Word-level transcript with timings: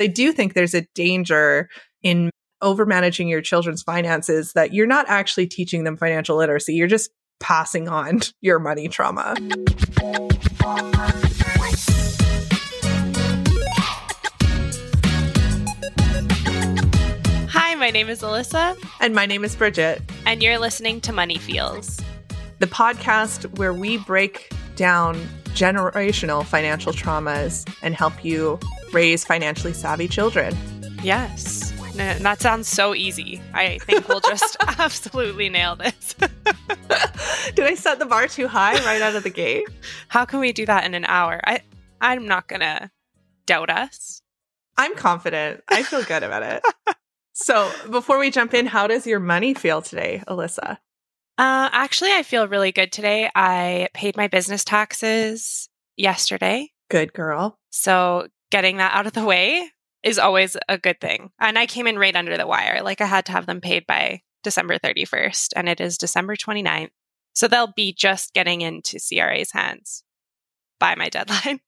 I 0.00 0.06
do 0.06 0.30
think 0.30 0.54
there's 0.54 0.74
a 0.74 0.86
danger 0.94 1.68
in 2.04 2.30
over 2.62 2.86
managing 2.86 3.26
your 3.26 3.40
children's 3.40 3.82
finances 3.82 4.52
that 4.52 4.72
you're 4.72 4.86
not 4.86 5.06
actually 5.08 5.48
teaching 5.48 5.82
them 5.82 5.96
financial 5.96 6.36
literacy. 6.36 6.74
You're 6.74 6.86
just 6.86 7.10
passing 7.40 7.88
on 7.88 8.20
your 8.40 8.60
money 8.60 8.86
trauma. 8.86 9.34
Hi, 17.50 17.74
my 17.74 17.90
name 17.90 18.08
is 18.08 18.22
Alyssa. 18.22 18.78
And 19.00 19.16
my 19.16 19.26
name 19.26 19.44
is 19.44 19.56
Bridget. 19.56 20.00
And 20.24 20.44
you're 20.44 20.60
listening 20.60 21.00
to 21.02 21.12
Money 21.12 21.38
Feels, 21.38 22.00
the 22.60 22.68
podcast 22.68 23.58
where 23.58 23.72
we 23.72 23.98
break 23.98 24.48
down 24.76 25.16
generational 25.54 26.44
financial 26.44 26.92
traumas 26.92 27.68
and 27.82 27.96
help 27.96 28.24
you 28.24 28.60
raise 28.92 29.24
financially 29.24 29.72
savvy 29.72 30.08
children. 30.08 30.56
Yes. 31.02 31.72
That 31.94 32.40
sounds 32.40 32.68
so 32.68 32.94
easy. 32.94 33.40
I 33.54 33.78
think 33.78 34.08
we'll 34.08 34.20
just 34.20 34.56
absolutely 34.78 35.48
nail 35.48 35.74
this. 35.74 36.14
Did 37.54 37.66
I 37.66 37.74
set 37.74 37.98
the 37.98 38.06
bar 38.06 38.28
too 38.28 38.46
high 38.46 38.74
right 38.84 39.02
out 39.02 39.16
of 39.16 39.24
the 39.24 39.30
gate? 39.30 39.66
How 40.06 40.24
can 40.24 40.38
we 40.38 40.52
do 40.52 40.64
that 40.66 40.84
in 40.84 40.94
an 40.94 41.04
hour? 41.06 41.40
I 41.44 41.62
I'm 42.00 42.28
not 42.28 42.46
going 42.46 42.60
to 42.60 42.90
doubt 43.46 43.70
us. 43.70 44.22
I'm 44.76 44.94
confident. 44.94 45.64
I 45.68 45.82
feel 45.82 46.04
good 46.04 46.22
about 46.22 46.44
it. 46.44 46.62
so, 47.32 47.70
before 47.90 48.18
we 48.18 48.30
jump 48.30 48.54
in, 48.54 48.66
how 48.66 48.86
does 48.86 49.06
your 49.06 49.18
money 49.18 49.54
feel 49.54 49.82
today, 49.82 50.22
Alyssa? 50.28 50.78
Uh, 51.36 51.68
actually, 51.72 52.12
I 52.12 52.22
feel 52.22 52.46
really 52.46 52.70
good 52.70 52.92
today. 52.92 53.28
I 53.34 53.88
paid 53.92 54.16
my 54.16 54.28
business 54.28 54.62
taxes 54.62 55.68
yesterday. 55.96 56.70
Good 56.90 57.12
girl. 57.12 57.58
So, 57.70 58.28
getting 58.50 58.78
that 58.78 58.94
out 58.94 59.06
of 59.06 59.12
the 59.12 59.24
way 59.24 59.70
is 60.02 60.18
always 60.18 60.56
a 60.68 60.78
good 60.78 61.00
thing. 61.00 61.30
And 61.40 61.58
I 61.58 61.66
came 61.66 61.86
in 61.86 61.98
right 61.98 62.14
under 62.14 62.36
the 62.36 62.46
wire. 62.46 62.82
Like 62.82 63.00
I 63.00 63.06
had 63.06 63.26
to 63.26 63.32
have 63.32 63.46
them 63.46 63.60
paid 63.60 63.86
by 63.86 64.22
December 64.42 64.78
31st, 64.78 65.48
and 65.56 65.68
it 65.68 65.80
is 65.80 65.98
December 65.98 66.36
29th. 66.36 66.90
So 67.34 67.48
they'll 67.48 67.72
be 67.74 67.92
just 67.92 68.32
getting 68.34 68.60
into 68.60 68.98
CRA's 68.98 69.52
hands 69.52 70.04
by 70.78 70.94
my 70.94 71.08
deadline. 71.10 71.60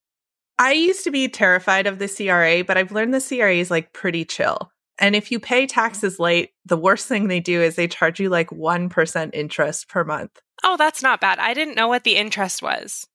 I 0.59 0.73
used 0.73 1.05
to 1.05 1.11
be 1.11 1.29
terrified 1.29 1.87
of 1.87 1.99
the 1.99 2.09
CRA, 2.09 2.65
but 2.65 2.77
I've 2.77 2.93
learned 2.93 3.15
the 3.15 3.21
CRA 3.21 3.55
is 3.55 3.71
like 3.71 3.93
pretty 3.93 4.25
chill. 4.25 4.71
And 4.99 5.17
if 5.17 5.33
you 5.33 5.41
pay 5.41 5.67
taxes 5.67 6.19
late, 6.19 6.51
the 6.67 6.77
worst 6.77 7.09
thing 7.09 7.29
they 7.29 7.41
do 7.41 7.63
is 7.63 7.75
they 7.75 7.89
charge 7.89 8.21
you 8.21 8.29
like 8.29 8.51
1% 8.51 9.31
interest 9.33 9.89
per 9.89 10.05
month. 10.05 10.39
Oh, 10.63 10.77
that's 10.77 11.03
not 11.03 11.23
bad. 11.23 11.39
I 11.39 11.55
didn't 11.55 11.77
know 11.77 11.89
what 11.89 12.05
the 12.05 12.17
interest 12.17 12.63
was 12.63 13.07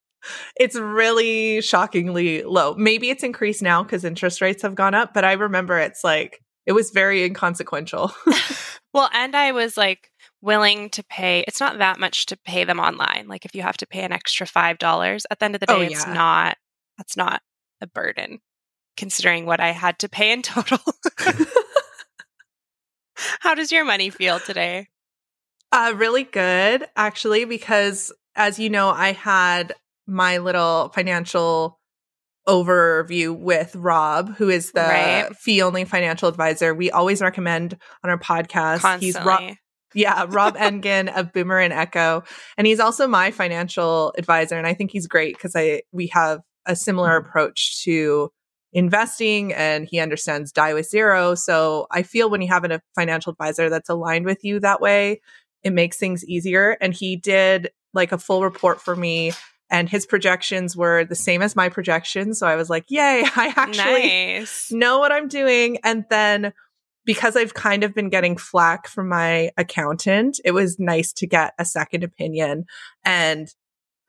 it's 0.56 0.76
really 0.76 1.62
shockingly 1.62 2.44
low. 2.44 2.76
Maybe 2.76 3.10
it's 3.10 3.24
increased 3.24 3.62
now 3.62 3.84
because 3.84 4.04
interest 4.04 4.42
rates 4.42 4.62
have 4.62 4.76
gone 4.76 4.94
up, 4.94 5.14
but 5.14 5.26
I 5.26 5.34
remember 5.34 5.78
it's 5.80 6.04
like 6.04 6.42
it 6.66 6.74
was 6.74 6.92
very 6.92 7.24
inconsequential. 7.24 8.12
well, 8.94 9.10
and 9.14 9.36
I 9.36 9.52
was 9.52 9.78
like 9.78 10.12
willing 10.42 10.90
to 10.92 11.04
pay. 11.04 11.44
It's 11.48 11.60
not 11.60 11.78
that 11.80 12.00
much 12.00 12.28
to 12.28 12.38
pay 12.38 12.64
them 12.64 12.80
online. 12.80 13.26
Like 13.28 13.46
if 13.46 13.56
you 13.56 13.62
have 13.62 13.78
to 13.78 13.88
pay 13.88 14.02
an 14.02 14.12
extra 14.12 14.48
five 14.48 14.78
dollars 14.78 15.26
at 15.30 15.40
the 15.40 15.46
end 15.46 15.56
of 15.56 15.62
the 15.62 15.72
oh, 15.72 15.80
day, 15.80 15.86
oh, 15.86 15.90
yeah. 15.90 15.96
it's 15.96 16.08
not. 16.08 16.58
That's 16.98 17.18
not 17.18 17.42
a 17.82 17.88
burden, 17.88 18.40
considering 18.96 19.46
what 19.46 19.60
I 19.60 19.72
had 19.72 20.00
to 20.00 20.10
pay 20.10 20.32
in 20.32 20.42
total. 20.42 20.80
How 23.16 23.56
does 23.56 23.72
your 23.72 23.86
money 23.86 24.10
feel 24.10 24.40
today? 24.40 24.88
Uh, 25.72 25.94
really 25.96 26.24
good, 26.24 26.86
actually, 26.96 27.46
because 27.46 28.12
as 28.36 28.60
you 28.60 28.70
know, 28.70 28.90
I 28.90 29.14
had 29.14 29.74
my 30.08 30.38
little 30.38 30.90
financial 30.90 31.80
overview 32.48 33.38
with 33.38 33.76
Rob, 33.76 34.36
who 34.36 34.50
is 34.50 34.72
the 34.72 34.82
right. 34.82 35.36
fee 35.36 35.62
only 35.62 35.86
financial 35.86 36.30
advisor. 36.30 36.74
We 36.74 36.92
always 36.92 37.22
recommend 37.22 37.78
on 38.04 38.10
our 38.10 38.20
podcast. 38.20 38.82
Constantly. 38.82 39.08
He's 39.08 39.16
Rob. 39.20 39.54
Yeah, 39.94 40.26
Rob 40.30 40.56
Engen 40.58 41.10
of 41.10 41.34
Boomer 41.34 41.60
and 41.60 41.74
Echo. 41.74 42.24
And 42.58 42.68
he's 42.68 42.80
also 42.80 43.08
my 43.08 43.32
financial 43.32 44.14
advisor. 44.18 44.58
And 44.58 44.68
I 44.68 44.74
think 44.74 44.92
he's 44.92 45.08
great 45.08 45.36
because 45.36 45.56
I 45.56 45.82
we 45.92 46.08
have 46.08 46.42
a 46.66 46.76
similar 46.76 47.20
mm-hmm. 47.20 47.28
approach 47.28 47.84
to 47.84 48.30
investing 48.74 49.54
and 49.54 49.88
he 49.90 50.00
understands 50.00 50.52
die 50.52 50.74
with 50.74 50.90
zero. 50.90 51.34
So 51.34 51.88
I 51.92 52.04
feel 52.04 52.30
when 52.30 52.42
you 52.42 52.50
have 52.50 52.66
a 52.66 52.82
financial 52.94 53.32
advisor 53.32 53.70
that's 53.70 53.90
aligned 53.90 54.26
with 54.26 54.44
you 54.44 54.60
that 54.60 54.82
way, 54.82 55.22
it 55.64 55.72
makes 55.72 55.98
things 55.98 56.26
easier. 56.26 56.78
And 56.82 56.94
he 56.94 57.16
did 57.16 57.72
like 57.94 58.12
a 58.12 58.18
full 58.18 58.44
report 58.44 58.82
for 58.82 58.96
me 58.96 59.32
and 59.70 59.90
his 59.90 60.06
projections 60.06 60.76
were 60.76 61.06
the 61.06 61.16
same 61.16 61.42
as 61.42 61.56
my 61.56 61.70
projections. 61.70 62.40
So 62.40 62.48
I 62.48 62.56
was 62.56 62.70
like, 62.70 62.86
yay, 62.90 63.24
I 63.36 63.54
actually 63.56 64.38
nice. 64.38 64.72
know 64.72 65.00
what 65.00 65.12
I'm 65.12 65.28
doing. 65.28 65.80
And 65.84 66.06
then 66.10 66.54
because 67.06 67.36
I've 67.36 67.54
kind 67.54 67.84
of 67.84 67.94
been 67.94 68.10
getting 68.10 68.36
flack 68.36 68.88
from 68.88 69.10
my 69.10 69.52
accountant, 69.58 70.40
it 70.44 70.52
was 70.52 70.80
nice 70.80 71.14
to 71.14 71.28
get 71.28 71.54
a 71.60 71.66
second 71.66 72.04
opinion. 72.04 72.66
And 73.04 73.48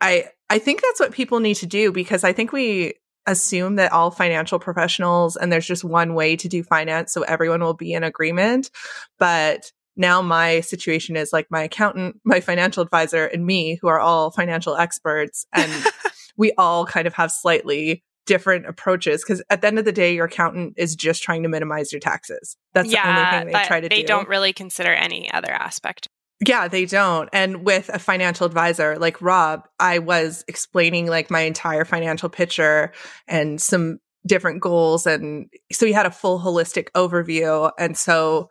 I, 0.00 0.26
I 0.48 0.58
think 0.58 0.82
that's 0.82 1.00
what 1.00 1.12
people 1.12 1.40
need 1.40 1.56
to 1.56 1.66
do 1.66 1.92
because 1.92 2.24
I 2.24 2.32
think 2.32 2.52
we 2.52 2.94
assume 3.26 3.76
that 3.76 3.92
all 3.92 4.10
financial 4.10 4.58
professionals 4.58 5.36
and 5.36 5.50
there's 5.52 5.66
just 5.66 5.84
one 5.84 6.14
way 6.14 6.36
to 6.36 6.48
do 6.48 6.62
finance. 6.62 7.12
So 7.12 7.22
everyone 7.22 7.60
will 7.60 7.74
be 7.74 7.92
in 7.92 8.04
agreement. 8.04 8.70
But 9.18 9.72
now 9.96 10.22
my 10.22 10.60
situation 10.60 11.16
is 11.16 11.32
like 11.32 11.46
my 11.50 11.62
accountant, 11.62 12.20
my 12.24 12.40
financial 12.40 12.82
advisor, 12.82 13.26
and 13.26 13.46
me, 13.46 13.78
who 13.80 13.88
are 13.88 14.00
all 14.00 14.30
financial 14.30 14.76
experts. 14.76 15.46
And 15.52 15.72
we 16.36 16.52
all 16.58 16.86
kind 16.86 17.06
of 17.06 17.14
have 17.14 17.32
slightly 17.32 18.02
different 18.26 18.66
approaches 18.66 19.22
because 19.22 19.42
at 19.50 19.60
the 19.60 19.66
end 19.68 19.78
of 19.78 19.84
the 19.84 19.92
day, 19.92 20.14
your 20.14 20.26
accountant 20.26 20.74
is 20.76 20.94
just 20.96 21.22
trying 21.22 21.42
to 21.44 21.48
minimize 21.48 21.92
your 21.92 22.00
taxes. 22.00 22.56
That's 22.74 22.90
yeah, 22.90 23.02
the 23.04 23.36
only 23.36 23.38
thing 23.38 23.52
they 23.52 23.66
try 23.66 23.80
to 23.80 23.88
they 23.88 23.96
do. 23.96 24.02
They 24.02 24.06
don't 24.06 24.28
really 24.28 24.52
consider 24.52 24.92
any 24.92 25.32
other 25.32 25.50
aspect. 25.50 26.08
Yeah, 26.46 26.68
they 26.68 26.84
don't. 26.84 27.30
And 27.32 27.64
with 27.64 27.88
a 27.88 27.98
financial 27.98 28.44
advisor 28.44 28.98
like 28.98 29.22
Rob, 29.22 29.66
I 29.80 30.00
was 30.00 30.44
explaining 30.48 31.06
like 31.06 31.30
my 31.30 31.40
entire 31.40 31.86
financial 31.86 32.28
picture 32.28 32.92
and 33.26 33.60
some 33.60 34.00
different 34.26 34.60
goals. 34.60 35.06
And 35.06 35.48
so 35.72 35.86
he 35.86 35.92
had 35.92 36.04
a 36.04 36.10
full 36.10 36.38
holistic 36.38 36.88
overview. 36.94 37.70
And 37.78 37.96
so 37.96 38.50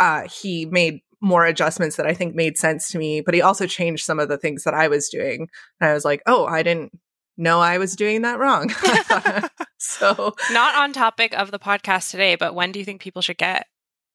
uh, 0.00 0.26
he 0.26 0.66
made 0.66 1.00
more 1.20 1.44
adjustments 1.44 1.96
that 1.96 2.06
I 2.06 2.14
think 2.14 2.34
made 2.34 2.56
sense 2.56 2.90
to 2.90 2.98
me, 2.98 3.20
but 3.20 3.34
he 3.34 3.42
also 3.42 3.66
changed 3.66 4.04
some 4.04 4.18
of 4.18 4.28
the 4.28 4.38
things 4.38 4.64
that 4.64 4.74
I 4.74 4.88
was 4.88 5.08
doing. 5.08 5.48
And 5.80 5.90
I 5.90 5.92
was 5.92 6.04
like, 6.04 6.22
oh, 6.26 6.46
I 6.46 6.62
didn't 6.62 6.98
know 7.36 7.60
I 7.60 7.78
was 7.78 7.94
doing 7.94 8.22
that 8.22 8.38
wrong. 8.38 8.70
so, 9.78 10.34
not 10.50 10.74
on 10.76 10.92
topic 10.92 11.34
of 11.34 11.50
the 11.50 11.58
podcast 11.58 12.10
today, 12.10 12.36
but 12.36 12.54
when 12.54 12.72
do 12.72 12.78
you 12.78 12.84
think 12.84 13.02
people 13.02 13.22
should 13.22 13.38
get 13.38 13.66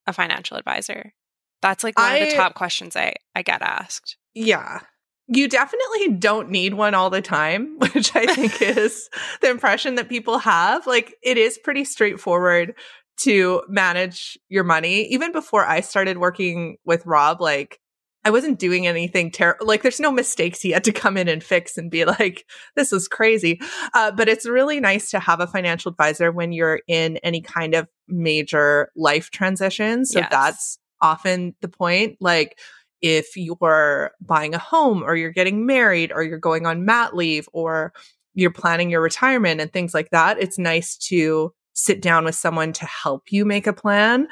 a 0.07 0.13
financial 0.13 0.57
advisor? 0.57 1.13
That's 1.61 1.83
like 1.83 1.97
one 1.97 2.11
I, 2.11 2.15
of 2.17 2.29
the 2.29 2.35
top 2.35 2.55
questions 2.55 2.95
I, 2.95 3.13
I 3.35 3.43
get 3.43 3.61
asked. 3.61 4.17
Yeah. 4.33 4.81
You 5.27 5.47
definitely 5.47 6.09
don't 6.19 6.51
need 6.51 6.75
one 6.75 6.93
all 6.93 7.09
the 7.09 7.21
time, 7.21 7.75
which 7.79 8.15
I 8.15 8.25
think 8.33 8.61
is 8.61 9.09
the 9.41 9.49
impression 9.49 9.95
that 9.95 10.09
people 10.09 10.39
have. 10.39 10.87
Like, 10.87 11.15
it 11.23 11.37
is 11.37 11.57
pretty 11.57 11.85
straightforward 11.85 12.75
to 13.17 13.63
manage 13.67 14.37
your 14.49 14.63
money. 14.63 15.03
Even 15.07 15.31
before 15.31 15.65
I 15.65 15.81
started 15.81 16.17
working 16.17 16.77
with 16.85 17.05
Rob, 17.05 17.41
like 17.41 17.79
I 18.25 18.31
wasn't 18.31 18.57
doing 18.57 18.87
anything 18.87 19.29
terrible. 19.29 19.67
Like 19.67 19.83
there's 19.83 19.99
no 19.99 20.11
mistakes 20.11 20.59
he 20.59 20.71
had 20.71 20.83
to 20.85 20.91
come 20.91 21.15
in 21.15 21.27
and 21.27 21.43
fix 21.43 21.77
and 21.77 21.91
be 21.91 22.05
like, 22.05 22.45
this 22.75 22.91
is 22.91 23.07
crazy. 23.07 23.61
Uh, 23.93 24.11
but 24.11 24.27
it's 24.27 24.47
really 24.47 24.79
nice 24.79 25.11
to 25.11 25.19
have 25.19 25.39
a 25.39 25.47
financial 25.47 25.91
advisor 25.91 26.31
when 26.31 26.51
you're 26.51 26.81
in 26.87 27.17
any 27.17 27.39
kind 27.39 27.75
of 27.75 27.87
major 28.07 28.91
life 28.95 29.29
transition. 29.29 30.05
So 30.05 30.19
yes. 30.19 30.29
that's 30.31 30.79
often 31.01 31.55
the 31.61 31.67
point. 31.67 32.17
Like 32.19 32.57
if 33.01 33.37
you're 33.37 34.11
buying 34.19 34.55
a 34.55 34.59
home 34.59 35.03
or 35.03 35.15
you're 35.15 35.31
getting 35.31 35.67
married 35.67 36.11
or 36.11 36.23
you're 36.23 36.39
going 36.39 36.65
on 36.65 36.83
mat 36.83 37.15
leave 37.15 37.47
or 37.53 37.93
you're 38.33 38.51
planning 38.51 38.89
your 38.89 39.01
retirement 39.01 39.61
and 39.61 39.71
things 39.71 39.93
like 39.93 40.09
that, 40.09 40.39
it's 40.41 40.57
nice 40.57 40.97
to 40.97 41.53
sit 41.75 42.01
down 42.01 42.23
with 42.25 42.35
someone 42.35 42.73
to 42.73 42.85
help 42.85 43.31
you 43.31 43.45
make 43.45 43.67
a 43.67 43.73
plan. 43.73 44.27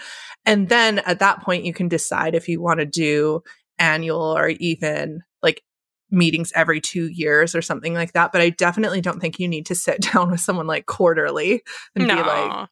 And 0.45 0.69
then 0.69 0.99
at 0.99 1.19
that 1.19 1.41
point, 1.41 1.65
you 1.65 1.73
can 1.73 1.89
decide 1.89 2.35
if 2.35 2.47
you 2.47 2.61
want 2.61 2.79
to 2.79 2.85
do 2.85 3.43
annual 3.77 4.35
or 4.35 4.49
even 4.49 5.23
like 5.43 5.61
meetings 6.09 6.53
every 6.55 6.79
two 6.79 7.09
years 7.09 7.53
or 7.53 7.61
something 7.61 7.93
like 7.93 8.13
that. 8.13 8.31
But 8.31 8.41
I 8.41 8.49
definitely 8.49 9.01
don't 9.01 9.19
think 9.19 9.39
you 9.39 9.47
need 9.47 9.65
to 9.67 9.75
sit 9.75 10.01
down 10.13 10.31
with 10.31 10.39
someone 10.39 10.67
like 10.67 10.85
quarterly 10.85 11.63
and 11.95 12.07
no. 12.07 12.15
be 12.15 12.21
like, 12.21 12.69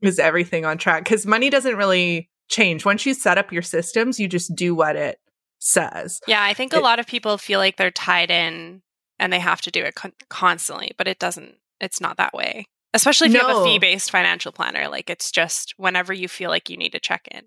is 0.00 0.18
everything 0.18 0.64
on 0.64 0.78
track? 0.78 1.04
Because 1.04 1.26
money 1.26 1.50
doesn't 1.50 1.76
really 1.76 2.30
change. 2.48 2.84
Once 2.84 3.04
you 3.06 3.14
set 3.14 3.38
up 3.38 3.52
your 3.52 3.62
systems, 3.62 4.18
you 4.18 4.26
just 4.26 4.54
do 4.54 4.74
what 4.74 4.96
it 4.96 5.18
says. 5.58 6.20
Yeah, 6.26 6.42
I 6.42 6.54
think 6.54 6.72
it, 6.72 6.78
a 6.78 6.82
lot 6.82 6.98
of 6.98 7.06
people 7.06 7.36
feel 7.36 7.58
like 7.58 7.76
they're 7.76 7.90
tied 7.90 8.30
in 8.30 8.82
and 9.18 9.32
they 9.32 9.38
have 9.38 9.60
to 9.62 9.70
do 9.70 9.82
it 9.82 9.94
con- 9.94 10.12
constantly, 10.30 10.92
but 10.96 11.08
it 11.08 11.18
doesn't, 11.18 11.56
it's 11.80 12.00
not 12.00 12.16
that 12.16 12.32
way 12.32 12.66
especially 12.94 13.26
if 13.26 13.34
no. 13.34 13.40
you 13.40 13.46
have 13.46 13.56
a 13.58 13.64
fee 13.64 13.78
based 13.78 14.10
financial 14.10 14.52
planner. 14.52 14.88
Like 14.88 15.10
it's 15.10 15.30
just 15.30 15.74
whenever 15.76 16.12
you 16.12 16.28
feel 16.28 16.48
like 16.48 16.70
you 16.70 16.76
need 16.78 16.92
to 16.92 17.00
check 17.00 17.28
in. 17.30 17.42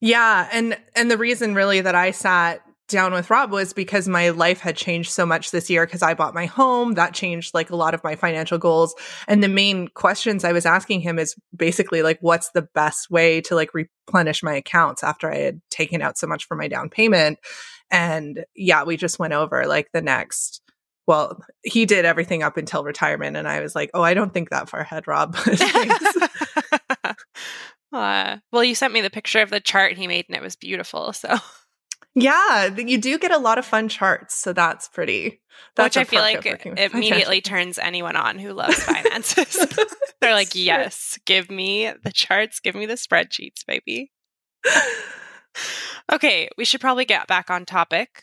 Yeah, 0.00 0.48
and 0.52 0.76
and 0.94 1.10
the 1.10 1.16
reason 1.16 1.54
really 1.54 1.80
that 1.80 1.94
I 1.94 2.10
sat 2.10 2.60
down 2.88 3.12
with 3.12 3.30
Rob 3.30 3.50
was 3.50 3.72
because 3.72 4.06
my 4.06 4.30
life 4.30 4.60
had 4.60 4.76
changed 4.76 5.10
so 5.10 5.24
much 5.24 5.50
this 5.50 5.70
year 5.70 5.86
because 5.86 6.02
I 6.02 6.12
bought 6.14 6.34
my 6.34 6.46
home. 6.46 6.92
That 6.92 7.14
changed 7.14 7.54
like 7.54 7.70
a 7.70 7.76
lot 7.76 7.94
of 7.94 8.04
my 8.04 8.14
financial 8.14 8.58
goals. 8.58 8.94
And 9.26 9.42
the 9.42 9.48
main 9.48 9.88
questions 9.88 10.44
I 10.44 10.52
was 10.52 10.66
asking 10.66 11.00
him 11.00 11.18
is 11.18 11.34
basically 11.56 12.02
like, 12.02 12.18
what's 12.20 12.50
the 12.50 12.68
best 12.74 13.10
way 13.10 13.40
to 13.42 13.54
like 13.54 13.72
replenish 13.72 14.42
my 14.42 14.54
accounts 14.54 15.02
after 15.02 15.32
I 15.32 15.38
had 15.38 15.62
taken 15.70 16.02
out 16.02 16.18
so 16.18 16.26
much 16.26 16.44
for 16.44 16.56
my 16.56 16.68
down 16.68 16.90
payment? 16.90 17.38
And 17.90 18.44
yeah, 18.54 18.84
we 18.84 18.96
just 18.96 19.18
went 19.18 19.32
over 19.32 19.66
like 19.66 19.88
the 19.92 20.02
next. 20.02 20.60
Well, 21.06 21.42
he 21.62 21.86
did 21.86 22.04
everything 22.04 22.42
up 22.42 22.56
until 22.56 22.84
retirement. 22.84 23.36
And 23.36 23.46
I 23.46 23.60
was 23.60 23.74
like, 23.74 23.90
oh, 23.94 24.02
I 24.02 24.14
don't 24.14 24.32
think 24.32 24.50
that 24.50 24.68
far 24.68 24.80
ahead, 24.80 25.06
Rob. 25.06 25.36
uh, 27.92 28.36
well, 28.52 28.64
you 28.64 28.74
sent 28.74 28.94
me 28.94 29.00
the 29.00 29.10
picture 29.10 29.40
of 29.40 29.50
the 29.50 29.60
chart 29.60 29.92
he 29.98 30.06
made 30.06 30.26
and 30.28 30.36
it 30.36 30.42
was 30.42 30.56
beautiful. 30.56 31.12
So 31.12 31.38
yeah, 32.14 32.66
you 32.76 32.98
do 32.98 33.18
get 33.18 33.32
a 33.32 33.38
lot 33.38 33.58
of 33.58 33.66
fun 33.66 33.88
charts, 33.88 34.36
so 34.36 34.52
that's 34.52 34.88
pretty. 34.88 35.40
That's 35.74 35.96
Which 35.96 36.02
I 36.02 36.04
feel 36.04 36.20
like 36.20 36.64
immediately 36.94 37.40
turns 37.40 37.76
anyone 37.76 38.14
on 38.14 38.38
who 38.38 38.52
loves 38.52 38.82
finances. 38.82 39.66
They're 40.20 40.34
like, 40.34 40.54
"Yes, 40.54 41.18
give 41.26 41.50
me 41.50 41.90
the 42.04 42.12
charts, 42.12 42.60
give 42.60 42.76
me 42.76 42.86
the 42.86 42.94
spreadsheets, 42.94 43.66
baby." 43.66 44.12
okay, 46.12 46.48
we 46.56 46.64
should 46.64 46.80
probably 46.80 47.04
get 47.04 47.26
back 47.26 47.50
on 47.50 47.64
topic. 47.64 48.22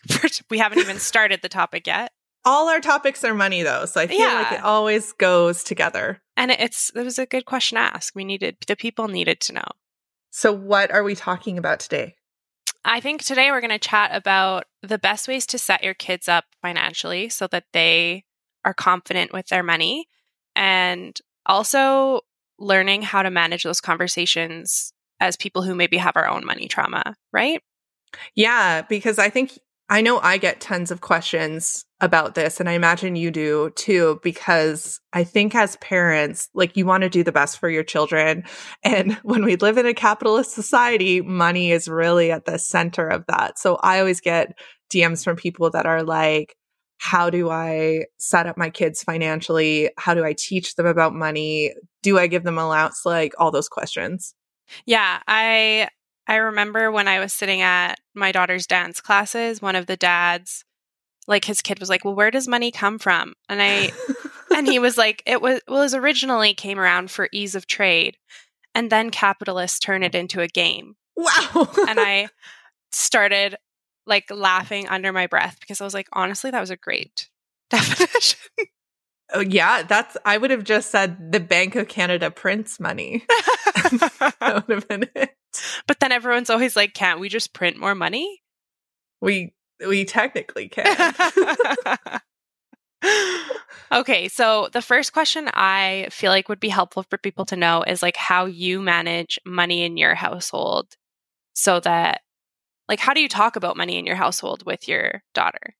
we 0.50 0.58
haven't 0.58 0.80
even 0.80 0.98
started 1.00 1.42
the 1.42 1.50
topic 1.50 1.86
yet. 1.86 2.14
All 2.44 2.70
our 2.70 2.80
topics 2.80 3.24
are 3.24 3.34
money, 3.34 3.62
though, 3.62 3.86
so 3.86 4.02
I 4.02 4.08
feel 4.08 4.20
yeah. 4.20 4.42
like 4.42 4.52
it 4.54 4.64
always 4.64 5.12
goes 5.14 5.64
together. 5.64 6.22
And 6.36 6.52
it's 6.52 6.92
it 6.96 7.04
was 7.04 7.20
a 7.20 7.26
good 7.26 7.46
question 7.46 7.76
to 7.76 7.82
ask. 7.82 8.16
We 8.16 8.26
needed 8.26 8.58
the 8.66 8.76
people 8.76 9.08
needed 9.08 9.40
to 9.42 9.54
know. 9.54 9.68
So, 10.32 10.52
what 10.52 10.92
are 10.92 11.04
we 11.04 11.16
talking 11.16 11.58
about 11.58 11.80
today? 11.80 12.16
I 12.84 13.00
think 13.00 13.24
today 13.24 13.52
we're 13.52 13.62
going 13.62 13.70
to 13.70 13.80
chat 13.80 14.10
about 14.14 14.66
the 14.82 14.98
best 14.98 15.28
ways 15.28 15.46
to 15.48 15.60
set 15.60 15.84
your 15.84 15.94
kids 15.94 16.28
up 16.28 16.46
financially 16.62 17.30
so 17.30 17.46
that 17.48 17.66
they 17.74 18.24
are 18.66 18.74
confident 18.74 19.34
with 19.34 19.48
their 19.48 19.62
money 19.62 20.08
and 20.56 21.18
also 21.46 22.22
learning 22.58 23.04
how 23.04 23.22
to 23.22 23.30
manage 23.30 23.64
those 23.64 23.82
conversations 23.82 24.94
as 25.20 25.36
people 25.36 25.62
who 25.62 25.76
maybe 25.76 25.98
have 25.98 26.16
our 26.16 26.28
own 26.28 26.46
money 26.46 26.68
trauma, 26.68 27.16
right? 27.32 27.62
Yeah, 28.36 28.82
because 28.82 29.20
I 29.20 29.30
think 29.30 29.60
I 29.92 30.00
know 30.00 30.20
I 30.20 30.38
get 30.38 30.62
tons 30.62 30.90
of 30.90 31.02
questions 31.02 31.84
about 32.00 32.34
this, 32.34 32.62
and 32.62 32.70
I 32.70 32.74
imagine 32.74 33.18
you 33.18 33.30
do 33.30 33.72
too, 33.76 34.22
because 34.24 35.02
I 35.12 35.26
think 35.26 35.54
as 35.54 35.76
parents, 35.76 36.48
like 36.54 36.78
you 36.78 36.86
want 36.86 37.04
to 37.04 37.10
do 37.10 37.26
the 37.26 37.34
best 37.34 37.60
for 37.60 37.70
your 37.70 37.84
children. 37.84 38.46
And 38.84 39.14
when 39.24 39.44
we 39.44 39.58
live 39.58 39.78
in 39.78 39.86
a 39.86 39.94
capitalist 39.94 40.54
society, 40.54 41.20
money 41.20 41.74
is 41.74 41.90
really 41.90 42.32
at 42.32 42.46
the 42.46 42.58
center 42.58 43.06
of 43.06 43.26
that. 43.28 43.60
So 43.60 43.76
I 43.84 44.00
always 44.00 44.22
get 44.22 44.58
DMs 44.90 45.26
from 45.26 45.36
people 45.36 45.70
that 45.72 45.86
are 45.86 46.04
like, 46.04 46.56
how 46.98 47.30
do 47.30 47.50
I 47.50 48.06
set 48.18 48.48
up 48.48 48.58
my 48.58 48.70
kids 48.70 49.04
financially? 49.04 49.90
How 49.98 50.14
do 50.14 50.24
I 50.24 50.36
teach 50.38 50.76
them 50.76 50.86
about 50.86 51.14
money? 51.14 51.74
Do 52.02 52.18
I 52.18 52.28
give 52.28 52.44
them 52.44 52.58
allowance? 52.58 53.02
Like 53.06 53.34
all 53.38 53.52
those 53.52 53.68
questions. 53.68 54.36
Yeah, 54.86 55.20
I 55.28 55.90
I 56.32 56.36
remember 56.38 56.90
when 56.90 57.10
I 57.10 57.20
was 57.20 57.34
sitting 57.34 57.60
at 57.60 58.00
my 58.14 58.32
daughter's 58.32 58.66
dance 58.66 59.02
classes, 59.02 59.62
one 59.62 59.76
of 59.76 59.86
the 59.86 59.98
dads, 59.98 60.64
like 61.28 61.44
his 61.44 61.62
kid 61.62 61.78
was 61.78 61.90
like, 61.90 62.06
Well, 62.06 62.16
where 62.16 62.32
does 62.32 62.48
money 62.48 62.72
come 62.72 63.00
from? 63.00 63.34
And 63.50 63.62
I, 63.62 63.92
and 64.56 64.66
he 64.66 64.80
was 64.80 64.98
like, 64.98 65.22
It 65.26 65.42
was, 65.42 65.60
well, 65.68 65.82
it 65.82 65.94
originally 65.94 66.54
came 66.54 66.80
around 66.80 67.12
for 67.12 67.28
ease 67.34 67.54
of 67.54 67.68
trade. 67.68 68.16
And 68.74 68.90
then 68.90 69.10
capitalists 69.10 69.78
turn 69.78 70.04
it 70.04 70.16
into 70.16 70.40
a 70.40 70.48
game. 70.48 70.96
Wow. 71.18 71.68
and 71.90 72.00
I 72.00 72.30
started 72.94 73.58
like 74.06 74.32
laughing 74.32 74.88
under 74.88 75.12
my 75.12 75.28
breath 75.28 75.58
because 75.60 75.82
I 75.82 75.84
was 75.84 75.94
like, 75.94 76.08
honestly, 76.14 76.50
that 76.50 76.62
was 76.62 76.72
a 76.72 76.78
great 76.78 77.28
definition. 77.70 78.40
Oh, 79.34 79.42
yeah, 79.42 79.84
that's. 79.84 80.16
I 80.24 80.38
would 80.38 80.52
have 80.52 80.64
just 80.64 80.92
said 80.92 81.34
the 81.34 81.42
Bank 81.42 81.76
of 81.76 81.90
Canada 81.90 82.32
prints 82.32 82.80
money. 82.80 83.26
that 83.28 84.64
would 84.68 84.76
have 84.76 84.88
been 84.88 85.10
it. 85.14 85.36
But 85.88 86.00
then 86.00 86.12
everyone's 86.12 86.50
always 86.50 86.76
like, 86.76 86.94
"Can't 86.94 87.20
we 87.20 87.30
just 87.30 87.54
print 87.54 87.78
more 87.78 87.96
money?" 87.96 88.42
We 89.22 89.54
we 89.86 90.06
technically 90.06 90.70
can. 90.70 91.14
okay, 93.92 94.28
so 94.28 94.70
the 94.72 94.82
first 94.82 95.14
question 95.14 95.50
I 95.54 96.08
feel 96.12 96.32
like 96.32 96.50
would 96.50 96.60
be 96.60 96.70
helpful 96.70 97.04
for 97.04 97.18
people 97.18 97.46
to 97.46 97.56
know 97.56 97.84
is 97.84 98.02
like 98.02 98.18
how 98.18 98.46
you 98.46 98.82
manage 98.82 99.40
money 99.46 99.84
in 99.84 99.98
your 99.98 100.16
household, 100.16 100.96
so 101.54 101.80
that 101.82 102.22
like 102.88 103.00
how 103.00 103.14
do 103.14 103.22
you 103.22 103.30
talk 103.30 103.56
about 103.56 103.78
money 103.78 103.98
in 103.98 104.06
your 104.06 104.16
household 104.16 104.66
with 104.66 104.88
your 104.88 105.24
daughter? 105.34 105.76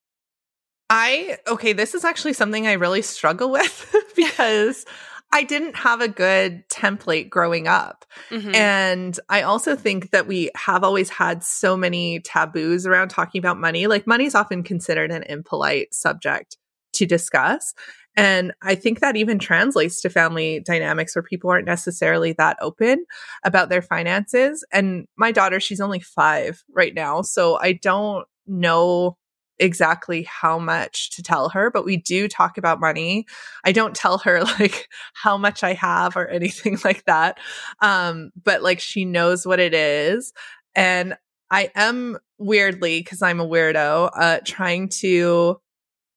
I, 0.94 1.38
okay, 1.48 1.72
this 1.72 1.96
is 1.96 2.04
actually 2.04 2.34
something 2.34 2.68
I 2.68 2.74
really 2.74 3.02
struggle 3.02 3.50
with 3.52 3.96
because 4.16 4.86
I 5.34 5.44
didn't 5.44 5.78
have 5.78 6.02
a 6.02 6.08
good 6.08 6.68
template 6.70 7.30
growing 7.30 7.68
up. 7.68 8.06
Mm-hmm. 8.30 8.54
And 8.54 9.20
I 9.30 9.44
also 9.44 9.76
think 9.76 10.12
that 10.12 10.28
we 10.28 10.52
have 10.56 10.84
always 10.84 11.10
had 11.10 11.44
so 11.44 11.78
many 11.78 12.20
taboos 12.20 12.86
around 12.86 13.10
talking 13.10 13.40
about 13.40 13.58
money. 13.58 13.88
Like, 13.88 14.06
money 14.06 14.26
is 14.26 14.36
often 14.36 14.64
considered 14.64 15.12
an 15.12 15.24
impolite 15.24 15.94
subject 15.94 16.58
to 16.94 17.06
discuss. 17.06 17.74
And 18.18 18.52
I 18.62 18.76
think 18.76 19.00
that 19.00 19.16
even 19.16 19.40
translates 19.40 20.02
to 20.02 20.10
family 20.10 20.60
dynamics 20.60 21.16
where 21.16 21.24
people 21.24 21.50
aren't 21.50 21.66
necessarily 21.66 22.34
that 22.34 22.58
open 22.60 23.06
about 23.46 23.70
their 23.70 23.82
finances. 23.82 24.66
And 24.74 25.06
my 25.16 25.32
daughter, 25.32 25.62
she's 25.62 25.80
only 25.80 26.02
five 26.02 26.62
right 26.74 26.94
now. 26.94 27.22
So 27.22 27.58
I 27.58 27.72
don't 27.72 28.28
know 28.48 29.18
exactly 29.62 30.24
how 30.24 30.58
much 30.60 31.12
to 31.12 31.24
tell 31.24 31.50
her, 31.50 31.70
but 31.70 31.86
we 31.86 31.96
do 31.96 32.28
talk 32.28 32.58
about 32.58 32.80
money. 32.80 33.26
I 33.64 33.72
don't 33.72 33.96
tell 33.96 34.18
her 34.20 34.44
like 34.60 34.90
how 35.14 35.38
much 35.38 35.64
I 35.64 35.74
have 35.74 36.18
or 36.18 36.28
anything 36.28 36.78
like 36.84 37.06
that. 37.06 37.40
Um, 37.82 38.32
but 38.44 38.62
like 38.62 38.80
she 38.80 39.06
knows 39.06 39.46
what 39.46 39.60
it 39.60 39.74
is. 39.74 40.34
And 40.76 41.16
I 41.50 41.70
am 41.76 42.18
weirdly, 42.38 43.02
because 43.02 43.22
I'm 43.22 43.40
a 43.40 43.48
weirdo, 43.48 44.10
uh, 44.16 44.40
trying 44.46 44.90
to 45.00 45.60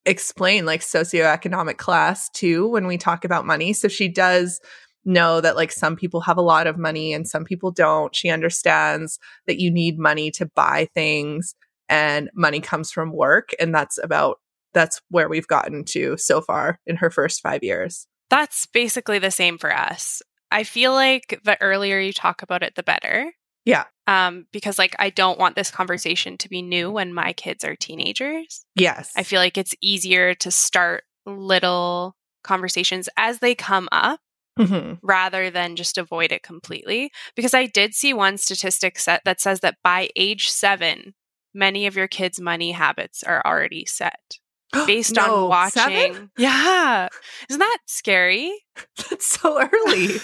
explain 0.07 0.65
like 0.65 0.81
socioeconomic 0.81 1.77
class 1.77 2.29
too 2.31 2.69
when 2.69 2.87
we 2.87 2.97
talk 2.99 3.25
about 3.25 3.47
money. 3.47 3.73
So 3.73 3.89
she 3.89 4.09
does 4.09 4.61
know 5.05 5.41
that 5.41 5.57
like 5.57 5.73
some 5.73 5.97
people 5.97 6.21
have 6.23 6.39
a 6.39 6.43
lot 6.43 6.67
of 6.67 6.79
money 6.79 7.13
and 7.13 7.29
some 7.29 7.45
people 7.45 7.71
don't. 7.71 8.15
She 8.15 8.31
understands 8.31 9.19
that 9.47 9.61
you 9.61 9.71
need 9.71 9.99
money 9.99 10.31
to 10.33 10.47
buy 10.47 10.89
things 10.95 11.55
and 11.89 12.31
money 12.35 12.61
comes 12.61 12.91
from 12.91 13.13
work. 13.13 13.51
And 13.61 13.75
that's 13.75 13.99
about, 14.03 14.39
that's 14.73 15.01
where 15.11 15.29
we've 15.29 15.47
gotten 15.47 15.85
to 15.87 16.17
so 16.17 16.41
far 16.41 16.81
in 16.87 16.97
her 16.97 17.11
first 17.11 17.43
five 17.43 17.63
years. 17.63 18.07
That's 18.31 18.67
basically 18.67 19.19
the 19.19 19.31
same 19.31 19.59
for 19.59 19.73
us. 19.75 20.23
I 20.51 20.65
feel 20.65 20.93
like 20.93 21.41
the 21.45 21.61
earlier 21.61 21.99
you 21.99 22.13
talk 22.13 22.43
about 22.43 22.63
it, 22.63 22.75
the 22.75 22.83
better. 22.83 23.33
Yeah. 23.65 23.85
Um, 24.07 24.47
because 24.53 24.79
like 24.79 24.95
I 24.99 25.11
don't 25.11 25.39
want 25.39 25.57
this 25.57 25.71
conversation 25.71 26.37
to 26.39 26.49
be 26.49 26.63
new 26.63 26.91
when 26.91 27.15
my 27.15 27.33
kids 27.33 27.65
are 27.65 27.77
teenagers. 27.77 28.65
Yes. 28.75 29.13
I 29.17 29.23
feel 29.23 29.41
like 29.41 29.57
it's 29.57 29.75
easier 29.81 30.35
to 30.35 30.51
start 30.51 31.05
little 31.27 32.15
conversations 32.43 33.09
as 33.17 33.39
they 33.39 33.55
come 33.55 33.89
up 33.91 34.21
mm-hmm. 34.59 34.95
rather 35.03 35.51
than 35.51 35.77
just 35.77 35.97
avoid 35.97 36.31
it 36.31 36.43
completely. 36.43 37.11
Because 37.35 37.55
I 37.55 37.67
did 37.67 37.95
see 37.95 38.13
one 38.13 38.37
statistic 38.37 38.99
set 38.99 39.23
that 39.25 39.41
says 39.41 39.61
that 39.61 39.77
by 39.83 40.11
age 40.15 40.51
seven, 40.51 41.15
many 41.55 41.87
of 41.87 41.97
your 41.97 42.09
kids' 42.09 42.41
money 42.41 42.73
habits 42.73 43.23
are 43.23 43.43
already 43.45 43.85
set 43.87 44.39
based 44.87 45.15
no, 45.15 45.45
on 45.45 45.49
watching. 45.49 45.83
Seven? 45.83 46.31
Yeah. 46.39 47.09
Isn't 47.49 47.61
that 47.61 47.79
scary? 47.87 48.53
That's 49.11 49.27
so 49.27 49.61
early. 49.61 50.19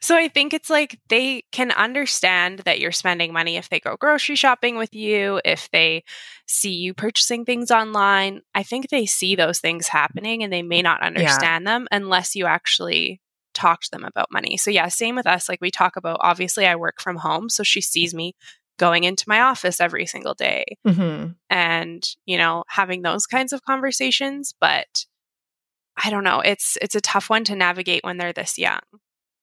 so 0.00 0.16
I 0.16 0.28
think 0.28 0.52
it's 0.52 0.70
like 0.70 0.98
they 1.08 1.44
can 1.52 1.70
understand 1.70 2.60
that 2.60 2.80
you're 2.80 2.92
spending 2.92 3.32
money 3.32 3.56
if 3.56 3.68
they 3.68 3.80
go 3.80 3.96
grocery 3.96 4.36
shopping 4.36 4.76
with 4.76 4.94
you, 4.94 5.40
if 5.44 5.70
they 5.70 6.04
see 6.46 6.72
you 6.72 6.94
purchasing 6.94 7.44
things 7.44 7.70
online. 7.70 8.42
I 8.54 8.62
think 8.62 8.88
they 8.88 9.06
see 9.06 9.36
those 9.36 9.60
things 9.60 9.88
happening 9.88 10.42
and 10.42 10.52
they 10.52 10.62
may 10.62 10.82
not 10.82 11.02
understand 11.02 11.64
yeah. 11.64 11.72
them 11.72 11.86
unless 11.90 12.34
you 12.34 12.46
actually 12.46 13.20
talk 13.54 13.82
to 13.82 13.90
them 13.90 14.04
about 14.04 14.32
money. 14.32 14.56
So 14.56 14.70
yeah, 14.70 14.88
same 14.88 15.14
with 15.14 15.26
us. 15.26 15.48
Like 15.48 15.60
we 15.60 15.70
talk 15.70 15.96
about 15.96 16.18
obviously 16.20 16.66
I 16.66 16.76
work 16.76 17.00
from 17.00 17.16
home, 17.16 17.48
so 17.48 17.62
she 17.62 17.80
sees 17.80 18.12
me 18.12 18.34
going 18.78 19.04
into 19.04 19.24
my 19.26 19.40
office 19.40 19.80
every 19.80 20.06
single 20.06 20.34
day 20.34 20.64
mm-hmm. 20.86 21.28
and 21.50 22.08
you 22.26 22.36
know 22.36 22.64
having 22.68 23.02
those 23.02 23.26
kinds 23.26 23.52
of 23.52 23.62
conversations 23.64 24.54
but 24.60 25.06
i 25.96 26.10
don't 26.10 26.24
know 26.24 26.40
it's 26.40 26.76
it's 26.82 26.94
a 26.94 27.00
tough 27.00 27.30
one 27.30 27.44
to 27.44 27.54
navigate 27.54 28.02
when 28.04 28.16
they're 28.16 28.32
this 28.32 28.58
young 28.58 28.80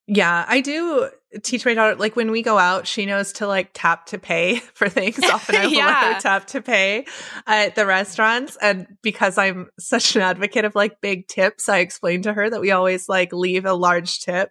yeah, 0.06 0.44
I 0.48 0.60
do 0.60 1.10
teach 1.42 1.64
my 1.64 1.74
daughter 1.74 1.96
like 1.96 2.16
when 2.16 2.30
we 2.30 2.42
go 2.42 2.58
out, 2.58 2.86
she 2.86 3.06
knows 3.06 3.32
to 3.32 3.46
like 3.46 3.70
tap 3.72 4.06
to 4.06 4.18
pay 4.18 4.56
for 4.74 4.88
things. 4.88 5.22
Often 5.32 5.56
I 5.56 5.66
will 5.66 5.72
yeah. 5.72 5.86
let 5.86 6.14
her 6.14 6.20
tap 6.20 6.46
to 6.48 6.60
pay 6.60 7.06
at 7.46 7.74
the 7.74 7.86
restaurants. 7.86 8.56
And 8.60 8.86
because 9.02 9.38
I'm 9.38 9.70
such 9.78 10.16
an 10.16 10.22
advocate 10.22 10.64
of 10.64 10.74
like 10.74 11.00
big 11.00 11.28
tips, 11.28 11.68
I 11.68 11.78
explained 11.78 12.24
to 12.24 12.32
her 12.32 12.50
that 12.50 12.60
we 12.60 12.70
always 12.70 13.08
like 13.08 13.32
leave 13.32 13.64
a 13.64 13.74
large 13.74 14.20
tip 14.20 14.50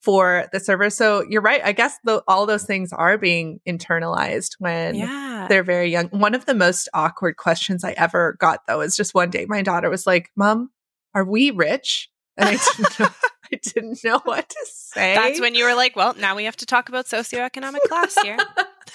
for 0.00 0.46
the 0.52 0.60
server. 0.60 0.90
So 0.90 1.24
you're 1.28 1.42
right. 1.42 1.62
I 1.64 1.72
guess 1.72 1.96
the, 2.04 2.22
all 2.28 2.46
those 2.46 2.64
things 2.64 2.92
are 2.92 3.18
being 3.18 3.60
internalized 3.66 4.56
when 4.58 4.94
yeah. 4.94 5.46
they're 5.48 5.64
very 5.64 5.90
young. 5.90 6.08
One 6.08 6.34
of 6.34 6.46
the 6.46 6.54
most 6.54 6.88
awkward 6.94 7.36
questions 7.36 7.84
I 7.84 7.92
ever 7.92 8.36
got 8.38 8.60
though 8.68 8.80
is 8.82 8.96
just 8.96 9.14
one 9.14 9.30
day 9.30 9.46
my 9.48 9.62
daughter 9.62 9.90
was 9.90 10.06
like, 10.06 10.30
"Mom, 10.36 10.70
are 11.14 11.24
we 11.24 11.50
rich?" 11.50 12.10
And 12.36 12.48
I 12.48 12.52
didn't 12.52 13.00
know, 13.00 13.08
I 13.52 13.56
didn't 13.62 14.02
know 14.04 14.20
what 14.24 14.48
to 14.48 14.66
say. 14.66 15.14
That's 15.14 15.40
when 15.40 15.54
you 15.54 15.64
were 15.64 15.74
like, 15.74 15.96
well, 15.96 16.14
now 16.14 16.36
we 16.36 16.44
have 16.44 16.56
to 16.56 16.66
talk 16.66 16.88
about 16.88 17.06
socioeconomic 17.06 17.80
class 17.88 18.20
here. 18.22 18.38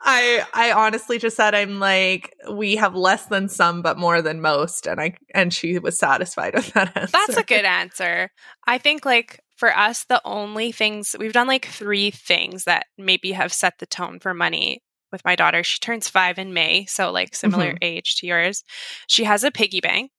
I 0.00 0.46
I 0.54 0.72
honestly 0.72 1.18
just 1.18 1.36
said 1.36 1.54
I'm 1.54 1.80
like 1.80 2.34
we 2.50 2.76
have 2.76 2.94
less 2.94 3.26
than 3.26 3.48
some 3.48 3.82
but 3.82 3.98
more 3.98 4.22
than 4.22 4.40
most 4.40 4.86
and 4.86 5.00
I 5.00 5.14
and 5.34 5.52
she 5.52 5.78
was 5.78 5.98
satisfied 5.98 6.54
with 6.54 6.72
that 6.72 6.96
answer. 6.96 7.12
That's 7.12 7.36
a 7.36 7.42
good 7.44 7.64
answer. 7.64 8.30
I 8.66 8.78
think 8.78 9.04
like 9.04 9.40
for 9.56 9.76
us 9.76 10.04
the 10.04 10.22
only 10.24 10.72
things 10.72 11.14
we've 11.18 11.32
done 11.32 11.46
like 11.46 11.66
three 11.66 12.10
things 12.10 12.64
that 12.64 12.86
maybe 12.96 13.32
have 13.32 13.52
set 13.52 13.74
the 13.78 13.86
tone 13.86 14.18
for 14.18 14.32
money 14.32 14.82
with 15.12 15.24
my 15.24 15.36
daughter. 15.36 15.62
She 15.62 15.78
turns 15.78 16.08
5 16.08 16.38
in 16.38 16.54
May, 16.54 16.84
so 16.86 17.10
like 17.10 17.34
similar 17.34 17.72
Mhm. 17.72 17.78
age 17.82 18.16
to 18.16 18.26
yours. 18.26 18.62
She 19.08 19.24
has 19.24 19.42
a 19.44 19.50
piggy 19.50 19.80
bank. 19.80 20.10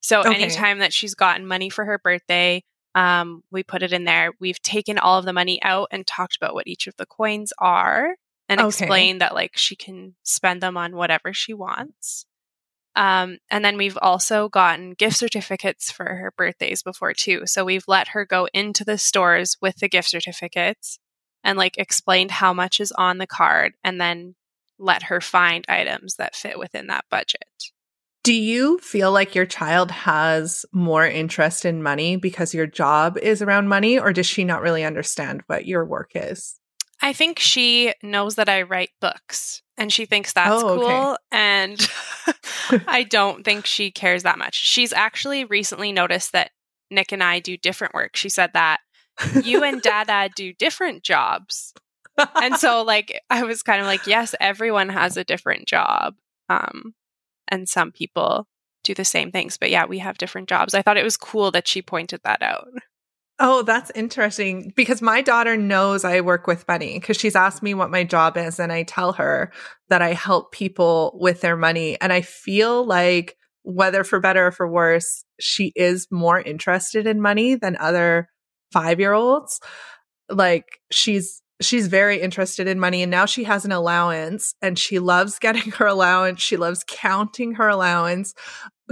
So 0.00 0.20
Okay. 0.20 0.34
anytime 0.34 0.78
that 0.78 0.92
she's 0.92 1.14
gotten 1.14 1.46
money 1.46 1.68
for 1.68 1.84
her 1.84 1.98
birthday, 1.98 2.62
um, 2.96 3.44
we 3.52 3.62
put 3.62 3.82
it 3.82 3.92
in 3.92 4.04
there. 4.04 4.32
We've 4.40 4.60
taken 4.62 4.98
all 4.98 5.18
of 5.18 5.26
the 5.26 5.34
money 5.34 5.62
out 5.62 5.88
and 5.92 6.06
talked 6.06 6.36
about 6.36 6.54
what 6.54 6.66
each 6.66 6.86
of 6.86 6.96
the 6.96 7.06
coins 7.06 7.52
are 7.58 8.16
and 8.48 8.58
Okay. 8.58 8.66
explained 8.66 9.20
that 9.20 9.34
like 9.34 9.56
she 9.56 9.76
can 9.76 10.14
spend 10.22 10.62
them 10.62 10.78
on 10.78 10.96
whatever 10.96 11.34
she 11.34 11.52
wants. 11.52 12.24
Um, 12.96 13.36
and 13.50 13.62
then 13.62 13.76
we've 13.76 13.98
also 14.00 14.48
gotten 14.48 14.92
gift 14.94 15.18
certificates 15.18 15.90
for 15.92 16.04
her 16.06 16.32
birthdays 16.38 16.82
before 16.82 17.12
too. 17.12 17.42
So 17.44 17.66
we've 17.66 17.84
let 17.86 18.08
her 18.08 18.24
go 18.24 18.48
into 18.54 18.82
the 18.84 18.96
stores 18.96 19.58
with 19.60 19.76
the 19.76 19.88
gift 19.88 20.08
certificates 20.08 20.98
and 21.44 21.58
like 21.58 21.76
explained 21.76 22.30
how 22.30 22.54
much 22.54 22.80
is 22.80 22.92
on 22.92 23.18
the 23.18 23.26
card 23.26 23.74
and 23.84 24.00
then 24.00 24.36
let 24.78 25.04
her 25.04 25.20
find 25.20 25.66
items 25.68 26.14
that 26.16 26.34
fit 26.34 26.58
within 26.58 26.86
that 26.86 27.04
budget. 27.10 27.44
Do 28.26 28.34
you 28.34 28.78
feel 28.78 29.12
like 29.12 29.36
your 29.36 29.46
child 29.46 29.92
has 29.92 30.66
more 30.72 31.06
interest 31.06 31.64
in 31.64 31.80
money 31.80 32.16
because 32.16 32.52
your 32.52 32.66
job 32.66 33.16
is 33.18 33.40
around 33.40 33.68
money 33.68 34.00
or 34.00 34.12
does 34.12 34.26
she 34.26 34.42
not 34.42 34.62
really 34.62 34.82
understand 34.82 35.44
what 35.46 35.64
your 35.64 35.84
work 35.84 36.10
is? 36.16 36.58
I 37.00 37.12
think 37.12 37.38
she 37.38 37.94
knows 38.02 38.34
that 38.34 38.48
I 38.48 38.62
write 38.62 38.90
books 39.00 39.62
and 39.78 39.92
she 39.92 40.06
thinks 40.06 40.32
that's 40.32 40.60
Oh, 40.60 40.70
okay. 40.70 40.98
cool. 40.98 41.16
And 41.30 41.88
I 42.88 43.04
don't 43.04 43.44
think 43.44 43.64
she 43.64 43.92
cares 43.92 44.24
that 44.24 44.38
much. 44.38 44.56
She's 44.56 44.92
actually 44.92 45.44
recently 45.44 45.92
noticed 45.92 46.32
that 46.32 46.50
Nick 46.90 47.12
and 47.12 47.22
I 47.22 47.38
do 47.38 47.56
different 47.56 47.94
work. 47.94 48.16
She 48.16 48.28
said 48.28 48.50
that 48.54 48.80
you 49.44 49.62
and 49.62 49.80
Dada 49.82 50.30
do 50.34 50.52
different 50.52 51.04
jobs. 51.04 51.72
And 52.34 52.56
so 52.56 52.82
like 52.82 53.20
I 53.30 53.44
was 53.44 53.62
kind 53.62 53.80
of 53.80 53.86
like, 53.86 54.08
yes, 54.08 54.34
everyone 54.40 54.88
has 54.88 55.16
a 55.16 55.22
different 55.22 55.68
job. 55.68 56.14
Um 56.48 56.92
and 57.48 57.68
some 57.68 57.92
people 57.92 58.46
do 58.84 58.94
the 58.94 59.04
same 59.04 59.32
things. 59.32 59.56
But 59.56 59.70
yeah, 59.70 59.86
we 59.86 59.98
have 59.98 60.18
different 60.18 60.48
jobs. 60.48 60.74
I 60.74 60.82
thought 60.82 60.96
it 60.96 61.04
was 61.04 61.16
cool 61.16 61.50
that 61.50 61.66
she 61.66 61.82
pointed 61.82 62.20
that 62.24 62.42
out. 62.42 62.68
Oh, 63.38 63.62
that's 63.62 63.92
interesting 63.94 64.72
because 64.76 65.02
my 65.02 65.20
daughter 65.20 65.58
knows 65.58 66.04
I 66.04 66.22
work 66.22 66.46
with 66.46 66.66
money 66.66 66.98
because 66.98 67.18
she's 67.18 67.36
asked 67.36 67.62
me 67.62 67.74
what 67.74 67.90
my 67.90 68.02
job 68.02 68.38
is 68.38 68.58
and 68.58 68.72
I 68.72 68.84
tell 68.84 69.12
her 69.12 69.52
that 69.90 70.00
I 70.00 70.14
help 70.14 70.52
people 70.52 71.18
with 71.20 71.42
their 71.42 71.56
money 71.56 72.00
and 72.00 72.14
I 72.14 72.22
feel 72.22 72.86
like 72.86 73.36
whether 73.62 74.04
for 74.04 74.20
better 74.20 74.46
or 74.46 74.52
for 74.52 74.66
worse, 74.66 75.24
she 75.38 75.72
is 75.76 76.06
more 76.10 76.40
interested 76.40 77.06
in 77.06 77.20
money 77.20 77.56
than 77.56 77.76
other 77.78 78.30
5-year-olds. 78.74 79.60
Like 80.30 80.80
she's 80.90 81.42
she's 81.60 81.86
very 81.86 82.20
interested 82.20 82.66
in 82.68 82.78
money 82.78 83.02
and 83.02 83.10
now 83.10 83.24
she 83.26 83.44
has 83.44 83.64
an 83.64 83.72
allowance 83.72 84.54
and 84.60 84.78
she 84.78 84.98
loves 84.98 85.38
getting 85.40 85.72
her 85.72 85.86
allowance. 85.86 86.40
She 86.42 86.56
loves 86.56 86.84
counting 86.86 87.54
her 87.54 87.68
allowance. 87.68 88.34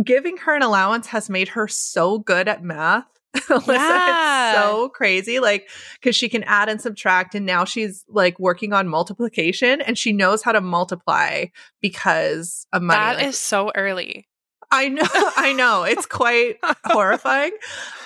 Giving 0.04 0.36
her 0.38 0.54
an 0.56 0.62
allowance 0.62 1.06
has 1.08 1.30
made 1.30 1.48
her 1.48 1.68
so 1.68 2.18
good 2.18 2.48
at 2.48 2.62
math. 2.64 3.06
Alyssa, 3.36 3.66
Yeah. 3.68 4.50
it's 4.52 4.60
so 4.60 4.88
crazy. 4.88 5.40
Like, 5.40 5.68
cause 6.02 6.14
she 6.16 6.28
can 6.28 6.42
add 6.44 6.68
and 6.68 6.80
subtract. 6.80 7.34
And 7.34 7.44
now 7.46 7.64
she's 7.64 8.04
like 8.08 8.38
working 8.40 8.72
on 8.72 8.88
multiplication 8.88 9.80
and 9.80 9.96
she 9.98 10.12
knows 10.12 10.42
how 10.42 10.52
to 10.52 10.60
multiply 10.60 11.46
because 11.80 12.66
of 12.72 12.82
money. 12.82 12.98
That 12.98 13.16
Like, 13.18 13.26
is 13.26 13.36
so 13.38 13.70
early. 13.74 14.26
I 14.74 14.88
know, 14.88 15.02
I 15.36 15.52
know. 15.52 15.84
It's 15.84 16.06
quite 16.06 16.56
horrifying, 16.84 17.52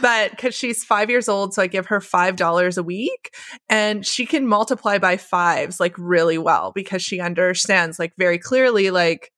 but 0.01 0.31
because 0.33 0.55
she's 0.55 0.85
five 0.85 1.11
years 1.11 1.29
old, 1.29 1.55
so 1.55 1.63
I 1.63 1.67
give 1.67 1.87
her 1.87 2.01
five 2.01 2.37
dollars 2.37 2.77
a 2.79 2.83
week, 2.83 3.35
and 3.69 4.05
she 4.07 4.27
can 4.27 4.47
multiply 4.47 4.99
by 4.99 5.17
fives 5.17 5.81
like 5.81 5.95
really 5.97 6.39
well 6.39 6.73
because 6.75 7.03
she 7.03 7.21
understands 7.21 7.99
like 7.99 8.13
very 8.19 8.39
clearly 8.39 8.91
like 8.91 9.31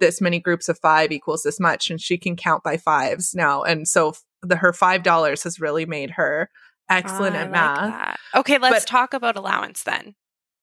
this 0.00 0.20
many 0.20 0.38
groups 0.40 0.68
of 0.68 0.78
five 0.80 1.12
equals 1.12 1.42
this 1.42 1.60
much, 1.60 1.90
and 1.90 2.00
she 2.00 2.18
can 2.18 2.36
count 2.36 2.62
by 2.62 2.76
fives 2.76 3.34
now, 3.34 3.62
and 3.62 3.86
so 3.86 4.14
the 4.42 4.56
her 4.56 4.72
five 4.72 5.02
dollars 5.02 5.42
has 5.42 5.60
really 5.60 5.84
made 5.86 6.10
her 6.12 6.48
excellent 6.88 7.36
I 7.36 7.40
at 7.40 7.42
like 7.44 7.50
math. 7.52 7.90
that. 7.90 8.16
Okay, 8.34 8.58
let's 8.58 8.84
But- 8.84 8.88
talk 8.88 9.14
about 9.14 9.36
allowance 9.36 9.82
then. 9.82 10.14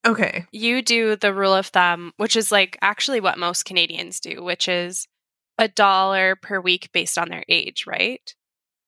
Okay, 0.06 0.44
You 0.52 0.82
do 0.82 1.16
the 1.16 1.34
rule 1.34 1.52
of 1.54 1.66
thumb, 1.66 2.12
which 2.16 2.36
is 2.36 2.52
like 2.52 2.78
actually 2.80 3.18
what 3.20 3.38
most 3.38 3.64
Canadians 3.64 4.20
do, 4.20 4.42
which 4.44 4.68
is 4.68 5.08
a 5.58 5.68
dollar 5.68 6.36
per 6.36 6.60
week 6.60 6.90
based 6.92 7.18
on 7.18 7.28
their 7.28 7.44
age, 7.48 7.84
right? 7.86 8.34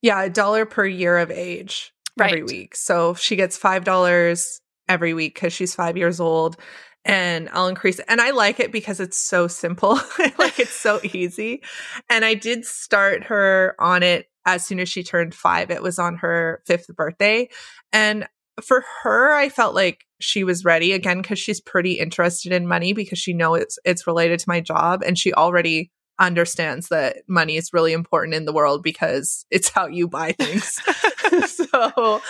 yeah, 0.03 0.23
a 0.23 0.31
dollar 0.31 0.65
per 0.67 0.87
year 0.87 1.19
of 1.19 1.31
age 1.31 1.93
every 2.21 2.43
week. 2.43 2.77
So 2.77 3.15
she 3.15 3.37
gets 3.37 3.57
five 3.57 3.85
dollars 3.85 4.61
every 4.89 5.15
week 5.15 5.35
because 5.35 5.53
she's 5.53 5.75
five 5.75 5.97
years 5.97 6.21
old. 6.21 6.57
And 7.05 7.49
I'll 7.53 7.69
increase 7.69 7.99
it. 8.01 8.05
And 8.09 8.21
I 8.21 8.33
like 8.33 8.61
it 8.61 8.71
because 8.71 9.01
it's 9.01 9.17
so 9.17 9.49
simple. 9.49 9.95
like 10.39 10.59
it's 10.59 10.73
so 10.73 11.01
easy. 11.03 11.63
And 12.11 12.25
I 12.25 12.35
did 12.35 12.65
start 12.65 13.25
her 13.25 13.75
on 13.79 14.03
it 14.03 14.27
as 14.45 14.65
soon 14.65 14.81
as 14.81 14.89
she 14.89 15.03
turned 15.03 15.35
five. 15.35 15.71
It 15.71 15.83
was 15.83 15.99
on 15.99 16.17
her 16.17 16.63
fifth 16.67 16.95
birthday. 16.95 17.49
And 17.93 18.29
for 18.61 18.85
her, 19.03 19.33
I 19.35 19.49
felt 19.49 19.75
like 19.75 20.05
she 20.21 20.43
was 20.45 20.65
ready 20.65 20.93
again 20.93 21.23
because 21.23 21.39
she's 21.39 21.61
pretty 21.61 21.93
interested 21.93 22.53
in 22.53 22.67
money 22.67 22.93
because 22.93 23.19
she 23.19 23.33
knows 23.33 23.63
it's 23.63 23.79
it's 23.85 24.07
related 24.07 24.41
to 24.41 24.49
my 24.49 24.61
job 24.61 25.03
and 25.07 25.17
she 25.17 25.33
already 25.33 25.93
understands 26.19 26.89
that 26.89 27.19
money 27.29 27.57
is 27.57 27.73
really 27.73 27.93
important 27.93 28.35
in 28.35 28.45
the 28.45 28.53
world 28.53 28.83
because 28.83 29.47
it's 29.51 29.69
how 29.69 29.87
you 29.87 30.09
buy 30.09 30.33
things. 30.33 30.81
so 31.47 32.21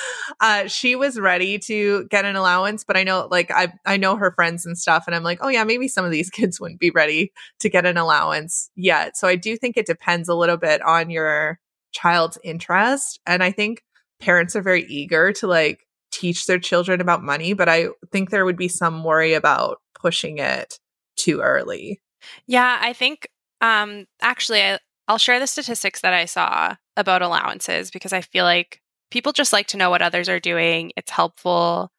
uh, 0.40 0.66
she 0.66 0.96
was 0.96 1.18
ready 1.18 1.58
to 1.58 2.04
get 2.06 2.24
an 2.24 2.36
allowance, 2.36 2.84
but 2.84 2.96
I 2.96 3.04
know 3.04 3.28
like 3.30 3.50
I 3.50 3.72
I 3.84 3.96
know 3.96 4.16
her 4.16 4.32
friends 4.32 4.66
and 4.66 4.76
stuff, 4.76 5.04
and 5.06 5.14
I'm 5.14 5.22
like, 5.22 5.38
oh 5.40 5.48
yeah, 5.48 5.64
maybe 5.64 5.88
some 5.88 6.04
of 6.04 6.10
these 6.10 6.30
kids 6.38 6.60
wouldn't 6.60 6.80
be 6.80 6.90
ready 6.90 7.32
to 7.60 7.68
get 7.68 7.86
an 7.86 7.96
allowance 7.96 8.70
yet. 8.76 9.16
So 9.16 9.28
I 9.28 9.36
do 9.36 9.56
think 9.56 9.76
it 9.76 9.86
depends 9.86 10.28
a 10.28 10.34
little 10.34 10.56
bit 10.56 10.82
on 10.82 11.10
your 11.10 11.58
child's 11.92 12.38
interest, 12.44 13.20
and 13.26 13.42
I 13.42 13.52
think 13.52 13.82
parents 14.20 14.56
are 14.56 14.62
very 14.62 14.84
eager 14.84 15.32
to 15.32 15.46
like 15.46 15.86
teach 16.10 16.46
their 16.46 16.58
children 16.58 17.00
about 17.00 17.22
money, 17.22 17.52
but 17.52 17.68
I 17.68 17.88
think 18.10 18.30
there 18.30 18.44
would 18.44 18.56
be 18.56 18.68
some 18.68 19.04
worry 19.04 19.34
about 19.34 19.78
pushing 19.94 20.38
it 20.38 20.78
too 21.16 21.40
early. 21.40 22.00
Yeah, 22.46 22.78
I 22.80 22.92
think 22.92 23.28
um 23.60 24.06
actually 24.20 24.60
I, 24.60 24.78
I'll 25.08 25.18
share 25.18 25.40
the 25.40 25.46
statistics 25.46 26.02
that 26.02 26.12
I 26.12 26.26
saw 26.26 26.76
about 26.96 27.22
allowances 27.22 27.90
because 27.90 28.12
I 28.12 28.20
feel 28.20 28.44
like 28.44 28.80
people 29.10 29.32
just 29.32 29.52
like 29.52 29.66
to 29.68 29.76
know 29.76 29.90
what 29.90 30.02
others 30.02 30.28
are 30.28 30.40
doing. 30.40 30.92
It's 30.96 31.10
helpful 31.10 31.90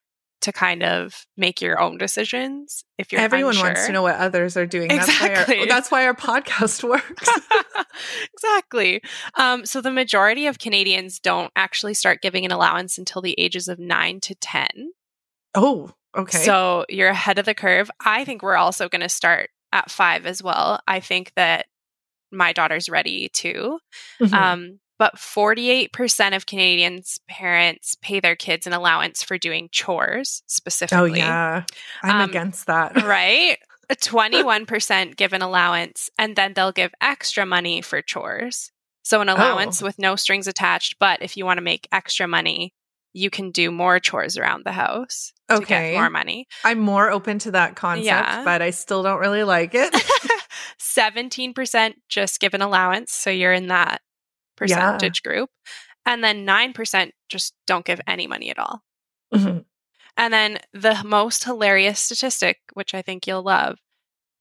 to 0.42 0.54
kind 0.54 0.84
of 0.84 1.26
make 1.36 1.60
your 1.62 1.80
own 1.80 1.98
decisions 1.98 2.86
if 2.98 3.12
you're 3.12 3.20
Everyone 3.20 3.58
wants 3.58 3.86
to 3.88 3.92
know 3.92 4.04
what 4.04 4.16
others 4.16 4.56
are 4.56 4.66
doing. 4.66 4.88
That's 4.88 5.08
why 5.20 5.28
Exactly. 5.28 5.60
our, 5.60 5.66
that's 5.66 5.92
why 5.92 6.06
our 6.06 6.14
podcast 6.14 6.84
works. 6.90 7.30
exactly. 8.34 9.02
Um, 9.36 9.66
so 9.66 9.82
the 9.82 9.92
majority 9.92 10.48
of 10.48 10.60
Canadians 10.60 11.20
don't 11.20 11.52
actually 11.56 11.94
start 11.94 12.22
giving 12.22 12.46
an 12.46 12.52
allowance 12.52 12.98
until 12.98 13.22
the 13.22 13.38
ages 13.40 13.68
of 13.68 13.80
nine 13.80 14.20
to 14.22 14.36
10. 14.36 14.68
oh, 15.56 15.92
okay. 16.16 16.38
So 16.38 16.86
you're 16.88 17.10
ahead 17.10 17.38
of 17.40 17.46
the 17.46 17.54
curve. 17.54 17.92
I 18.04 18.24
think 18.24 18.42
we're 18.42 18.56
also 18.56 18.88
going 18.88 19.02
to 19.02 19.10
start 19.10 19.50
at 19.72 19.92
five 19.92 20.26
as 20.26 20.42
well. 20.44 20.80
I 20.88 21.00
think 21.00 21.32
that 21.36 21.66
my 22.32 22.54
daughter's 22.54 22.90
ready 22.90 23.30
too. 23.30 23.80
Mhm. 24.22 24.34
Um, 24.34 24.80
but 24.98 25.16
48% 25.16 26.36
of 26.36 26.46
Canadians' 26.46 27.20
parents 27.30 27.96
pay 28.02 28.20
their 28.20 28.36
kids 28.36 28.68
an 28.68 28.74
allowance 28.74 29.24
for 29.24 29.38
doing 29.38 29.70
chores 29.72 30.44
specifically. 30.46 30.98
oh 30.98 31.06
specifically. 31.06 31.20
yeah, 31.22 31.64
I'm 32.04 32.22
um, 32.24 32.30
against 32.30 32.68
that. 32.68 32.96
right? 33.04 33.58
21% 33.92 35.16
give 35.16 35.34
an 35.34 35.42
allowance 35.42 36.10
and 36.20 36.36
then 36.36 36.54
they'll 36.54 36.72
give 36.72 36.94
extra 37.02 37.46
money 37.46 37.82
for 37.82 38.02
chores. 38.02 38.72
So 39.04 39.22
an 39.22 39.30
allowance 39.30 39.82
Oh. 39.82 39.86
with 39.86 39.98
no 39.98 40.16
strings 40.16 40.48
attached, 40.48 40.98
but 41.00 41.22
if 41.22 41.38
you 41.38 41.46
want 41.46 41.58
to 41.58 41.64
make 41.64 41.88
extra 41.92 42.28
money, 42.28 42.74
you 43.14 43.30
can 43.30 43.50
do 43.52 43.72
more 43.72 44.00
chores 44.00 44.38
around 44.38 44.66
the 44.66 44.74
house 44.74 45.34
to 45.50 45.56
Okay. 45.58 45.92
get 45.92 45.98
more 46.00 46.10
money. 46.10 46.48
I'm 46.64 46.80
more 46.80 47.10
open 47.12 47.40
to 47.40 47.52
that 47.52 47.76
concept, 47.76 48.06
Yeah. 48.06 48.44
but 48.44 48.62
I 48.62 48.70
still 48.72 49.04
don't 49.04 49.20
really 49.20 49.44
like 49.44 49.72
it. 49.74 49.94
17% 50.80 51.94
just 52.10 52.40
give 52.40 52.54
an 52.54 52.62
allowance, 52.62 53.12
so 53.14 53.30
you're 53.30 53.54
in 53.54 53.68
that 53.68 54.02
percentage 54.56 55.24
group. 55.24 55.50
And 56.06 56.24
then 56.24 56.46
9% 56.46 57.12
just 57.30 57.54
don't 57.68 57.86
give 57.86 58.02
any 58.08 58.28
money 58.28 58.50
at 58.50 58.60
all. 58.60 58.82
Mhm. 59.34 59.66
And 60.18 60.34
then 60.34 60.60
the 60.74 61.02
most 61.06 61.44
hilarious 61.44 62.00
statistic, 62.00 62.58
which 62.74 62.94
I 62.94 63.02
think 63.02 63.28
you'll 63.28 63.44
love 63.44 63.78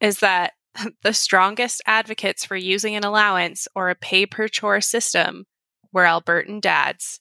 is 0.01 0.21
that 0.21 0.55
the 1.03 1.13
strongest 1.13 1.83
advocates 1.87 2.45
for 2.45 2.57
using 2.57 2.95
an 2.97 3.05
allowance 3.05 3.69
or 3.75 3.91
a 3.91 3.95
pay 3.95 4.27
per 4.27 4.49
chore 4.49 4.81
system 4.81 5.45
were 5.93 6.05
Albertan 6.05 6.61
dads 6.61 7.21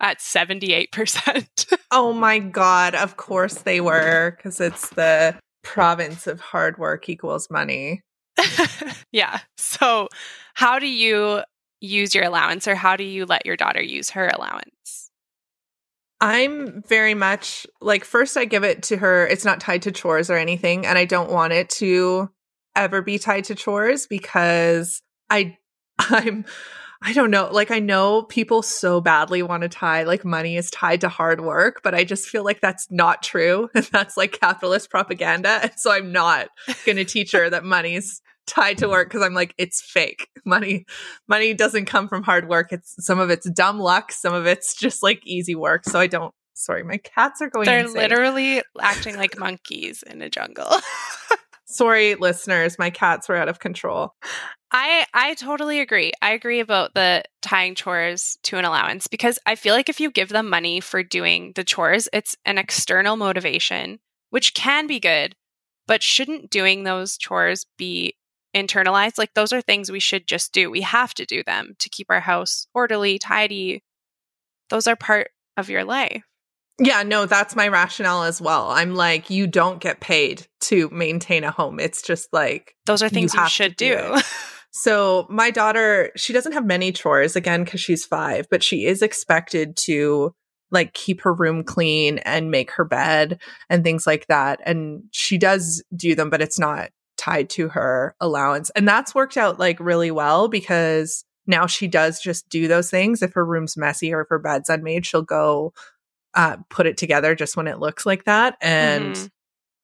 at 0.00 0.18
78%. 0.18 1.78
oh 1.90 2.12
my 2.12 2.38
God. 2.38 2.94
Of 2.94 3.16
course 3.16 3.54
they 3.54 3.80
were, 3.80 4.34
because 4.36 4.60
it's 4.60 4.90
the 4.90 5.36
province 5.62 6.26
of 6.26 6.40
hard 6.40 6.78
work 6.78 7.08
equals 7.08 7.48
money. 7.50 8.02
yeah. 9.12 9.40
So, 9.56 10.08
how 10.54 10.78
do 10.78 10.86
you 10.86 11.42
use 11.80 12.14
your 12.14 12.24
allowance 12.24 12.68
or 12.68 12.74
how 12.74 12.96
do 12.96 13.04
you 13.04 13.26
let 13.26 13.46
your 13.46 13.56
daughter 13.56 13.82
use 13.82 14.10
her 14.10 14.28
allowance? 14.28 15.10
I'm 16.20 16.82
very 16.86 17.14
much 17.14 17.66
like, 17.80 18.04
first, 18.04 18.36
I 18.36 18.44
give 18.44 18.62
it 18.62 18.84
to 18.84 18.96
her. 18.98 19.26
It's 19.26 19.44
not 19.44 19.60
tied 19.60 19.82
to 19.82 19.92
chores 19.92 20.30
or 20.30 20.36
anything. 20.36 20.86
And 20.86 20.96
I 20.96 21.04
don't 21.04 21.32
want 21.32 21.52
it 21.52 21.68
to 21.70 22.30
ever 22.76 23.02
be 23.02 23.18
tied 23.18 23.44
to 23.44 23.56
chores 23.56 24.06
because 24.06 25.02
I, 25.28 25.58
I'm, 25.98 26.44
I 27.04 27.12
don't 27.12 27.30
know. 27.30 27.48
Like, 27.50 27.70
I 27.72 27.80
know 27.80 28.22
people 28.22 28.62
so 28.62 29.00
badly 29.00 29.42
want 29.42 29.62
to 29.62 29.68
tie, 29.68 30.04
like, 30.04 30.24
money 30.24 30.56
is 30.56 30.70
tied 30.70 31.00
to 31.00 31.08
hard 31.08 31.40
work, 31.40 31.80
but 31.82 31.94
I 31.94 32.04
just 32.04 32.28
feel 32.28 32.44
like 32.44 32.60
that's 32.60 32.88
not 32.90 33.22
true. 33.22 33.68
And 33.74 33.84
that's 33.92 34.16
like 34.16 34.38
capitalist 34.40 34.90
propaganda. 34.90 35.60
And 35.62 35.72
so 35.76 35.90
I'm 35.90 36.12
not 36.12 36.48
going 36.86 36.96
to 36.96 37.04
teach 37.04 37.32
her 37.32 37.50
that 37.50 37.64
money's 37.64 38.22
tied 38.46 38.78
to 38.78 38.88
work 38.88 39.08
because 39.08 39.22
I'm 39.22 39.34
like, 39.34 39.54
it's 39.58 39.82
fake. 39.82 40.28
Money, 40.44 40.86
money 41.28 41.54
doesn't 41.54 41.84
come 41.84 42.08
from 42.08 42.24
hard 42.24 42.48
work. 42.48 42.72
It's 42.72 42.96
some 42.98 43.20
of 43.20 43.30
it's 43.30 43.48
dumb 43.48 43.78
luck, 43.78 44.10
some 44.10 44.34
of 44.34 44.44
it's 44.44 44.74
just 44.74 45.00
like 45.00 45.20
easy 45.24 45.54
work. 45.54 45.84
So 45.84 46.00
I 46.00 46.08
don't. 46.08 46.34
Sorry, 46.54 46.82
my 46.82 46.96
cats 46.96 47.40
are 47.40 47.48
going. 47.48 47.66
They're 47.66 47.80
insane. 47.80 48.02
literally 48.02 48.62
acting 48.80 49.16
like 49.16 49.38
monkeys 49.38 50.02
in 50.02 50.20
a 50.20 50.28
jungle. 50.28 50.68
Sorry, 51.64 52.16
listeners, 52.16 52.76
my 52.78 52.90
cats 52.90 53.28
were 53.28 53.36
out 53.36 53.48
of 53.48 53.60
control. 53.60 54.14
I 54.72 55.04
I 55.12 55.34
totally 55.34 55.80
agree. 55.80 56.12
I 56.22 56.32
agree 56.32 56.60
about 56.60 56.94
the 56.94 57.24
tying 57.42 57.74
chores 57.74 58.38
to 58.44 58.56
an 58.56 58.64
allowance 58.64 59.06
because 59.06 59.38
I 59.44 59.54
feel 59.54 59.74
like 59.74 59.90
if 59.90 60.00
you 60.00 60.10
give 60.10 60.30
them 60.30 60.48
money 60.48 60.80
for 60.80 61.02
doing 61.02 61.52
the 61.54 61.64
chores, 61.64 62.08
it's 62.12 62.36
an 62.46 62.56
external 62.56 63.16
motivation, 63.16 64.00
which 64.30 64.54
can 64.54 64.86
be 64.86 64.98
good, 64.98 65.36
but 65.86 66.02
shouldn't 66.02 66.50
doing 66.50 66.84
those 66.84 67.18
chores 67.18 67.66
be 67.76 68.16
internalized. 68.56 69.18
Like 69.18 69.34
those 69.34 69.52
are 69.52 69.60
things 69.60 69.92
we 69.92 70.00
should 70.00 70.26
just 70.26 70.52
do. 70.52 70.70
We 70.70 70.80
have 70.80 71.12
to 71.14 71.26
do 71.26 71.42
them 71.42 71.74
to 71.78 71.90
keep 71.90 72.06
our 72.08 72.20
house 72.20 72.66
orderly, 72.74 73.18
tidy. 73.18 73.82
Those 74.70 74.86
are 74.86 74.96
part 74.96 75.28
of 75.58 75.68
your 75.68 75.84
life. 75.84 76.22
Yeah, 76.78 77.02
no, 77.02 77.26
that's 77.26 77.54
my 77.54 77.68
rationale 77.68 78.22
as 78.22 78.40
well. 78.40 78.70
I'm 78.70 78.94
like, 78.94 79.28
you 79.28 79.46
don't 79.46 79.80
get 79.80 80.00
paid 80.00 80.46
to 80.62 80.88
maintain 80.90 81.44
a 81.44 81.50
home. 81.50 81.78
It's 81.78 82.00
just 82.00 82.32
like 82.32 82.74
those 82.86 83.02
are 83.02 83.10
things 83.10 83.34
you, 83.34 83.42
you 83.42 83.48
should 83.50 83.76
do. 83.76 84.14
do. 84.16 84.20
so, 84.72 85.26
my 85.28 85.50
daughter, 85.50 86.10
she 86.16 86.32
doesn't 86.32 86.52
have 86.52 86.64
many 86.64 86.92
chores 86.92 87.36
again 87.36 87.62
because 87.62 87.80
she's 87.80 88.06
five, 88.06 88.46
but 88.50 88.62
she 88.62 88.86
is 88.86 89.02
expected 89.02 89.76
to 89.84 90.34
like 90.70 90.94
keep 90.94 91.20
her 91.20 91.34
room 91.34 91.62
clean 91.62 92.18
and 92.18 92.50
make 92.50 92.70
her 92.72 92.84
bed 92.84 93.38
and 93.68 93.84
things 93.84 94.06
like 94.06 94.26
that. 94.28 94.60
And 94.64 95.02
she 95.10 95.36
does 95.36 95.84
do 95.94 96.14
them, 96.14 96.30
but 96.30 96.40
it's 96.40 96.58
not 96.58 96.88
tied 97.18 97.50
to 97.50 97.68
her 97.68 98.16
allowance. 98.18 98.70
And 98.70 98.88
that's 98.88 99.14
worked 99.14 99.36
out 99.36 99.58
like 99.58 99.78
really 99.78 100.10
well 100.10 100.48
because 100.48 101.22
now 101.46 101.66
she 101.66 101.86
does 101.86 102.18
just 102.18 102.48
do 102.48 102.66
those 102.66 102.90
things. 102.90 103.20
If 103.20 103.34
her 103.34 103.44
room's 103.44 103.76
messy 103.76 104.14
or 104.14 104.22
if 104.22 104.28
her 104.30 104.38
bed's 104.38 104.70
unmade, 104.70 105.04
she'll 105.04 105.20
go 105.20 105.74
uh, 106.32 106.56
put 106.70 106.86
it 106.86 106.96
together 106.96 107.34
just 107.34 107.58
when 107.58 107.68
it 107.68 107.78
looks 107.78 108.06
like 108.06 108.24
that. 108.24 108.56
And 108.62 109.14
mm-hmm. 109.14 109.26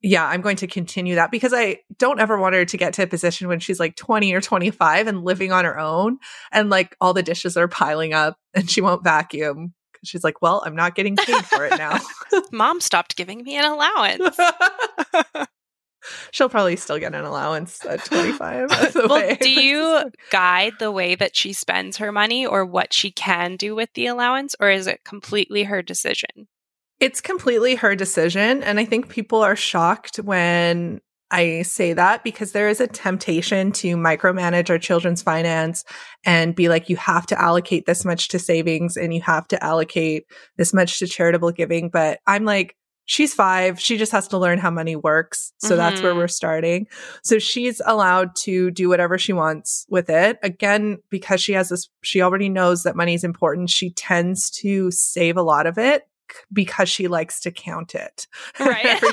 Yeah, 0.00 0.24
I'm 0.26 0.40
going 0.40 0.56
to 0.56 0.66
continue 0.66 1.16
that 1.16 1.30
because 1.30 1.52
I 1.52 1.80
don't 1.98 2.20
ever 2.20 2.38
want 2.38 2.54
her 2.54 2.64
to 2.64 2.76
get 2.76 2.94
to 2.94 3.02
a 3.02 3.06
position 3.06 3.48
when 3.48 3.58
she's 3.58 3.80
like 3.80 3.96
20 3.96 4.32
or 4.32 4.40
25 4.40 5.06
and 5.06 5.24
living 5.24 5.50
on 5.50 5.64
her 5.64 5.78
own 5.78 6.18
and 6.52 6.70
like 6.70 6.96
all 7.00 7.14
the 7.14 7.22
dishes 7.22 7.56
are 7.56 7.68
piling 7.68 8.12
up 8.12 8.36
and 8.54 8.70
she 8.70 8.80
won't 8.80 9.02
vacuum. 9.02 9.74
She's 10.04 10.22
like, 10.22 10.40
well, 10.40 10.62
I'm 10.64 10.76
not 10.76 10.94
getting 10.94 11.16
paid 11.16 11.44
for 11.44 11.66
it 11.66 11.76
now. 11.76 11.98
Mom 12.52 12.80
stopped 12.80 13.16
giving 13.16 13.42
me 13.42 13.56
an 13.56 13.64
allowance. 13.64 14.38
She'll 16.30 16.48
probably 16.48 16.76
still 16.76 17.00
get 17.00 17.14
an 17.14 17.24
allowance 17.24 17.84
at 17.84 18.04
25. 18.04 18.94
well, 18.94 19.36
do 19.40 19.50
you 19.50 20.10
guide 20.30 20.74
the 20.78 20.92
way 20.92 21.16
that 21.16 21.34
she 21.34 21.52
spends 21.52 21.96
her 21.96 22.12
money 22.12 22.46
or 22.46 22.64
what 22.64 22.92
she 22.92 23.10
can 23.10 23.56
do 23.56 23.74
with 23.74 23.92
the 23.94 24.06
allowance, 24.06 24.54
or 24.60 24.70
is 24.70 24.86
it 24.86 25.04
completely 25.04 25.64
her 25.64 25.82
decision? 25.82 26.46
It's 27.00 27.20
completely 27.20 27.76
her 27.76 27.94
decision. 27.94 28.62
And 28.62 28.80
I 28.80 28.84
think 28.84 29.08
people 29.08 29.40
are 29.42 29.56
shocked 29.56 30.16
when 30.16 31.00
I 31.30 31.62
say 31.62 31.92
that 31.92 32.24
because 32.24 32.52
there 32.52 32.68
is 32.68 32.80
a 32.80 32.86
temptation 32.86 33.70
to 33.72 33.96
micromanage 33.96 34.70
our 34.70 34.78
children's 34.78 35.22
finance 35.22 35.84
and 36.24 36.54
be 36.54 36.68
like, 36.68 36.88
you 36.88 36.96
have 36.96 37.26
to 37.26 37.40
allocate 37.40 37.86
this 37.86 38.04
much 38.04 38.28
to 38.28 38.38
savings 38.38 38.96
and 38.96 39.12
you 39.14 39.20
have 39.22 39.46
to 39.48 39.62
allocate 39.62 40.24
this 40.56 40.72
much 40.72 40.98
to 40.98 41.06
charitable 41.06 41.52
giving. 41.52 41.90
But 41.90 42.20
I'm 42.26 42.44
like, 42.44 42.74
she's 43.04 43.34
five. 43.34 43.78
She 43.78 43.98
just 43.98 44.12
has 44.12 44.26
to 44.28 44.38
learn 44.38 44.58
how 44.58 44.70
money 44.70 44.96
works. 44.96 45.52
So 45.58 45.68
mm-hmm. 45.68 45.76
that's 45.76 46.00
where 46.00 46.12
mm-hmm. 46.12 46.20
we're 46.20 46.28
starting. 46.28 46.86
So 47.22 47.38
she's 47.38 47.82
allowed 47.84 48.34
to 48.36 48.70
do 48.70 48.88
whatever 48.88 49.18
she 49.18 49.34
wants 49.34 49.86
with 49.90 50.08
it. 50.08 50.38
Again, 50.42 50.98
because 51.10 51.42
she 51.42 51.52
has 51.52 51.68
this, 51.68 51.90
she 52.02 52.22
already 52.22 52.48
knows 52.48 52.84
that 52.84 52.96
money 52.96 53.14
is 53.14 53.24
important. 53.24 53.70
She 53.70 53.90
tends 53.90 54.50
to 54.62 54.90
save 54.90 55.36
a 55.36 55.42
lot 55.42 55.66
of 55.66 55.76
it 55.76 56.04
because 56.52 56.88
she 56.88 57.08
likes 57.08 57.40
to 57.40 57.50
count 57.50 57.94
it. 57.94 58.26
Right. 58.58 58.84
every, 58.86 59.08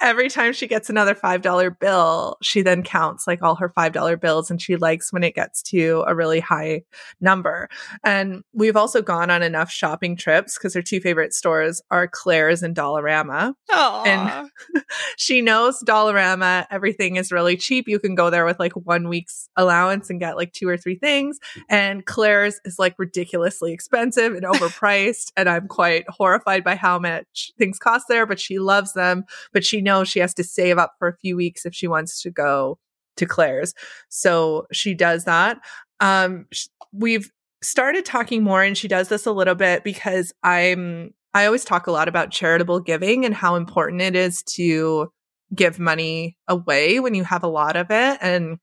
every, 0.00 0.30
time 0.30 0.52
she 0.52 0.66
gets 0.66 0.88
another 0.88 1.14
$5 1.14 1.78
bill, 1.78 2.36
she 2.42 2.62
then 2.62 2.82
counts 2.82 3.26
like 3.26 3.42
all 3.42 3.56
her 3.56 3.68
$5 3.68 4.20
bills 4.20 4.50
and 4.50 4.60
she 4.60 4.76
likes 4.76 5.12
when 5.12 5.24
it 5.24 5.34
gets 5.34 5.62
to 5.62 6.04
a 6.06 6.14
really 6.14 6.40
high 6.40 6.82
number. 7.20 7.68
And 8.04 8.42
we've 8.52 8.76
also 8.76 9.02
gone 9.02 9.30
on 9.30 9.42
enough 9.42 9.70
shopping 9.70 10.16
trips 10.16 10.56
because 10.56 10.74
her 10.74 10.82
two 10.82 11.00
favorite 11.00 11.34
stores 11.34 11.82
are 11.90 12.06
Claire's 12.06 12.62
and 12.62 12.76
Dollarama. 12.76 13.54
Aww. 13.70 14.06
And 14.06 14.50
she 15.16 15.40
knows 15.40 15.82
Dollarama, 15.82 16.66
everything 16.70 17.16
is 17.16 17.32
really 17.32 17.56
cheap. 17.56 17.88
You 17.88 17.98
can 17.98 18.14
go 18.14 18.30
there 18.30 18.44
with 18.44 18.58
like 18.58 18.72
one 18.72 19.08
week's 19.08 19.48
allowance 19.56 20.10
and 20.10 20.20
get 20.20 20.36
like 20.36 20.52
two 20.52 20.68
or 20.68 20.76
three 20.76 20.96
things. 20.96 21.38
And 21.68 22.04
Claire's 22.06 22.60
is 22.64 22.78
like 22.78 22.94
ridiculously 22.98 23.72
expensive 23.72 24.34
and 24.34 24.44
overpriced. 24.44 25.32
and 25.36 25.48
I'm 25.48 25.66
quite 25.66 26.04
horrified 26.08 26.29
horrified 26.30 26.62
by 26.62 26.76
how 26.76 26.98
much 26.98 27.52
things 27.58 27.78
cost 27.78 28.06
there, 28.08 28.26
but 28.26 28.38
she 28.38 28.58
loves 28.58 28.92
them. 28.92 29.24
But 29.52 29.64
she 29.64 29.80
knows 29.80 30.08
she 30.08 30.20
has 30.20 30.34
to 30.34 30.44
save 30.44 30.78
up 30.78 30.94
for 30.98 31.08
a 31.08 31.16
few 31.16 31.36
weeks 31.36 31.66
if 31.66 31.74
she 31.74 31.88
wants 31.88 32.22
to 32.22 32.30
go 32.30 32.78
to 33.16 33.26
Claire's. 33.26 33.74
So 34.08 34.66
she 34.72 34.94
does 34.94 35.24
that. 35.24 35.58
Um, 35.98 36.46
we've 36.92 37.30
started 37.62 38.04
talking 38.04 38.42
more, 38.42 38.62
and 38.62 38.76
she 38.76 38.88
does 38.88 39.08
this 39.08 39.26
a 39.26 39.32
little 39.32 39.54
bit 39.54 39.84
because 39.84 40.32
I'm, 40.42 41.12
I 41.34 41.46
always 41.46 41.64
talk 41.64 41.86
a 41.86 41.92
lot 41.92 42.08
about 42.08 42.30
charitable 42.30 42.80
giving 42.80 43.24
and 43.24 43.34
how 43.34 43.56
important 43.56 44.02
it 44.02 44.16
is 44.16 44.42
to 44.54 45.12
give 45.54 45.78
money 45.78 46.36
away 46.48 47.00
when 47.00 47.14
you 47.14 47.24
have 47.24 47.42
a 47.42 47.48
lot 47.48 47.76
of 47.76 47.88
it. 47.90 48.18
And 48.20 48.58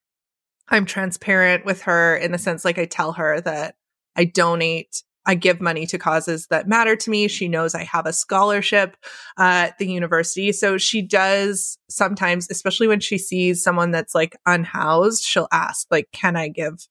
I'm 0.69 0.85
transparent 0.85 1.65
with 1.65 1.83
her 1.83 2.15
in 2.15 2.31
the 2.31 2.37
sense 2.37 2.65
like 2.65 2.77
I 2.77 2.85
tell 2.85 3.13
her 3.13 3.41
that 3.41 3.75
I 4.15 4.25
donate 4.25 5.03
I 5.27 5.35
give 5.35 5.61
money 5.61 5.85
to 5.87 5.97
causes 5.97 6.47
that 6.47 6.67
matter 6.67 6.95
to 6.95 7.09
me. 7.09 7.27
She 7.27 7.47
knows 7.47 7.75
I 7.75 7.83
have 7.83 8.05
a 8.05 8.13
scholarship 8.13 8.95
uh, 9.37 9.67
at 9.69 9.77
the 9.77 9.85
university. 9.85 10.51
So 10.53 10.77
she 10.77 11.01
does 11.01 11.77
sometimes, 11.89 12.47
especially 12.49 12.87
when 12.87 13.01
she 13.01 13.17
sees 13.17 13.61
someone 13.61 13.91
that's 13.91 14.15
like 14.15 14.37
unhoused, 14.45 15.23
she'll 15.23 15.49
ask, 15.51 15.85
like, 15.91 16.07
can 16.13 16.35
I 16.37 16.47
give 16.47 16.87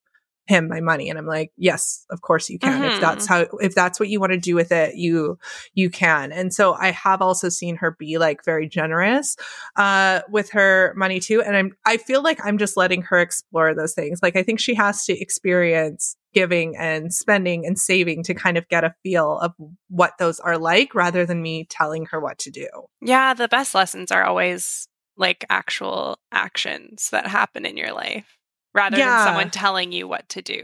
him 0.46 0.68
my 0.68 0.80
money. 0.80 1.11
And 1.11 1.18
i'm 1.18 1.26
like 1.26 1.52
yes 1.56 2.04
of 2.11 2.20
course 2.20 2.48
you 2.48 2.59
can. 2.59 2.82
Mm-hmm. 2.82 2.94
if 2.94 3.00
that's 3.00 3.26
how 3.26 3.46
if 3.61 3.74
that's 3.74 3.98
what 4.00 4.09
you 4.09 4.20
want 4.20 4.32
to 4.32 4.38
do 4.38 4.54
with 4.54 4.72
it 4.72 4.96
you 4.96 5.38
you 5.74 5.90
can. 5.90 6.32
And 6.32 6.52
so 6.52 6.74
i 6.74 6.90
have 6.90 7.22
also 7.22 7.48
seen 7.48 7.76
her 7.76 7.92
be 7.92 8.18
like 8.18 8.44
very 8.44 8.68
generous 8.68 9.37
uh 9.76 10.20
with 10.28 10.50
her 10.50 10.94
money 10.96 11.20
too. 11.20 11.42
And 11.42 11.56
i'm 11.56 11.72
i 11.85 11.96
feel 11.96 12.22
like 12.22 12.40
i'm 12.44 12.59
just 12.59 12.76
letting 12.76 13.02
her 13.02 13.18
explore 13.18 13.74
those 13.74 13.94
things. 13.94 14.20
Like 14.22 14.37
i 14.37 14.42
think 14.42 14.61
she 14.61 14.74
has 14.74 15.04
to 15.06 15.18
experience 15.18 16.16
giving 16.35 16.76
and 16.76 17.14
spending 17.14 17.64
and 17.64 17.78
saving 17.78 18.22
to 18.22 18.35
kind 18.35 18.59
of 18.59 18.68
get 18.68 18.85
a 18.85 18.94
feel 19.02 19.38
of 19.38 19.52
what 19.88 20.12
those 20.18 20.38
are 20.40 20.59
like 20.59 20.94
rather 20.94 21.24
than 21.24 21.40
me 21.40 21.64
telling 21.70 22.04
her 22.06 22.20
what 22.20 22.38
to 22.38 22.50
do. 22.50 22.68
Yeah 23.00 23.35
the 23.35 23.48
best 23.48 23.74
lessons 23.74 24.12
are 24.12 24.24
always 24.24 24.87
like 25.16 25.44
actual 25.48 26.18
actions 26.30 27.09
that 27.11 27.26
happen 27.26 27.64
in 27.64 27.76
your 27.76 27.92
life 27.92 28.36
rather 28.76 28.98
yeah. 28.98 29.16
than 29.16 29.26
someone 29.26 29.50
telling 29.50 29.90
you 29.90 30.06
what 30.06 30.28
to 30.28 30.42
do. 30.42 30.62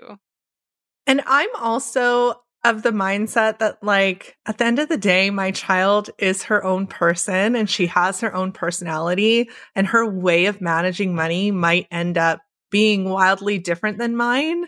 And 1.06 1.22
I'm 1.26 1.48
also 1.56 2.34
of 2.64 2.82
the 2.82 2.92
mindset 2.92 3.58
that, 3.58 3.82
like, 3.82 4.36
at 4.46 4.58
the 4.58 4.64
end 4.64 4.78
of 4.78 4.88
the 4.88 4.96
day, 4.96 5.30
my 5.30 5.50
child 5.50 6.10
is 6.18 6.44
her 6.44 6.62
own 6.62 6.86
person 6.86 7.56
and 7.56 7.68
she 7.68 7.86
has 7.86 8.20
her 8.20 8.32
own 8.32 8.52
personality, 8.52 9.50
and 9.74 9.88
her 9.88 10.08
way 10.08 10.46
of 10.46 10.60
managing 10.60 11.16
money 11.16 11.50
might 11.50 11.88
end 11.90 12.16
up 12.16 12.40
being 12.70 13.08
wildly 13.08 13.58
different 13.58 13.98
than 13.98 14.14
mine. 14.14 14.66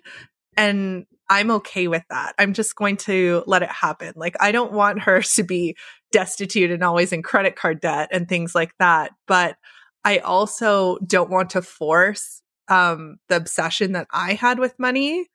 And 0.57 1.07
I'm 1.29 1.51
okay 1.53 1.87
with 1.87 2.03
that. 2.11 2.35
I'm 2.39 2.53
just 2.53 2.75
going 2.75 2.97
to 2.99 3.45
let 3.47 3.63
it 3.63 3.71
happen. 3.71 4.13
Like, 4.17 4.37
I 4.41 4.51
don't 4.51 4.73
want 4.73 5.03
her 5.03 5.23
to 5.37 5.43
be 5.45 5.77
destitute 6.11 6.71
and 6.71 6.83
always 6.83 7.13
in 7.13 7.23
credit 7.23 7.55
card 7.55 7.81
debt 7.81 8.09
and 8.11 8.29
things 8.29 8.55
like 8.55 8.73
that. 8.79 9.13
But 9.29 9.57
I 10.05 10.19
also 10.19 10.99
don't 10.99 11.31
want 11.31 11.51
to 11.51 11.63
force 11.63 12.43
um, 12.69 13.17
the 13.29 13.37
obsession 13.37 13.93
that 13.93 14.07
I 14.13 14.35
had 14.35 14.59
with 14.59 14.79
money 14.79 15.27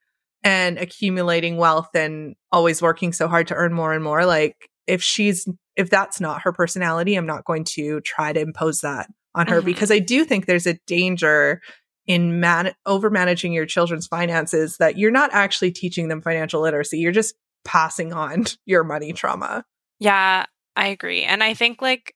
and 0.44 0.78
accumulating 0.78 1.58
wealth 1.58 1.90
and 1.94 2.36
always 2.52 2.82
working 2.82 3.14
so 3.14 3.28
hard 3.28 3.48
to 3.48 3.56
earn 3.56 3.74
more 3.74 3.94
and 3.94 4.04
more. 4.04 4.26
Like 4.26 4.70
if 4.88 5.04
she's, 5.04 5.48
if 5.76 5.90
that's 5.90 6.20
not 6.20 6.42
her 6.44 6.54
personality, 6.54 7.16
I'm 7.16 7.26
not 7.26 7.46
going 7.46 7.66
to 7.66 8.02
try 8.02 8.34
to 8.34 8.40
impose 8.40 8.82
that 8.82 9.08
on 9.36 9.48
her 9.48 9.58
mm-hmm. 9.58 9.66
because 9.66 9.92
I 9.92 10.00
do 10.00 10.24
think 10.24 10.46
there's 10.46 10.68
a 10.68 10.80
danger 10.88 11.62
in 12.08 12.40
man- 12.40 12.74
over 12.86 13.10
managing 13.10 13.54
your 13.54 13.66
children's 13.66 14.08
finances 14.08 14.78
that 14.78 14.98
you're 14.98 15.12
not 15.12 15.30
actually 15.32 15.72
teaching 15.72 16.08
them 16.08 16.22
financial 16.22 16.62
literacy. 16.62 16.98
You're 16.98 17.12
just 17.12 17.36
passing 17.66 18.14
on 18.14 18.46
your 18.66 18.84
money 18.84 19.14
trauma. 19.14 19.64
Yeah, 20.00 20.46
I 20.76 20.88
agree. 20.88 21.24
And 21.24 21.44
I 21.44 21.54
think 21.54 21.82
like 21.82 22.16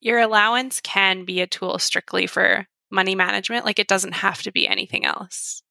your 0.00 0.18
allowance 0.18 0.80
can 0.82 1.24
be 1.24 1.40
a 1.40 1.46
tool 1.46 1.78
strictly 1.78 2.26
for 2.26 2.66
money 2.92 3.14
management. 3.14 3.64
Like 3.64 3.78
it 3.78 3.88
doesn't 3.88 4.12
have 4.12 4.42
to 4.42 4.52
be 4.52 4.68
anything 4.68 5.04
else. 5.04 5.62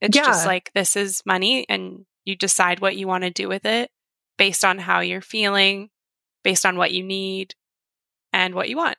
It's 0.00 0.16
yeah. 0.16 0.24
just 0.24 0.46
like 0.46 0.70
this 0.74 0.96
is 0.96 1.22
money 1.26 1.66
and 1.68 2.06
you 2.24 2.36
decide 2.36 2.80
what 2.80 2.96
you 2.96 3.06
want 3.06 3.24
to 3.24 3.30
do 3.30 3.48
with 3.48 3.66
it 3.66 3.90
based 4.38 4.64
on 4.64 4.78
how 4.78 5.00
you're 5.00 5.20
feeling, 5.20 5.90
based 6.42 6.64
on 6.64 6.76
what 6.76 6.92
you 6.92 7.02
need 7.02 7.54
and 8.32 8.54
what 8.54 8.68
you 8.68 8.76
want. 8.76 8.96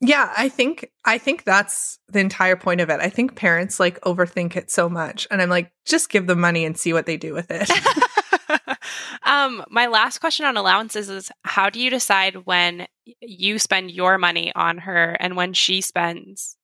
Yeah, 0.00 0.32
I 0.36 0.48
think 0.48 0.90
I 1.04 1.18
think 1.18 1.44
that's 1.44 1.98
the 2.08 2.20
entire 2.20 2.56
point 2.56 2.80
of 2.80 2.88
it. 2.88 3.00
I 3.00 3.10
think 3.10 3.36
parents 3.36 3.78
like 3.78 4.00
overthink 4.00 4.56
it 4.56 4.70
so 4.70 4.88
much 4.88 5.28
and 5.30 5.42
I'm 5.42 5.50
like 5.50 5.70
just 5.84 6.08
give 6.08 6.26
them 6.26 6.40
money 6.40 6.64
and 6.64 6.76
see 6.76 6.92
what 6.92 7.06
they 7.06 7.18
do 7.18 7.34
with 7.34 7.50
it. 7.50 7.70
um 9.24 9.62
my 9.68 9.86
last 9.86 10.18
question 10.18 10.46
on 10.46 10.56
allowances 10.56 11.10
is 11.10 11.30
how 11.44 11.68
do 11.68 11.78
you 11.78 11.90
decide 11.90 12.46
when 12.46 12.86
you 13.20 13.58
spend 13.58 13.90
your 13.90 14.16
money 14.16 14.52
on 14.54 14.78
her 14.78 15.16
and 15.20 15.36
when 15.36 15.52
she 15.52 15.82
spends 15.82 16.56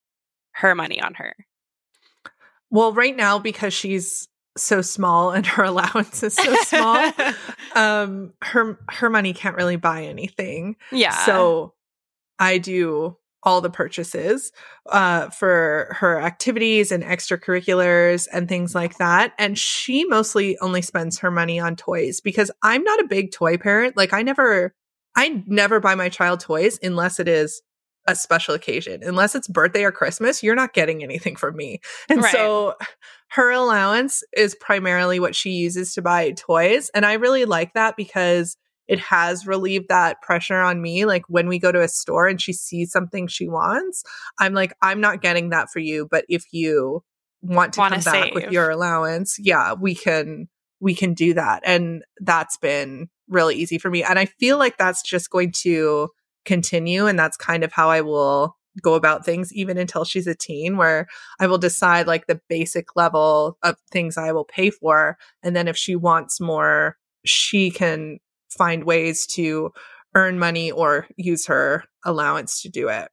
her 0.57 0.75
money 0.75 1.01
on 1.01 1.15
her? 1.15 1.35
Well, 2.71 2.93
right 2.93 3.17
now 3.17 3.39
because 3.39 3.73
she's 3.73 4.29
so 4.57 4.83
small 4.83 5.31
and 5.31 5.47
her 5.47 5.65
allowance 5.65 6.23
is 6.23 6.35
so 6.35 6.55
small, 6.63 7.13
um 7.75 8.33
her 8.43 8.79
her 8.89 9.11
money 9.11 9.33
can't 9.33 9.57
really 9.57 9.77
buy 9.77 10.05
anything. 10.05 10.77
Yeah. 10.91 11.25
So 11.25 11.75
I 12.39 12.59
do 12.59 13.17
all 13.47 13.61
the 13.61 13.71
purchases 13.71 14.51
uh, 14.91 15.31
for 15.31 15.97
her 16.01 16.21
activities 16.21 16.91
and 16.91 17.05
extracurriculars 17.05 18.27
and 18.33 18.49
things 18.49 18.75
like 18.75 18.99
that. 18.99 19.33
And 19.39 19.57
she 19.57 20.05
mostly 20.05 20.59
only 20.59 20.83
spends 20.83 21.21
her 21.21 21.31
money 21.31 21.61
on 21.61 21.77
toys 21.77 22.21
because 22.21 22.51
I'm 22.65 22.83
not 22.83 23.01
a 23.01 23.07
big 23.07 23.31
toy 23.31 23.57
parent. 23.57 23.97
Like 23.97 24.13
I 24.13 24.23
never, 24.23 24.75
I 25.15 25.45
never 25.47 25.79
buy 25.79 25.95
my 25.95 26.09
child 26.09 26.41
toys 26.41 26.77
unless 26.83 27.21
it 27.21 27.29
is 27.29 27.63
a 28.07 28.15
special 28.15 28.55
occasion. 28.55 29.03
Unless 29.03 29.35
it's 29.35 29.49
birthday 29.49 29.85
or 29.85 29.93
Christmas, 29.93 30.43
you're 30.43 30.55
not 30.55 30.73
getting 30.73 31.03
anything 31.03 31.37
from 31.37 31.57
me. 31.57 31.81
And 32.09 32.23
right. 32.23 32.33
so 32.33 32.75
her 33.31 33.51
allowance 33.51 34.23
is 34.37 34.55
primarily 34.61 35.21
what 35.21 35.35
she 35.35 35.51
uses 35.51 35.95
to 35.95 36.03
buy 36.03 36.31
toys. 36.33 36.91
And 36.95 37.05
I 37.05 37.15
really 37.15 37.45
like 37.45 37.75
that 37.75 37.97
because 37.97 38.57
it 38.89 39.01
has 39.01 39.47
relieved 39.47 39.89
that 39.89 40.23
pressure 40.23 40.61
on 40.61 40.81
me. 40.81 41.05
Like 41.05 41.25
when 41.29 41.49
we 41.49 41.59
go 41.59 41.73
to 41.73 41.83
a 41.83 41.89
store 41.89 42.29
and 42.29 42.41
she 42.41 42.53
sees 42.53 42.93
something 42.93 43.27
she 43.27 43.49
wants, 43.49 44.05
I'm 44.39 44.55
like, 44.55 44.75
I'm 44.81 45.01
not 45.01 45.23
getting 45.23 45.51
that 45.51 45.71
for 45.71 45.81
you. 45.81 46.07
But 46.09 46.25
if 46.29 46.45
you 46.53 47.03
want 47.43 47.73
to 47.75 47.81
Wanna 47.81 48.03
come 48.03 48.13
back 48.13 48.35
with 48.35 48.53
your 48.53 48.71
allowance, 48.71 49.37
yeah, 49.39 49.75
we 49.75 49.95
can 49.95 50.49
we 50.81 50.95
can 50.95 51.15
do 51.15 51.35
that. 51.35 51.63
And 51.65 52.05
that's 52.21 52.57
been 52.59 53.09
really 53.29 53.57
easy 53.57 53.79
for 53.79 53.91
me. 53.91 54.05
And 54.05 54.19
I 54.19 54.27
feel 54.27 54.59
like 54.59 54.77
that's 54.77 55.03
just 55.03 55.31
going 55.31 55.53
to 55.63 56.11
continue. 56.47 57.07
And 57.07 57.19
that's 57.19 57.37
kind 57.37 57.63
of 57.65 57.73
how 57.73 57.91
I 57.91 58.01
will 58.01 58.57
go 58.83 58.95
about 58.95 59.25
things 59.25 59.53
even 59.55 59.79
until 59.79 60.05
she's 60.05 60.27
a 60.27 60.35
teen 60.35 60.77
where 60.77 61.07
I 61.41 61.47
will 61.47 61.59
decide 61.59 62.07
like 62.07 62.27
the 62.27 62.41
basic 62.49 62.95
level 62.95 63.59
of 63.63 63.77
things 63.91 64.17
I 64.17 64.33
will 64.33 64.45
pay 64.45 64.69
for 64.69 65.17
and 65.43 65.57
then 65.57 65.67
if 65.67 65.79
she 65.79 65.97
wants 65.97 66.41
more 66.41 66.99
she 67.25 67.71
can 67.71 68.19
find 68.51 68.85
ways 68.85 69.27
to 69.27 69.71
earn 70.15 70.39
money 70.39 70.71
or 70.71 71.07
use 71.17 71.47
her 71.47 71.85
allowance 72.05 72.63
to 72.63 72.69
do 72.69 72.89
it. 72.89 73.09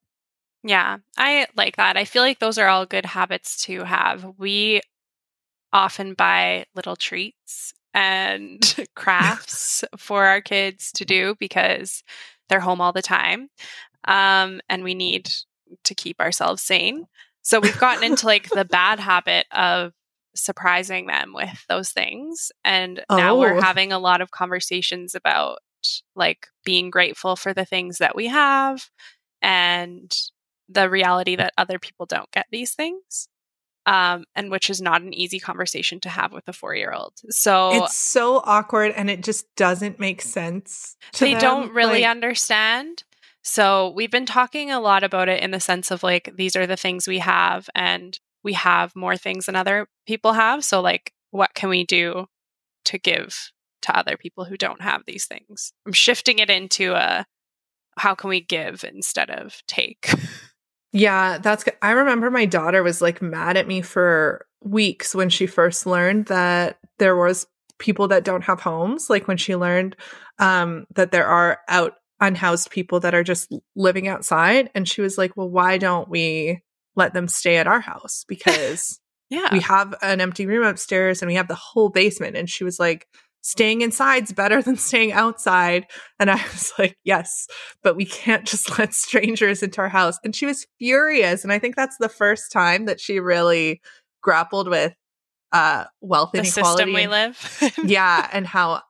Yeah, 0.63 0.97
I 1.17 1.47
like 1.55 1.75
that. 1.75 1.97
I 1.97 2.05
feel 2.05 2.21
like 2.21 2.39
those 2.39 2.57
are 2.57 2.67
all 2.67 2.85
good 2.85 3.05
habits 3.05 3.65
to 3.65 3.83
have. 3.83 4.25
We 4.37 4.81
often 5.73 6.13
buy 6.13 6.65
little 6.75 6.95
treats 6.95 7.73
and 7.93 8.87
crafts 8.95 9.83
for 9.97 10.25
our 10.25 10.39
kids 10.39 10.91
to 10.93 11.05
do 11.05 11.35
because 11.39 12.03
they're 12.53 12.59
home 12.59 12.81
all 12.81 12.93
the 12.93 13.01
time. 13.01 13.49
Um, 14.05 14.61
and 14.69 14.83
we 14.83 14.93
need 14.93 15.31
to 15.85 15.95
keep 15.95 16.19
ourselves 16.19 16.61
sane. 16.61 17.07
So 17.41 17.59
we've 17.59 17.79
gotten 17.79 18.03
into 18.11 18.27
like 18.27 18.47
the 18.49 18.63
bad 18.63 18.99
habit 18.99 19.47
of 19.51 19.93
surprising 20.35 21.07
them 21.07 21.33
with 21.33 21.65
those 21.67 21.89
things. 21.89 22.51
And 22.63 23.03
oh. 23.09 23.17
now 23.17 23.39
we're 23.39 23.57
oh. 23.57 23.61
having 23.61 23.91
a 23.91 23.97
lot 23.97 24.21
of 24.21 24.29
conversations 24.29 25.15
about 25.15 25.59
like 26.15 26.45
being 26.63 26.91
grateful 26.91 27.35
for 27.35 27.55
the 27.55 27.65
things 27.65 27.97
that 27.97 28.15
we 28.15 28.27
have 28.27 28.87
and 29.41 30.15
the 30.69 30.91
reality 30.91 31.35
that 31.35 31.53
other 31.57 31.79
people 31.79 32.05
don't 32.05 32.31
get 32.31 32.45
these 32.51 32.73
things 32.73 33.27
um, 33.85 34.25
and 34.35 34.49
which 34.49 34.69
is 34.69 34.81
not 34.81 35.01
an 35.01 35.13
easy 35.13 35.39
conversation 35.39 35.99
to 36.01 36.09
have 36.09 36.31
with 36.31 36.47
a 36.47 36.53
four 36.53 36.75
year 36.75 36.93
old. 36.93 37.13
So 37.29 37.83
it's 37.83 37.95
so 37.95 38.41
awkward 38.45 38.93
and 38.95 39.09
it 39.09 39.23
just 39.23 39.53
doesn't 39.55 39.99
make 39.99 40.21
sense. 40.21 40.95
they 41.19 41.33
them. 41.33 41.41
don't 41.41 41.73
really 41.73 42.01
like, 42.01 42.11
understand. 42.11 43.03
So 43.43 43.89
we've 43.89 44.11
been 44.11 44.25
talking 44.25 44.71
a 44.71 44.79
lot 44.79 45.03
about 45.03 45.27
it 45.27 45.43
in 45.43 45.51
the 45.51 45.59
sense 45.59 45.91
of 45.91 46.01
like, 46.01 46.33
these 46.35 46.55
are 46.55 46.65
the 46.65 46.77
things 46.77 47.07
we 47.07 47.19
have 47.19 47.69
and 47.75 48.17
we 48.43 48.53
have 48.53 48.95
more 48.95 49.17
things 49.17 49.45
than 49.45 49.55
other 49.55 49.87
people 50.05 50.33
have. 50.33 50.63
So, 50.63 50.81
like, 50.81 51.13
what 51.31 51.53
can 51.53 51.69
we 51.69 51.85
do 51.85 52.27
to 52.85 52.97
give 52.97 53.51
to 53.83 53.97
other 53.97 54.17
people 54.17 54.45
who 54.45 54.57
don't 54.57 54.81
have 54.81 55.03
these 55.05 55.25
things? 55.25 55.73
I'm 55.85 55.93
shifting 55.93 56.39
it 56.39 56.49
into 56.49 56.93
a 56.93 57.25
how 57.97 58.15
can 58.15 58.29
we 58.29 58.41
give 58.41 58.83
instead 58.83 59.29
of 59.29 59.61
take? 59.67 60.09
Yeah, 60.93 61.39
that's 61.39 61.63
good. 61.63 61.75
I 61.81 61.91
remember 61.91 62.29
my 62.29 62.45
daughter 62.45 62.83
was 62.83 63.01
like 63.01 63.21
mad 63.21 63.57
at 63.57 63.67
me 63.67 63.81
for 63.81 64.45
weeks 64.63 65.13
when 65.13 65.29
she 65.29 65.47
first 65.47 65.85
learned 65.85 66.27
that 66.27 66.77
there 66.99 67.15
was 67.15 67.47
people 67.79 68.07
that 68.07 68.23
don't 68.23 68.43
have 68.43 68.61
homes 68.61 69.09
like 69.09 69.27
when 69.27 69.35
she 69.35 69.55
learned 69.55 69.95
um 70.39 70.85
that 70.95 71.11
there 71.11 71.27
are 71.27 71.59
out 71.67 71.95
unhoused 72.21 72.69
people 72.71 72.99
that 72.99 73.13
are 73.13 73.23
just 73.23 73.51
living 73.75 74.07
outside 74.07 74.69
and 74.73 74.87
she 74.87 75.01
was 75.01 75.17
like 75.17 75.35
well 75.35 75.49
why 75.49 75.77
don't 75.77 76.07
we 76.07 76.61
let 76.95 77.13
them 77.13 77.27
stay 77.27 77.57
at 77.57 77.67
our 77.67 77.81
house 77.81 78.23
because 78.29 78.99
yeah 79.29 79.49
we 79.51 79.59
have 79.59 79.93
an 80.01 80.21
empty 80.21 80.45
room 80.45 80.65
upstairs 80.65 81.21
and 81.21 81.27
we 81.27 81.35
have 81.35 81.47
the 81.47 81.55
whole 81.55 81.89
basement 81.89 82.37
and 82.37 82.49
she 82.49 82.63
was 82.63 82.79
like 82.79 83.07
staying 83.43 83.81
inside's 83.81 84.31
better 84.31 84.61
than 84.61 84.77
staying 84.77 85.11
outside. 85.11 85.85
And 86.19 86.31
I 86.31 86.35
was 86.51 86.73
like, 86.79 86.97
yes, 87.03 87.47
but 87.83 87.95
we 87.95 88.05
can't 88.05 88.45
just 88.45 88.77
let 88.79 88.93
strangers 88.93 89.61
into 89.61 89.81
our 89.81 89.89
house. 89.89 90.17
And 90.23 90.35
she 90.35 90.47
was 90.47 90.65
furious. 90.79 91.43
And 91.43 91.53
I 91.53 91.59
think 91.59 91.75
that's 91.75 91.97
the 91.97 92.09
first 92.09 92.51
time 92.51 92.85
that 92.85 92.99
she 92.99 93.19
really 93.19 93.81
grappled 94.23 94.69
with 94.69 94.93
uh, 95.51 95.85
wealth 96.01 96.31
the 96.31 96.39
inequality. 96.39 96.77
System 96.77 96.93
we 96.93 97.07
live. 97.07 97.73
yeah. 97.83 98.27
And 98.33 98.47
how, 98.47 98.81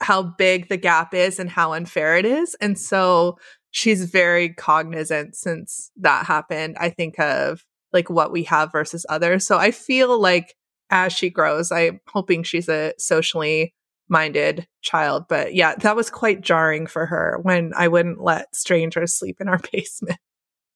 how 0.00 0.22
big 0.22 0.68
the 0.68 0.76
gap 0.76 1.14
is 1.14 1.40
and 1.40 1.50
how 1.50 1.72
unfair 1.72 2.16
it 2.18 2.26
is. 2.26 2.54
And 2.60 2.78
so 2.78 3.38
she's 3.70 4.04
very 4.04 4.50
cognizant 4.50 5.34
since 5.34 5.90
that 5.96 6.26
happened. 6.26 6.76
I 6.78 6.90
think 6.90 7.18
of 7.18 7.64
like 7.92 8.10
what 8.10 8.30
we 8.30 8.44
have 8.44 8.70
versus 8.70 9.06
others. 9.08 9.46
So 9.46 9.56
I 9.56 9.70
feel 9.70 10.20
like 10.20 10.54
as 10.90 11.12
she 11.12 11.30
grows, 11.30 11.72
I'm 11.72 12.00
hoping 12.08 12.42
she's 12.42 12.68
a 12.68 12.92
socially 12.98 13.72
minded 14.08 14.66
child. 14.82 15.24
But 15.28 15.54
yeah, 15.54 15.74
that 15.76 15.96
was 15.96 16.10
quite 16.10 16.40
jarring 16.40 16.86
for 16.86 17.06
her 17.06 17.38
when 17.42 17.72
I 17.76 17.88
wouldn't 17.88 18.22
let 18.22 18.54
strangers 18.54 19.14
sleep 19.14 19.38
in 19.40 19.48
our 19.48 19.60
basement. 19.72 20.18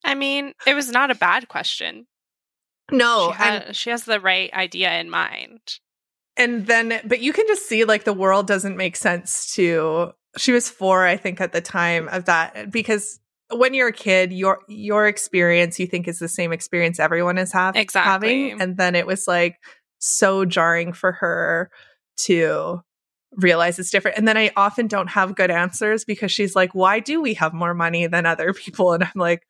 I 0.04 0.14
mean, 0.14 0.54
it 0.66 0.74
was 0.74 0.90
not 0.90 1.10
a 1.10 1.14
bad 1.14 1.48
question. 1.48 2.06
No, 2.90 3.32
she, 3.32 3.38
had, 3.38 3.76
she 3.76 3.90
has 3.90 4.04
the 4.04 4.20
right 4.20 4.52
idea 4.54 4.98
in 4.98 5.10
mind. 5.10 5.60
And 6.36 6.66
then, 6.66 7.00
but 7.04 7.20
you 7.20 7.32
can 7.32 7.46
just 7.46 7.68
see 7.68 7.84
like 7.84 8.04
the 8.04 8.12
world 8.12 8.46
doesn't 8.46 8.76
make 8.76 8.96
sense 8.96 9.54
to. 9.54 10.12
She 10.36 10.52
was 10.52 10.70
four, 10.70 11.04
I 11.04 11.16
think, 11.16 11.40
at 11.40 11.52
the 11.52 11.60
time 11.60 12.08
of 12.08 12.26
that, 12.26 12.70
because 12.70 13.18
when 13.50 13.74
you're 13.74 13.88
a 13.88 13.92
kid, 13.92 14.32
your 14.32 14.60
your 14.68 15.06
experience 15.06 15.80
you 15.80 15.86
think 15.86 16.06
is 16.06 16.18
the 16.18 16.28
same 16.28 16.52
experience 16.52 17.00
everyone 17.00 17.38
is 17.38 17.52
have, 17.52 17.76
exactly. 17.76 18.50
having, 18.50 18.60
and 18.60 18.76
then 18.76 18.94
it 18.94 19.06
was 19.06 19.26
like 19.26 19.56
so 19.98 20.44
jarring 20.44 20.92
for 20.92 21.12
her 21.12 21.70
to 22.18 22.82
realize 23.36 23.78
it's 23.78 23.90
different. 23.90 24.16
And 24.16 24.26
then 24.26 24.36
I 24.36 24.50
often 24.56 24.86
don't 24.86 25.08
have 25.08 25.34
good 25.36 25.50
answers 25.50 26.04
because 26.04 26.32
she's 26.32 26.56
like, 26.56 26.74
why 26.74 27.00
do 27.00 27.20
we 27.20 27.34
have 27.34 27.52
more 27.52 27.74
money 27.74 28.06
than 28.06 28.26
other 28.26 28.52
people? 28.52 28.92
And 28.92 29.04
I'm 29.04 29.10
like, 29.14 29.42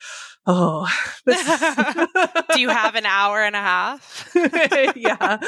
oh, 0.46 0.88
do 2.54 2.60
you 2.60 2.68
have 2.68 2.94
an 2.94 3.06
hour 3.06 3.42
and 3.42 3.54
a 3.54 3.60
half? 3.60 4.30
yeah. 4.34 5.38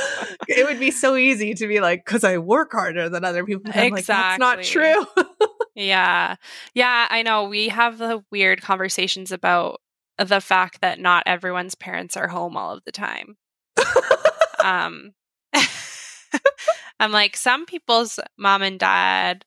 It 0.48 0.66
would 0.66 0.78
be 0.78 0.90
so 0.90 1.16
easy 1.16 1.54
to 1.54 1.66
be 1.66 1.80
like, 1.80 2.04
because 2.04 2.24
I 2.24 2.38
work 2.38 2.72
harder 2.72 3.08
than 3.08 3.24
other 3.24 3.44
people. 3.44 3.70
I'm 3.74 3.96
exactly. 3.96 4.44
Like, 4.44 4.60
That's 4.62 4.74
not 4.74 5.06
true. 5.16 5.26
yeah. 5.74 6.36
Yeah. 6.74 7.06
I 7.10 7.22
know. 7.22 7.48
We 7.48 7.68
have 7.68 7.98
the 7.98 8.22
weird 8.30 8.62
conversations 8.62 9.32
about 9.32 9.80
the 10.18 10.40
fact 10.40 10.82
that 10.82 11.00
not 11.00 11.24
everyone's 11.26 11.74
parents 11.74 12.16
are 12.16 12.28
home 12.28 12.56
all 12.56 12.74
of 12.74 12.84
the 12.84 12.92
time. 12.92 13.36
um, 14.62 15.12
I'm 17.00 17.12
like, 17.12 17.36
some 17.36 17.64
people's 17.64 18.20
mom 18.36 18.62
and 18.62 18.78
dad 18.78 19.46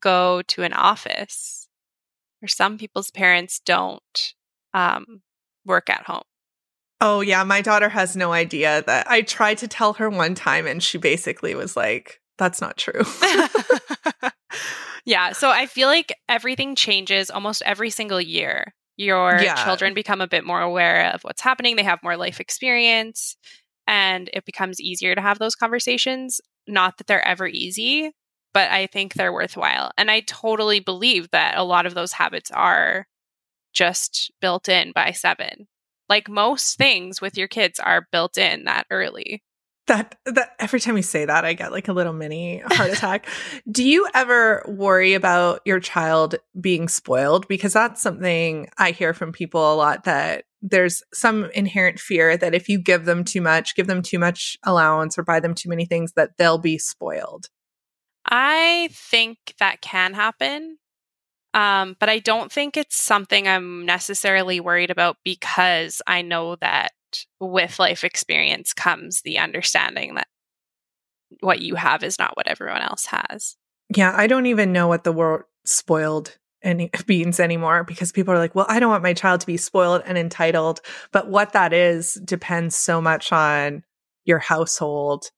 go 0.00 0.42
to 0.42 0.62
an 0.62 0.72
office, 0.72 1.68
or 2.42 2.48
some 2.48 2.78
people's 2.78 3.10
parents 3.10 3.60
don't 3.64 4.34
um, 4.72 5.20
work 5.66 5.90
at 5.90 6.04
home. 6.04 6.24
Oh, 7.02 7.20
yeah. 7.20 7.44
My 7.44 7.60
daughter 7.60 7.90
has 7.90 8.16
no 8.16 8.32
idea 8.32 8.82
that 8.86 9.10
I 9.10 9.20
tried 9.20 9.58
to 9.58 9.68
tell 9.68 9.92
her 9.94 10.08
one 10.08 10.34
time, 10.34 10.66
and 10.66 10.82
she 10.82 10.96
basically 10.96 11.54
was 11.54 11.76
like, 11.76 12.22
that's 12.38 12.62
not 12.62 12.78
true. 12.78 13.02
yeah. 15.04 15.32
So 15.32 15.50
I 15.50 15.66
feel 15.66 15.88
like 15.88 16.16
everything 16.28 16.74
changes 16.74 17.30
almost 17.30 17.62
every 17.66 17.90
single 17.90 18.20
year. 18.20 18.72
Your 18.96 19.38
yeah. 19.42 19.62
children 19.62 19.92
become 19.92 20.22
a 20.22 20.28
bit 20.28 20.44
more 20.44 20.62
aware 20.62 21.12
of 21.12 21.22
what's 21.22 21.42
happening, 21.42 21.76
they 21.76 21.82
have 21.82 22.02
more 22.02 22.16
life 22.16 22.40
experience, 22.40 23.36
and 23.86 24.30
it 24.32 24.44
becomes 24.44 24.80
easier 24.80 25.14
to 25.14 25.20
have 25.20 25.38
those 25.38 25.56
conversations. 25.56 26.40
Not 26.66 26.98
that 26.98 27.06
they're 27.06 27.26
ever 27.26 27.46
easy, 27.46 28.12
but 28.54 28.70
I 28.70 28.86
think 28.86 29.14
they're 29.14 29.32
worthwhile. 29.32 29.90
And 29.98 30.10
I 30.10 30.20
totally 30.20 30.80
believe 30.80 31.30
that 31.32 31.58
a 31.58 31.64
lot 31.64 31.86
of 31.86 31.94
those 31.94 32.12
habits 32.12 32.50
are 32.52 33.06
just 33.74 34.32
built 34.40 34.68
in 34.68 34.92
by 34.92 35.10
seven. 35.10 35.66
Like 36.08 36.28
most 36.28 36.78
things 36.78 37.20
with 37.20 37.36
your 37.36 37.48
kids 37.48 37.80
are 37.80 38.06
built 38.12 38.38
in 38.38 38.64
that 38.64 38.86
early. 38.90 39.42
That 39.86 40.14
that 40.24 40.52
every 40.58 40.80
time 40.80 40.96
you 40.96 41.02
say 41.02 41.26
that, 41.26 41.44
I 41.44 41.52
get 41.52 41.72
like 41.72 41.88
a 41.88 41.92
little 41.92 42.14
mini 42.14 42.62
heart 42.64 42.90
attack. 42.92 43.26
Do 43.70 43.84
you 43.84 44.08
ever 44.14 44.64
worry 44.66 45.12
about 45.12 45.60
your 45.66 45.80
child 45.80 46.36
being 46.58 46.88
spoiled? 46.88 47.46
Because 47.48 47.74
that's 47.74 48.00
something 48.00 48.70
I 48.78 48.92
hear 48.92 49.12
from 49.12 49.32
people 49.32 49.74
a 49.74 49.76
lot 49.76 50.04
that 50.04 50.44
there's 50.64 51.02
some 51.12 51.50
inherent 51.54 52.00
fear 52.00 52.38
that 52.38 52.54
if 52.54 52.70
you 52.70 52.78
give 52.78 53.04
them 53.04 53.22
too 53.22 53.42
much, 53.42 53.76
give 53.76 53.86
them 53.86 54.00
too 54.00 54.18
much 54.18 54.56
allowance 54.64 55.18
or 55.18 55.22
buy 55.22 55.38
them 55.38 55.54
too 55.54 55.68
many 55.68 55.84
things, 55.84 56.12
that 56.12 56.30
they'll 56.38 56.58
be 56.58 56.78
spoiled. 56.78 57.48
I 58.24 58.88
think 58.90 59.54
that 59.60 59.82
can 59.82 60.14
happen. 60.14 60.78
Um, 61.52 61.96
but 62.00 62.08
I 62.08 62.18
don't 62.18 62.50
think 62.50 62.78
it's 62.78 62.96
something 62.96 63.46
I'm 63.46 63.84
necessarily 63.84 64.58
worried 64.58 64.90
about 64.90 65.18
because 65.22 66.00
I 66.06 66.22
know 66.22 66.56
that 66.56 66.92
with 67.38 67.78
life 67.78 68.02
experience 68.02 68.72
comes 68.72 69.20
the 69.20 69.38
understanding 69.38 70.14
that 70.14 70.26
what 71.40 71.60
you 71.60 71.74
have 71.74 72.02
is 72.02 72.18
not 72.18 72.36
what 72.38 72.48
everyone 72.48 72.80
else 72.80 73.06
has. 73.06 73.56
Yeah, 73.94 74.14
I 74.16 74.26
don't 74.26 74.46
even 74.46 74.72
know 74.72 74.88
what 74.88 75.04
the 75.04 75.12
word 75.12 75.44
spoiled 75.66 76.38
any 76.64 76.90
means 77.08 77.38
anymore 77.38 77.84
because 77.84 78.10
people 78.10 78.34
are 78.34 78.38
like, 78.38 78.54
well, 78.54 78.66
I 78.68 78.80
don't 78.80 78.90
want 78.90 79.02
my 79.02 79.14
child 79.14 79.40
to 79.42 79.46
be 79.46 79.56
spoiled 79.56 80.02
and 80.04 80.18
entitled. 80.18 80.80
But 81.12 81.28
what 81.28 81.52
that 81.52 81.72
is 81.72 82.14
depends 82.24 82.74
so 82.74 83.00
much 83.00 83.30
on 83.32 83.84
your 84.24 84.38
household 84.38 85.30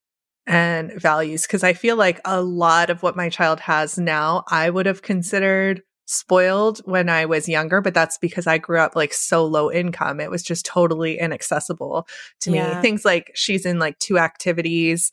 and 0.47 0.93
values. 0.93 1.47
Cause 1.47 1.65
I 1.65 1.73
feel 1.73 1.97
like 1.97 2.21
a 2.25 2.41
lot 2.41 2.89
of 2.89 3.03
what 3.03 3.17
my 3.17 3.29
child 3.29 3.61
has 3.61 3.99
now, 3.99 4.45
I 4.49 4.71
would 4.71 4.87
have 4.87 5.03
considered 5.03 5.83
spoiled 6.07 6.79
when 6.85 7.09
I 7.09 7.27
was 7.27 7.49
younger, 7.49 7.81
but 7.81 7.93
that's 7.93 8.17
because 8.17 8.47
I 8.47 8.59
grew 8.59 8.79
up 8.79 8.97
like 8.97 9.13
so 9.13 9.45
low 9.45 9.71
income. 9.71 10.21
It 10.21 10.31
was 10.31 10.43
just 10.43 10.65
totally 10.65 11.19
inaccessible 11.19 12.07
to 12.41 12.53
yeah. 12.53 12.77
me. 12.77 12.83
Things 12.83 13.05
like 13.05 13.33
she's 13.35 13.67
in 13.67 13.79
like 13.79 13.99
two 13.99 14.19
activities 14.19 15.11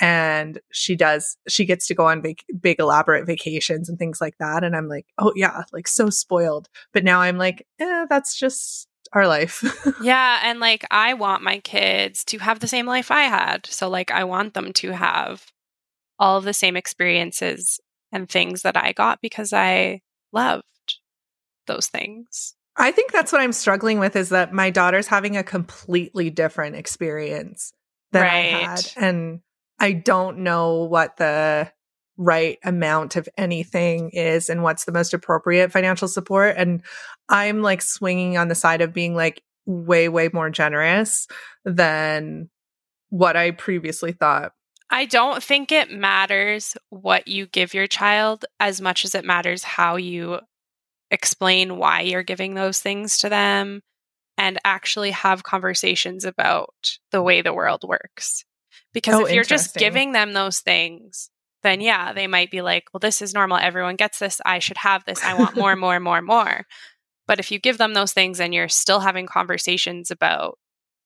and 0.00 0.60
she 0.72 0.94
does, 0.94 1.36
she 1.48 1.64
gets 1.64 1.86
to 1.88 1.94
go 1.94 2.06
on 2.06 2.20
big, 2.20 2.40
big 2.60 2.78
elaborate 2.78 3.26
vacations 3.26 3.88
and 3.88 3.98
things 3.98 4.20
like 4.20 4.38
that. 4.38 4.62
And 4.62 4.76
I'm 4.76 4.88
like, 4.88 5.06
oh 5.18 5.32
yeah, 5.34 5.64
like 5.72 5.88
so 5.88 6.10
spoiled. 6.10 6.68
But 6.92 7.04
now 7.04 7.20
I'm 7.20 7.38
like, 7.38 7.66
eh, 7.80 8.06
that's 8.08 8.38
just 8.38 8.88
our 9.12 9.26
life. 9.26 9.64
yeah. 10.02 10.40
And 10.44 10.60
like, 10.60 10.84
I 10.90 11.14
want 11.14 11.42
my 11.42 11.58
kids 11.58 12.24
to 12.26 12.38
have 12.38 12.60
the 12.60 12.68
same 12.68 12.86
life 12.86 13.10
I 13.10 13.22
had. 13.22 13.66
So, 13.66 13.88
like, 13.88 14.10
I 14.10 14.24
want 14.24 14.54
them 14.54 14.72
to 14.74 14.92
have 14.92 15.46
all 16.18 16.38
of 16.38 16.44
the 16.44 16.54
same 16.54 16.76
experiences 16.76 17.80
and 18.12 18.28
things 18.28 18.62
that 18.62 18.76
I 18.76 18.92
got 18.92 19.20
because 19.20 19.52
I 19.52 20.00
loved 20.36 20.62
those 21.66 21.88
things. 21.88 22.54
I 22.76 22.92
think 22.92 23.10
that's 23.10 23.32
what 23.32 23.40
I'm 23.40 23.52
struggling 23.52 23.98
with 23.98 24.16
is 24.16 24.28
that 24.28 24.52
my 24.52 24.70
daughter's 24.70 25.06
having 25.06 25.36
a 25.36 25.42
completely 25.42 26.30
different 26.30 26.76
experience 26.76 27.72
than 28.12 28.22
right. 28.22 28.54
I 28.54 28.58
had. 28.58 28.92
And 28.96 29.40
I 29.78 29.92
don't 29.92 30.38
know 30.38 30.84
what 30.84 31.16
the 31.16 31.72
right 32.18 32.58
amount 32.64 33.16
of 33.16 33.28
anything 33.36 34.10
is 34.10 34.48
and 34.48 34.62
what's 34.62 34.84
the 34.84 34.92
most 34.92 35.14
appropriate 35.14 35.72
financial 35.72 36.08
support. 36.08 36.54
And 36.56 36.82
I'm 37.28 37.62
like 37.62 37.82
swinging 37.82 38.36
on 38.36 38.48
the 38.48 38.54
side 38.54 38.80
of 38.80 38.92
being 38.92 39.14
like 39.14 39.42
way, 39.66 40.08
way 40.08 40.28
more 40.32 40.50
generous 40.50 41.26
than 41.64 42.48
what 43.08 43.36
I 43.36 43.50
previously 43.50 44.12
thought. 44.12 44.52
I 44.90 45.04
don't 45.04 45.42
think 45.42 45.72
it 45.72 45.90
matters 45.90 46.76
what 46.90 47.28
you 47.28 47.46
give 47.46 47.74
your 47.74 47.86
child 47.86 48.44
as 48.60 48.80
much 48.80 49.04
as 49.04 49.14
it 49.14 49.24
matters 49.24 49.64
how 49.64 49.96
you 49.96 50.40
explain 51.10 51.76
why 51.76 52.02
you're 52.02 52.22
giving 52.22 52.54
those 52.54 52.80
things 52.80 53.18
to 53.18 53.28
them 53.28 53.82
and 54.38 54.58
actually 54.64 55.10
have 55.10 55.42
conversations 55.42 56.24
about 56.24 56.74
the 57.10 57.22
way 57.22 57.42
the 57.42 57.54
world 57.54 57.84
works. 57.86 58.44
Because 58.92 59.14
oh, 59.14 59.24
if 59.24 59.32
you're 59.32 59.44
just 59.44 59.74
giving 59.74 60.12
them 60.12 60.32
those 60.32 60.60
things, 60.60 61.30
then 61.62 61.80
yeah, 61.80 62.12
they 62.12 62.26
might 62.26 62.50
be 62.50 62.62
like, 62.62 62.84
well, 62.92 62.98
this 63.00 63.20
is 63.20 63.34
normal. 63.34 63.58
Everyone 63.58 63.96
gets 63.96 64.18
this. 64.18 64.40
I 64.44 64.58
should 64.58 64.76
have 64.78 65.04
this. 65.04 65.22
I 65.24 65.34
want 65.34 65.56
more, 65.56 65.76
more, 65.76 66.00
more, 66.00 66.22
more. 66.22 66.64
But 67.26 67.40
if 67.40 67.50
you 67.50 67.58
give 67.58 67.78
them 67.78 67.94
those 67.94 68.12
things 68.12 68.40
and 68.40 68.54
you're 68.54 68.68
still 68.68 69.00
having 69.00 69.26
conversations 69.26 70.10
about 70.10 70.58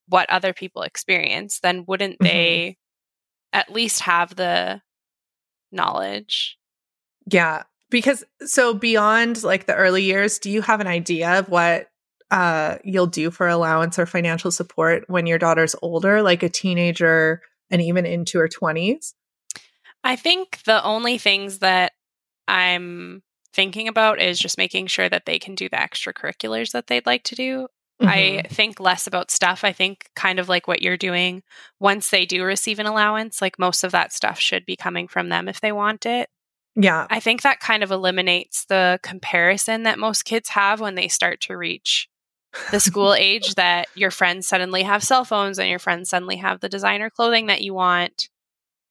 what 0.06 0.28
other 0.28 0.52
people 0.52 0.82
experience, 0.82 1.60
then 1.60 1.84
wouldn't 1.86 2.14
mm-hmm. 2.14 2.26
they 2.26 2.76
at 3.52 3.72
least 3.72 4.00
have 4.00 4.36
the 4.36 4.82
knowledge? 5.72 6.58
Yeah. 7.30 7.64
Because 7.90 8.24
so 8.44 8.74
beyond 8.74 9.42
like 9.42 9.66
the 9.66 9.74
early 9.74 10.02
years, 10.04 10.38
do 10.38 10.50
you 10.50 10.62
have 10.62 10.80
an 10.80 10.86
idea 10.86 11.38
of 11.38 11.48
what 11.48 11.88
uh, 12.30 12.76
you'll 12.84 13.06
do 13.06 13.30
for 13.30 13.48
allowance 13.48 13.98
or 13.98 14.06
financial 14.06 14.50
support 14.50 15.04
when 15.08 15.26
your 15.26 15.38
daughter's 15.38 15.74
older, 15.82 16.22
like 16.22 16.42
a 16.42 16.48
teenager 16.48 17.42
and 17.70 17.82
even 17.82 18.06
into 18.06 18.38
her 18.38 18.48
20s? 18.48 19.14
I 20.04 20.16
think 20.16 20.62
the 20.64 20.82
only 20.84 21.18
things 21.18 21.58
that 21.58 21.92
I'm 22.46 23.22
thinking 23.52 23.88
about 23.88 24.20
is 24.20 24.38
just 24.38 24.58
making 24.58 24.86
sure 24.86 25.08
that 25.08 25.26
they 25.26 25.38
can 25.38 25.54
do 25.54 25.68
the 25.68 25.76
extracurriculars 25.76 26.72
that 26.72 26.86
they'd 26.86 27.06
like 27.06 27.24
to 27.24 27.34
do. 27.34 27.68
Mm-hmm. 28.00 28.08
I 28.08 28.42
think 28.48 28.80
less 28.80 29.06
about 29.06 29.30
stuff. 29.30 29.62
I 29.62 29.72
think 29.72 30.08
kind 30.16 30.38
of 30.38 30.48
like 30.48 30.66
what 30.66 30.80
you're 30.80 30.96
doing. 30.96 31.42
Once 31.78 32.10
they 32.10 32.24
do 32.24 32.44
receive 32.44 32.78
an 32.78 32.86
allowance, 32.86 33.42
like 33.42 33.58
most 33.58 33.84
of 33.84 33.92
that 33.92 34.12
stuff 34.12 34.40
should 34.40 34.64
be 34.64 34.76
coming 34.76 35.06
from 35.06 35.28
them 35.28 35.48
if 35.48 35.60
they 35.60 35.72
want 35.72 36.06
it. 36.06 36.30
Yeah. 36.76 37.06
I 37.10 37.20
think 37.20 37.42
that 37.42 37.60
kind 37.60 37.82
of 37.82 37.90
eliminates 37.90 38.64
the 38.64 39.00
comparison 39.02 39.82
that 39.82 39.98
most 39.98 40.24
kids 40.24 40.50
have 40.50 40.80
when 40.80 40.94
they 40.94 41.08
start 41.08 41.40
to 41.42 41.56
reach 41.56 42.08
the 42.70 42.80
school 42.80 43.12
age 43.12 43.54
that 43.56 43.88
your 43.94 44.10
friends 44.10 44.46
suddenly 44.46 44.82
have 44.82 45.02
cell 45.02 45.24
phones 45.24 45.58
and 45.58 45.68
your 45.68 45.78
friends 45.78 46.08
suddenly 46.08 46.36
have 46.36 46.60
the 46.60 46.68
designer 46.68 47.10
clothing 47.10 47.46
that 47.46 47.60
you 47.60 47.74
want. 47.74 48.28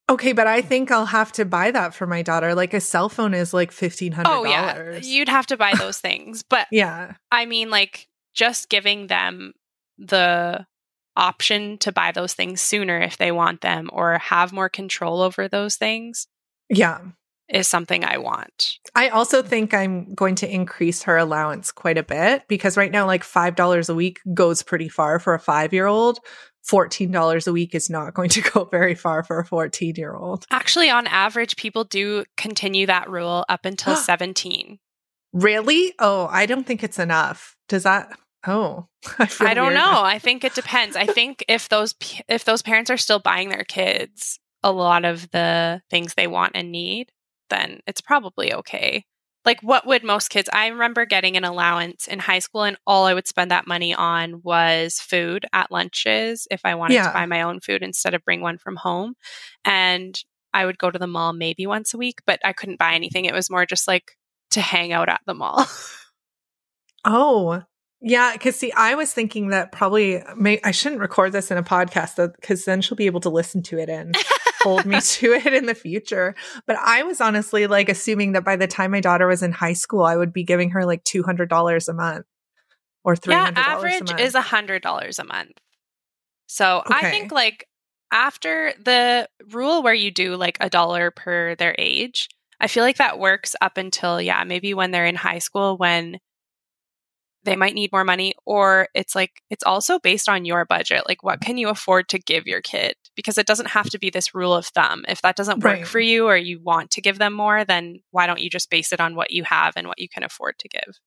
Okay, 0.10 0.34
but 0.34 0.48
I 0.48 0.62
think 0.62 0.92
I'll 0.92 1.06
have 1.06 1.32
to 1.34 1.46
buy 1.46 1.70
that 1.70 1.94
for 1.94 2.08
my 2.08 2.24
daughter. 2.24 2.56
Like 2.56 2.74
a 2.74 2.82
cell 2.82 3.10
phone 3.10 3.36
is 3.36 3.54
like 3.54 3.72
fifteen 3.72 4.12
hundred. 4.12 4.32
Oh 4.32 4.44
yeah, 4.44 4.98
you'd 5.04 5.30
have 5.30 5.46
to 5.48 5.58
buy 5.58 5.74
those 5.78 6.00
things. 6.00 6.42
But 6.42 6.66
yeah, 6.72 7.14
I 7.32 7.46
mean, 7.46 7.70
like 7.70 8.09
just 8.40 8.70
giving 8.70 9.08
them 9.08 9.52
the 9.98 10.66
option 11.18 11.78
to 11.80 11.92
buy 11.92 12.14
those 12.14 12.34
things 12.34 12.62
sooner 12.62 12.98
if 13.02 13.18
they 13.18 13.34
want 13.34 13.60
them 13.60 13.90
or 13.92 14.18
have 14.20 14.54
more 14.54 14.70
control 14.70 15.22
over 15.22 15.50
those 15.50 15.76
things. 15.76 16.26
Yeah, 16.70 17.00
is 17.50 17.68
something 17.68 18.06
I 18.06 18.18
want. 18.18 18.78
I 18.96 19.10
also 19.10 19.42
think 19.42 19.74
I'm 19.74 20.14
going 20.14 20.36
to 20.36 20.50
increase 20.50 21.04
her 21.04 21.18
allowance 21.18 21.74
quite 21.74 21.98
a 21.98 22.04
bit 22.04 22.44
because 22.48 22.78
right 22.78 22.92
now, 22.92 23.06
like 23.06 23.24
$5 23.24 23.90
a 23.90 23.94
week 23.94 24.20
goes 24.34 24.64
pretty 24.64 24.88
far 24.88 25.20
for 25.20 25.34
a 25.34 25.40
five 25.40 25.74
year 25.74 25.88
old. 25.88 26.20
$14 26.70 27.48
a 27.48 27.52
week 27.52 27.76
is 27.76 27.90
not 27.90 28.14
going 28.14 28.30
to 28.30 28.42
go 28.54 28.66
very 28.66 28.96
far 28.96 29.24
for 29.24 29.40
a 29.40 29.46
14 29.46 29.96
year 29.98 30.14
old. 30.14 30.46
Actually, 30.50 30.90
on 30.90 31.08
average, 31.08 31.58
people 31.58 31.84
do 31.84 32.24
continue 32.38 32.86
that 32.86 33.10
rule 33.10 33.44
up 33.50 33.66
until 33.66 33.96
17. 33.98 34.80
Really? 35.34 35.94
Oh, 36.00 36.28
I 36.32 36.46
don't 36.46 36.66
think 36.66 36.84
it's 36.84 37.00
enough. 37.00 37.56
Does 37.68 37.84
that? 37.84 38.10
Oh, 38.48 38.88
I, 39.20 39.30
I 39.40 39.54
don't 39.54 39.74
know. 39.74 40.02
I 40.04 40.20
think 40.20 40.44
it 40.44 40.56
depends. 40.56 40.96
I 40.96 41.06
think 41.06 41.44
if 41.48 41.70
those 41.70 41.94
if 42.28 42.46
those 42.46 42.62
parents 42.62 42.90
are 42.90 42.98
still 42.98 43.20
buying 43.20 43.50
their 43.50 43.64
kids 43.64 44.40
a 44.64 44.72
lot 44.72 45.06
of 45.06 45.30
the 45.32 45.82
things 45.90 46.14
they 46.14 46.28
want 46.28 46.54
and 46.56 46.72
need, 46.72 47.12
then 47.50 47.80
it's 47.88 48.02
probably 48.02 48.54
okay. 48.54 49.06
Like, 49.46 49.62
what 49.62 49.88
would 49.88 50.04
most 50.04 50.30
kids? 50.30 50.50
I 50.52 50.68
remember 50.68 51.06
getting 51.06 51.38
an 51.38 51.46
allowance 51.46 52.08
in 52.08 52.20
high 52.20 52.40
school, 52.40 52.64
and 52.64 52.78
all 52.86 53.06
I 53.06 53.14
would 53.14 53.28
spend 53.28 53.52
that 53.52 53.68
money 53.68 53.94
on 53.94 54.42
was 54.44 55.00
food 55.00 55.46
at 55.54 55.72
lunches 55.72 56.46
if 56.52 56.62
I 56.66 56.76
wanted 56.76 56.96
yeah. 56.96 57.08
to 57.08 57.14
buy 57.14 57.26
my 57.26 57.42
own 57.42 57.62
food 57.62 57.82
instead 57.82 58.14
of 58.14 58.24
bring 58.26 58.42
one 58.42 58.58
from 58.58 58.76
home. 58.76 59.16
And 59.64 60.20
I 60.54 60.66
would 60.66 60.78
go 60.78 60.92
to 60.92 61.00
the 61.00 61.08
mall 61.08 61.32
maybe 61.32 61.66
once 61.66 61.94
a 61.94 61.98
week, 61.98 62.20
but 62.28 62.40
I 62.44 62.54
couldn't 62.54 62.80
buy 62.80 62.94
anything. 62.94 63.26
It 63.26 63.34
was 63.34 63.50
more 63.50 63.66
just 63.66 63.88
like 63.88 64.18
to 64.52 64.62
hang 64.62 64.92
out 64.92 65.10
at 65.10 65.22
the 65.26 65.34
mall. 65.34 65.66
oh, 67.06 67.64
Yeah, 68.02 68.32
because 68.34 68.56
see, 68.56 68.72
I 68.72 68.96
was 68.96 69.12
thinking 69.12 69.50
that 69.50 69.72
probably 69.74 70.24
may, 70.38 70.62
I 70.64 70.72
shouldn't 70.72 71.02
record 71.02 71.34
this 71.34 71.52
in 71.52 71.58
a 71.58 71.64
podcast 71.64 72.34
because 72.36 72.64
then 72.64 72.82
she'll 72.82 72.96
be 72.96 73.08
able 73.08 73.20
to 73.22 73.30
listen 73.30 73.62
to 73.64 73.78
it 73.78 73.90
and 73.90 74.16
hold 74.62 74.86
me 74.86 75.02
to 75.02 75.34
it 75.34 75.54
in 75.54 75.66
the 75.66 75.76
future. 75.76 76.34
But 76.66 76.78
I 76.78 77.04
was 77.04 77.20
honestly 77.20 77.68
like 77.68 77.90
assuming 77.90 78.32
that 78.34 78.46
by 78.46 78.56
the 78.56 78.68
time 78.68 78.92
my 78.92 79.02
daughter 79.02 79.28
was 79.28 79.44
in 79.44 79.52
high 79.52 79.74
school, 79.74 80.04
I 80.04 80.16
would 80.16 80.32
be 80.32 80.44
giving 80.44 80.70
her 80.72 80.86
like 80.86 81.04
two 81.04 81.24
hundred 81.24 81.50
dollars 81.50 81.90
a 81.90 81.94
month 81.94 82.26
or 83.04 83.16
three 83.18 83.34
Yeah, 83.34 83.44
hundred 83.44 83.66
dollars 83.66 84.02
average 84.02 84.12
a 84.12 84.24
is 84.24 84.36
a 84.36 84.42
hundred 84.42 84.82
dollars 84.82 85.20
a 85.20 85.26
month. 85.26 85.60
So 86.48 86.84
I 86.86 87.12
think 87.12 87.32
like 87.32 87.68
after 88.12 88.74
the 88.84 89.28
rule 89.52 89.84
where 89.84 89.94
you 89.94 90.10
do 90.10 90.36
like 90.36 90.58
a 90.62 90.70
dollar 90.70 91.12
per 91.12 91.56
their 91.56 91.76
age, 91.78 92.30
I 92.60 92.68
feel 92.68 92.84
like 92.84 92.98
that 92.98 93.20
works 93.20 93.56
up 93.62 93.78
until 93.78 94.22
yeah, 94.22 94.44
maybe 94.46 94.74
when 94.74 94.92
they're 94.92 95.06
in 95.06 95.16
high 95.16 95.40
school 95.40 95.78
when 95.78 96.18
they 97.44 97.56
might 97.56 97.74
need 97.74 97.92
more 97.92 98.04
money 98.04 98.34
or 98.46 98.88
it's 98.94 99.16
like 99.16 99.42
it's 99.50 99.64
also 99.64 99.98
based 100.00 100.28
on 100.28 100.46
your 100.46 100.66
budget 100.66 101.04
like 101.08 101.24
what 101.24 101.42
can 101.42 101.58
you 101.58 101.70
afford 101.70 102.08
to 102.10 102.20
give 102.20 102.46
your 102.48 102.62
kid 102.62 102.96
because 103.16 103.38
it 103.38 103.48
doesn't 103.48 103.70
have 103.70 103.90
to 103.90 103.98
be 104.00 104.10
this 104.10 104.36
rule 104.36 104.54
of 104.54 104.66
thumb 104.68 105.06
if 105.08 105.22
that 105.22 105.36
doesn't 105.36 105.64
work 105.64 105.78
Right. 105.78 105.88
for 105.88 106.00
you 106.00 106.28
or 106.28 106.36
you 106.38 106.60
want 106.62 106.92
to 106.92 107.02
give 107.02 107.18
them 107.18 107.34
more 107.34 107.64
then 107.66 108.00
why 108.12 108.28
don't 108.28 108.42
you 108.42 108.50
just 108.50 108.70
base 108.70 108.92
it 108.92 109.00
on 109.00 109.16
what 109.16 109.32
you 109.32 109.44
have 109.46 109.74
and 109.76 109.88
what 109.88 110.00
you 110.00 110.10
can 110.10 110.24
afford 110.24 110.58
to 110.60 110.68
give 110.68 111.00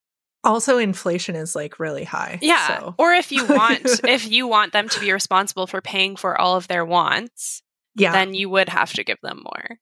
also, 0.44 0.76
inflation 0.78 1.36
is 1.36 1.54
like 1.54 1.78
really 1.78 2.02
high. 2.02 2.40
yeah 2.42 2.66
So. 2.80 2.94
or 2.98 3.12
if 3.12 3.30
you 3.30 3.46
want 3.46 3.82
if 4.04 4.28
you 4.28 4.48
want 4.48 4.72
them 4.72 4.88
to 4.88 4.98
be 5.00 5.12
responsible 5.12 5.68
for 5.68 5.80
paying 5.80 6.16
for 6.16 6.40
all 6.40 6.56
of 6.56 6.66
their 6.66 6.84
wants 6.84 7.62
yeah. 7.94 8.10
then 8.10 8.34
you 8.34 8.48
would 8.50 8.68
have 8.68 8.92
to 8.94 9.04
give 9.04 9.18
them 9.22 9.42
more 9.44 9.78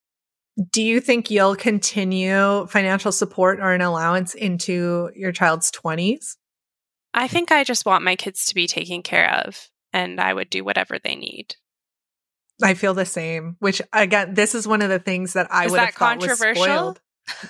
Do 0.70 0.82
you 0.82 1.00
think 1.00 1.30
you'll 1.30 1.56
continue 1.56 2.66
financial 2.66 3.12
support 3.12 3.60
or 3.60 3.72
an 3.72 3.80
allowance 3.80 4.34
into 4.34 5.08
your 5.14 5.32
child's 5.32 5.70
20s? 5.70 6.36
I 7.14 7.28
think 7.28 7.50
i 7.52 7.64
just 7.64 7.86
want 7.86 8.04
my 8.04 8.16
kids 8.16 8.44
to 8.44 8.54
be 8.54 8.66
taken 8.66 9.02
care 9.02 9.44
of 9.46 9.68
and 9.92 10.20
i 10.20 10.32
would 10.32 10.50
do 10.50 10.64
whatever 10.64 10.98
they 10.98 11.14
need 11.14 11.54
I 12.62 12.74
feel 12.74 12.94
the 12.94 13.06
same, 13.06 13.56
which 13.58 13.80
again, 13.92 14.34
this 14.34 14.54
is 14.54 14.68
one 14.68 14.82
of 14.82 14.88
the 14.90 14.98
things 14.98 15.32
that 15.32 15.48
I 15.50 15.64
Is 15.64 15.70
would 15.70 15.78
that 15.78 15.86
have 15.86 15.94
thought 15.94 16.16
was 16.18 16.26
controversial? 16.26 16.64
spoiled. 16.64 17.00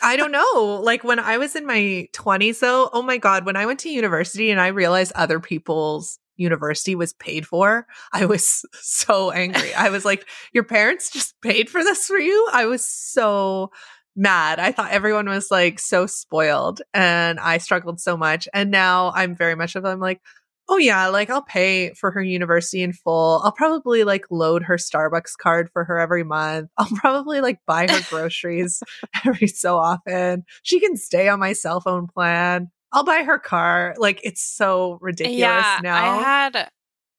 I 0.03 0.17
don't 0.17 0.33
know. 0.33 0.81
Like 0.83 1.05
when 1.05 1.19
I 1.19 1.39
was 1.39 1.57
in 1.57 1.67
my 1.67 2.09
20s, 2.13 2.61
though, 2.61 2.91
oh 2.93 3.03
my 3.03 3.17
God, 3.17 3.47
when 3.47 3.57
I 3.57 3.67
went 3.67 3.81
to 3.81 3.91
university 3.91 4.51
and 4.51 4.61
I 4.61 4.69
realized 4.69 5.13
other 5.15 5.41
people's 5.41 6.19
university 6.37 6.95
was 6.95 7.13
paid 7.13 7.47
for, 7.47 7.87
I 8.13 8.27
was 8.27 8.65
so 8.75 9.31
angry. 9.31 9.73
I 9.75 9.91
was 9.91 10.05
like, 10.05 10.27
your 10.53 10.65
parents 10.65 11.11
just 11.11 11.41
paid 11.41 11.69
for 11.71 11.83
this 11.83 12.07
for 12.07 12.19
you? 12.19 12.49
I 12.53 12.67
was 12.67 12.85
so 12.85 13.71
mad. 14.21 14.59
I 14.61 14.71
thought 14.71 14.93
everyone 14.93 15.29
was 15.29 15.51
like 15.51 15.79
so 15.81 16.07
spoiled 16.07 16.83
and 16.93 17.41
I 17.41 17.59
struggled 17.59 18.01
so 18.01 18.17
much. 18.17 18.49
And 18.53 18.71
now 18.71 19.13
I'm 19.15 19.35
very 19.35 19.55
much 19.55 19.77
of, 19.77 19.87
I'm 19.87 19.99
like, 19.99 20.21
oh 20.69 20.77
yeah, 20.77 21.09
like 21.09 21.31
I'll 21.31 21.43
pay 21.43 21.95
for 21.95 22.11
her 22.11 22.23
university 22.23 22.83
in 22.83 22.93
full. 22.93 23.41
I'll 23.43 23.51
probably 23.53 24.05
like 24.05 24.27
load 24.31 24.63
her 24.65 24.77
Starbucks 24.77 25.39
card 25.41 25.71
for 25.73 25.85
her 25.85 25.99
every 25.99 26.23
month. 26.23 26.71
I'll 26.79 26.87
probably 26.87 27.41
like 27.41 27.59
buy 27.67 27.89
her 27.91 28.01
groceries 28.11 28.83
every 29.25 29.49
so 29.49 29.79
often. 29.79 30.45
She 30.63 30.81
can 30.81 30.97
stay 30.97 31.29
on 31.29 31.41
my 31.41 31.55
cell 31.55 31.81
phone 31.81 32.07
plan. 32.07 32.71
I'll 32.93 33.05
buy 33.05 33.23
her 33.23 33.39
car. 33.39 33.95
Like 33.97 34.21
it's 34.23 34.43
so 34.43 34.99
ridiculous 35.01 35.39
yeah, 35.39 35.81
now. 35.83 36.19
I 36.19 36.23
had 36.23 36.69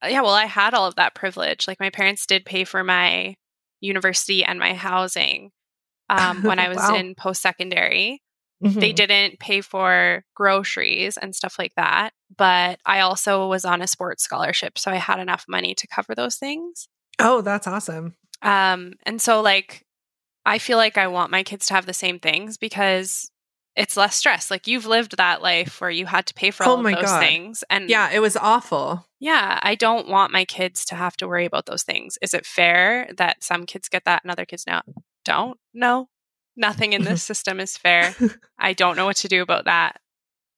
yeah, 0.04 0.22
well, 0.22 0.32
I 0.32 0.46
had 0.46 0.74
all 0.74 0.88
of 0.88 0.96
that 0.96 1.16
privilege. 1.16 1.68
Like 1.68 1.80
my 1.80 1.90
parents 1.90 2.26
did 2.26 2.46
pay 2.46 2.64
for 2.64 2.84
my 2.84 3.36
university 3.82 4.44
and 4.44 4.60
my 4.60 4.74
housing 4.74 5.52
um, 6.18 6.44
when 6.44 6.60
I 6.60 6.70
was 6.74 6.78
Wow. 6.78 6.96
in 6.96 7.16
post 7.16 7.42
secondary. 7.42 8.22
They 8.64 8.92
Mhm. 8.94 8.96
didn't 8.96 9.40
pay 9.40 9.62
for 9.62 10.24
groceries 10.36 11.18
and 11.18 11.36
stuff 11.36 11.56
like 11.58 11.74
that, 11.76 12.12
but 12.38 12.80
I 12.86 13.00
also 13.00 13.48
was 13.48 13.66
on 13.66 13.82
a 13.82 13.88
sports 13.88 14.24
scholarship, 14.24 14.78
so 14.78 14.92
I 14.92 14.96
had 14.98 15.20
enough 15.20 15.46
money 15.48 15.74
to 15.74 15.88
cover 15.88 16.14
those 16.14 16.36
things. 16.36 16.88
Oh, 17.18 17.42
that's 17.42 17.66
awesome. 17.66 18.14
Um, 18.44 18.94
and 19.04 19.20
so 19.22 19.42
like 19.42 19.84
I 20.46 20.58
feel 20.60 20.78
like 20.78 20.98
I 20.98 21.08
want 21.08 21.32
my 21.32 21.44
kids 21.44 21.66
to 21.68 21.74
have 21.74 21.86
the 21.88 21.94
same 21.94 22.20
things 22.20 22.58
because 22.58 23.32
it's 23.76 23.96
less 23.98 24.16
stress. 24.16 24.52
Like 24.52 24.68
you've 24.68 24.86
lived 24.86 25.18
that 25.18 25.42
life 25.42 25.82
where 25.82 25.90
you 25.90 26.06
had 26.06 26.26
to 26.28 26.34
pay 26.34 26.52
for 26.52 26.66
Oh 26.66 26.72
all 26.72 26.78
of 26.78 26.84
my 26.84 26.94
those 26.94 27.04
God. 27.04 27.20
things, 27.20 27.64
and 27.70 27.90
Yeah, 27.90 28.10
it 28.12 28.20
was 28.20 28.38
awful. 28.38 29.08
yeah, 29.20 29.60
I 29.64 29.74
don't 29.76 30.08
want 30.08 30.32
my 30.34 30.46
kids 30.46 30.86
to 30.86 30.96
have 30.96 31.16
to 31.18 31.28
worry 31.28 31.46
about 31.46 31.66
those 31.66 31.84
things. 31.84 32.18
Is 32.22 32.34
it 32.34 32.46
fair 32.46 33.10
that 33.18 33.44
some 33.44 33.66
kids 33.66 33.90
get 33.90 34.06
that 34.06 34.24
and 34.24 34.32
other 34.32 34.46
kids 34.46 34.66
no, 34.68 34.82
don't? 35.26 35.58
know. 35.74 36.08
Nothing 36.56 36.94
in 36.94 37.04
this 37.04 37.24
system 37.32 37.60
is 37.60 37.78
fair. 37.78 38.16
I 38.60 38.74
don't 38.74 38.96
know 38.96 39.06
what 39.06 39.18
to 39.18 39.28
do 39.28 39.42
about 39.42 39.66
that 39.66 40.00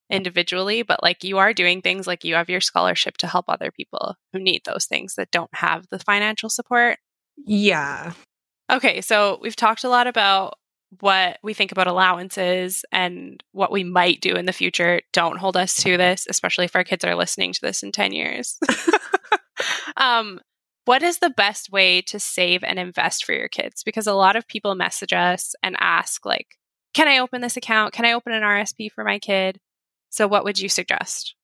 individually, 0.10 0.84
but 0.84 1.02
like 1.02 1.24
you 1.24 1.38
are 1.38 1.54
doing 1.54 1.82
things 1.82 2.08
like 2.08 2.24
you 2.24 2.36
have 2.36 2.50
your 2.50 2.62
scholarship 2.62 3.18
to 3.18 3.28
help 3.28 3.46
other 3.48 3.72
people 3.72 4.16
who 4.32 4.40
need 4.40 4.62
those 4.66 4.86
things 4.86 5.16
that 5.16 5.32
don't 5.32 5.54
have 5.54 5.88
the 5.90 6.00
financial 6.00 6.50
support. 6.50 6.98
Yeah. 7.38 8.14
Okay, 8.72 9.02
so 9.02 9.40
we've 9.42 9.56
talked 9.56 9.84
a 9.84 9.90
lot 9.90 10.08
about 10.08 10.56
what 11.00 11.40
we 11.42 11.54
think 11.54 11.72
about 11.72 11.88
allowances 11.88 12.86
and 12.92 13.44
what 13.52 13.72
we 13.72 13.84
might 13.84 14.22
do 14.22 14.36
in 14.36 14.46
the 14.46 14.54
future. 14.54 15.02
Don't 15.12 15.40
hold 15.40 15.58
us 15.58 15.76
to 15.78 15.98
this, 15.98 16.28
especially 16.30 16.66
if 16.66 16.76
our 16.76 16.84
kids 16.84 17.04
are 17.04 17.16
listening 17.16 17.54
to 17.54 17.62
this 17.62 17.82
in 17.82 17.92
10 17.92 18.12
years. 18.12 18.60
um, 19.98 20.40
what 20.86 21.04
is 21.04 21.20
the 21.20 21.30
best 21.30 21.72
way 21.72 22.02
to 22.02 22.20
save 22.20 22.64
and 22.64 22.78
invest 22.78 23.26
for 23.26 23.34
your 23.34 23.48
kids? 23.48 23.84
Because 23.84 24.08
a 24.08 24.14
lot 24.14 24.36
of 24.36 24.48
people 24.48 24.76
message 24.76 25.14
us 25.14 25.56
and 25.64 25.76
ask, 25.80 26.26
like, 26.26 26.58
can 26.94 27.08
I 27.08 27.20
open 27.20 27.42
this 27.42 27.58
account? 27.58 27.94
Can 27.94 28.06
I 28.06 28.14
open 28.14 28.34
an 28.34 28.44
RSP 28.44 28.92
for 28.92 29.04
my 29.04 29.20
kid? 29.20 29.60
So, 30.10 30.28
what 30.28 30.44
would 30.44 30.60
you 30.60 30.70
suggest? 30.70 31.36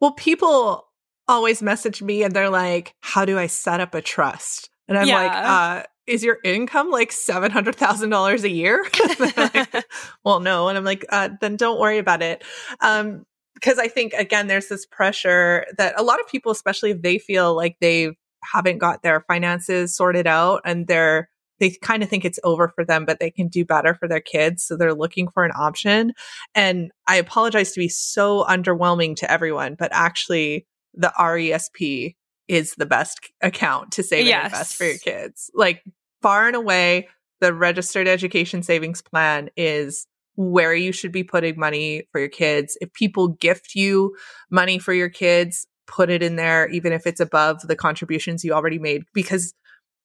Well, 0.00 0.12
people 0.12 0.86
always 1.28 1.62
message 1.62 2.02
me 2.02 2.22
and 2.22 2.34
they're 2.34 2.50
like, 2.50 2.94
How 3.00 3.24
do 3.24 3.38
I 3.38 3.46
set 3.46 3.80
up 3.80 3.94
a 3.94 4.02
trust? 4.02 4.68
And 4.88 4.98
I'm 4.98 5.06
like, 5.06 5.30
uh, 5.30 5.82
is 6.06 6.24
your 6.24 6.38
income 6.44 6.90
like 6.90 7.12
seven 7.12 7.52
hundred 7.52 7.76
thousand 7.76 8.10
dollars 8.10 8.44
a 8.44 8.50
year? 8.50 8.84
Like, 9.18 9.86
well, 10.24 10.40
no. 10.40 10.68
And 10.68 10.76
I'm 10.76 10.84
like, 10.84 11.04
uh, 11.10 11.30
then 11.40 11.56
don't 11.56 11.78
worry 11.78 11.98
about 11.98 12.22
it. 12.22 12.42
Um, 12.80 13.24
because 13.54 13.78
I 13.78 13.88
think 13.88 14.14
again, 14.14 14.46
there's 14.46 14.68
this 14.68 14.86
pressure 14.86 15.66
that 15.76 15.94
a 15.98 16.02
lot 16.02 16.20
of 16.20 16.26
people, 16.26 16.50
especially 16.50 16.90
if 16.90 17.02
they 17.02 17.18
feel 17.18 17.54
like 17.54 17.76
they 17.80 18.16
haven't 18.42 18.78
got 18.78 19.02
their 19.02 19.20
finances 19.20 19.94
sorted 19.96 20.26
out 20.26 20.62
and 20.64 20.86
they're 20.86 21.28
they 21.58 21.70
kind 21.82 22.02
of 22.02 22.08
think 22.08 22.24
it's 22.24 22.38
over 22.42 22.68
for 22.68 22.86
them, 22.86 23.04
but 23.04 23.20
they 23.20 23.30
can 23.30 23.46
do 23.46 23.66
better 23.66 23.94
for 23.94 24.08
their 24.08 24.20
kids. 24.20 24.64
So 24.64 24.76
they're 24.76 24.94
looking 24.94 25.28
for 25.28 25.44
an 25.44 25.52
option. 25.54 26.14
And 26.54 26.90
I 27.06 27.16
apologize 27.16 27.72
to 27.72 27.80
be 27.80 27.88
so 27.88 28.44
underwhelming 28.44 29.14
to 29.16 29.30
everyone, 29.30 29.76
but 29.78 29.90
actually 29.92 30.66
the 30.94 31.12
RESP 31.18 32.16
is 32.48 32.74
the 32.76 32.86
best 32.86 33.30
account 33.42 33.92
to 33.92 34.02
save 34.02 34.26
Yes. 34.26 34.36
and 34.44 34.52
invest 34.52 34.76
for 34.76 34.84
your 34.84 34.98
kids. 34.98 35.50
Like 35.54 35.84
far 36.22 36.46
and 36.46 36.56
away, 36.56 37.08
the 37.40 37.52
registered 37.52 38.08
education 38.08 38.62
savings 38.62 39.02
plan 39.02 39.50
is 39.56 40.06
where 40.36 40.74
you 40.74 40.92
should 40.92 41.12
be 41.12 41.24
putting 41.24 41.58
money 41.58 42.08
for 42.10 42.20
your 42.20 42.28
kids. 42.30 42.78
If 42.80 42.92
people 42.94 43.28
gift 43.28 43.74
you 43.74 44.16
money 44.50 44.78
for 44.78 44.94
your 44.94 45.10
kids, 45.10 45.66
put 45.90 46.10
it 46.10 46.22
in 46.22 46.36
there, 46.36 46.68
even 46.68 46.92
if 46.92 47.06
it's 47.06 47.20
above 47.20 47.60
the 47.62 47.76
contributions 47.76 48.44
you 48.44 48.52
already 48.52 48.78
made, 48.78 49.04
because 49.12 49.54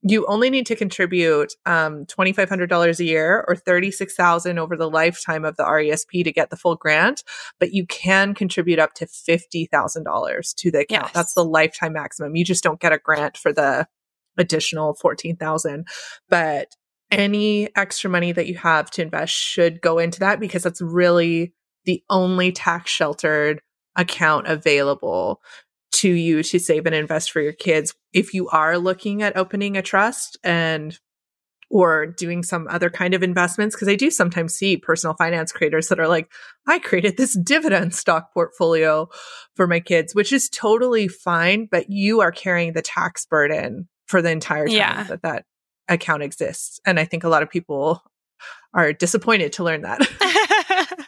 you 0.07 0.25
only 0.27 0.49
need 0.49 0.65
to 0.67 0.75
contribute 0.75 1.53
um, 1.65 2.05
$2,500 2.05 2.99
a 2.99 3.03
year 3.03 3.43
or 3.47 3.55
$36,000 3.55 4.57
over 4.57 4.75
the 4.75 4.89
lifetime 4.89 5.45
of 5.45 5.55
the 5.57 5.63
RESP 5.63 6.23
to 6.23 6.31
get 6.31 6.49
the 6.49 6.57
full 6.57 6.75
grant, 6.75 7.23
but 7.59 7.73
you 7.73 7.87
can 7.87 8.35
contribute 8.35 8.77
up 8.77 8.93
to 8.95 9.05
$50,000 9.05 10.55
to 10.55 10.71
the 10.71 10.79
account. 10.79 11.05
Yes. 11.05 11.11
That's 11.13 11.33
the 11.33 11.45
lifetime 11.45 11.93
maximum. 11.93 12.35
You 12.35 12.45
just 12.45 12.63
don't 12.63 12.79
get 12.79 12.93
a 12.93 12.99
grant 12.99 13.37
for 13.37 13.51
the 13.51 13.87
additional 14.37 14.93
14,000. 14.95 15.87
But 16.29 16.67
any 17.09 17.75
extra 17.75 18.09
money 18.09 18.31
that 18.31 18.47
you 18.47 18.55
have 18.55 18.91
to 18.91 19.01
invest 19.01 19.33
should 19.33 19.81
go 19.81 19.97
into 19.97 20.19
that 20.19 20.39
because 20.39 20.63
that's 20.63 20.81
really 20.81 21.53
the 21.85 22.03
only 22.09 22.51
tax 22.51 22.91
sheltered 22.91 23.61
account 23.95 24.47
available 24.47 25.41
to 25.95 26.09
you 26.09 26.43
to 26.43 26.59
save 26.59 26.85
and 26.85 26.95
invest 26.95 27.31
for 27.31 27.41
your 27.41 27.53
kids. 27.53 27.93
If 28.13 28.33
you 28.33 28.47
are 28.49 28.77
looking 28.77 29.21
at 29.21 29.35
opening 29.37 29.77
a 29.77 29.81
trust 29.81 30.37
and 30.43 30.97
or 31.71 32.05
doing 32.05 32.43
some 32.43 32.67
other 32.69 32.89
kind 32.91 33.13
of 33.15 33.23
investments, 33.23 33.75
because 33.75 33.87
I 33.89 33.95
do 33.95 34.11
sometimes 34.11 34.53
see 34.53 34.77
personal 34.77 35.15
finance 35.15 35.51
creators 35.51 35.87
that 35.87 35.99
are 35.99 36.07
like, 36.07 36.31
I 36.67 36.77
created 36.79 37.17
this 37.17 37.37
dividend 37.37 37.95
stock 37.95 38.31
portfolio 38.33 39.09
for 39.55 39.65
my 39.65 39.79
kids, 39.79 40.13
which 40.13 40.31
is 40.31 40.47
totally 40.49 41.07
fine, 41.07 41.67
but 41.69 41.89
you 41.89 42.21
are 42.21 42.31
carrying 42.31 42.73
the 42.73 42.83
tax 42.83 43.25
burden 43.25 43.89
for 44.07 44.21
the 44.21 44.29
entire 44.29 44.67
time 44.67 44.75
Yeah. 44.75 45.03
that 45.03 45.23
that 45.23 45.45
account 45.89 46.21
exists. 46.21 46.79
And 46.85 46.99
I 46.99 47.05
think 47.05 47.23
a 47.23 47.29
lot 47.29 47.41
of 47.43 47.49
people 47.49 48.03
are 48.73 48.93
disappointed 48.93 49.53
to 49.53 49.63
learn 49.63 49.81
that. 49.81 50.01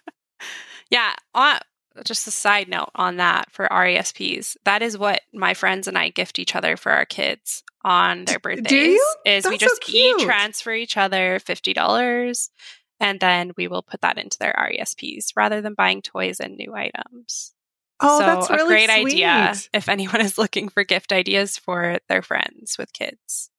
yeah. 0.90 1.14
On, 1.36 1.60
just 2.06 2.28
a 2.28 2.32
side 2.32 2.68
note 2.70 2.90
on 2.96 3.18
that 3.18 3.52
for 3.52 3.68
RESPs. 3.72 4.58
That 4.66 4.82
is 4.82 4.98
what 4.98 5.22
my 5.34 5.54
friends 5.54 5.88
and 5.88 5.98
I 5.98 6.10
gift 6.10 6.40
each 6.40 6.56
other 6.56 6.78
for 6.78 6.92
our 6.92 7.06
kids 7.06 7.64
on 7.84 8.26
their 8.26 8.40
birthdays. 8.40 8.68
Do 8.68 8.76
you? 8.76 9.16
Is 9.26 9.46
we 9.46 9.52
That's 9.52 9.64
so 9.64 9.68
just 9.70 9.82
cute. 9.82 10.22
e-transfer 10.22 10.74
each 10.74 10.98
other 10.98 11.40
fifty 11.40 11.74
dollars, 11.74 12.50
and 13.00 13.20
then 13.20 13.52
we 13.58 13.68
will 13.68 13.84
put 13.84 14.02
that 14.02 14.18
into 14.18 14.38
their 14.40 14.54
RESPs 14.58 15.34
rather 15.36 15.62
than 15.62 15.74
buying 15.74 16.02
toys 16.02 16.40
and 16.40 16.56
new 16.58 16.74
items. 16.76 17.54
Oh, 18.00 18.20
so 18.20 18.26
that's 18.26 18.50
really 18.50 18.84
a 18.84 18.88
great 18.88 19.02
sweet. 19.02 19.14
idea 19.24 19.54
if 19.74 19.90
anyone 19.90 20.22
is 20.28 20.38
looking 20.38 20.70
for 20.70 20.84
gift 20.84 21.12
ideas 21.12 21.58
for 21.58 21.98
their 22.08 22.22
friends 22.22 22.78
with 22.78 22.94
kids. 22.94 23.50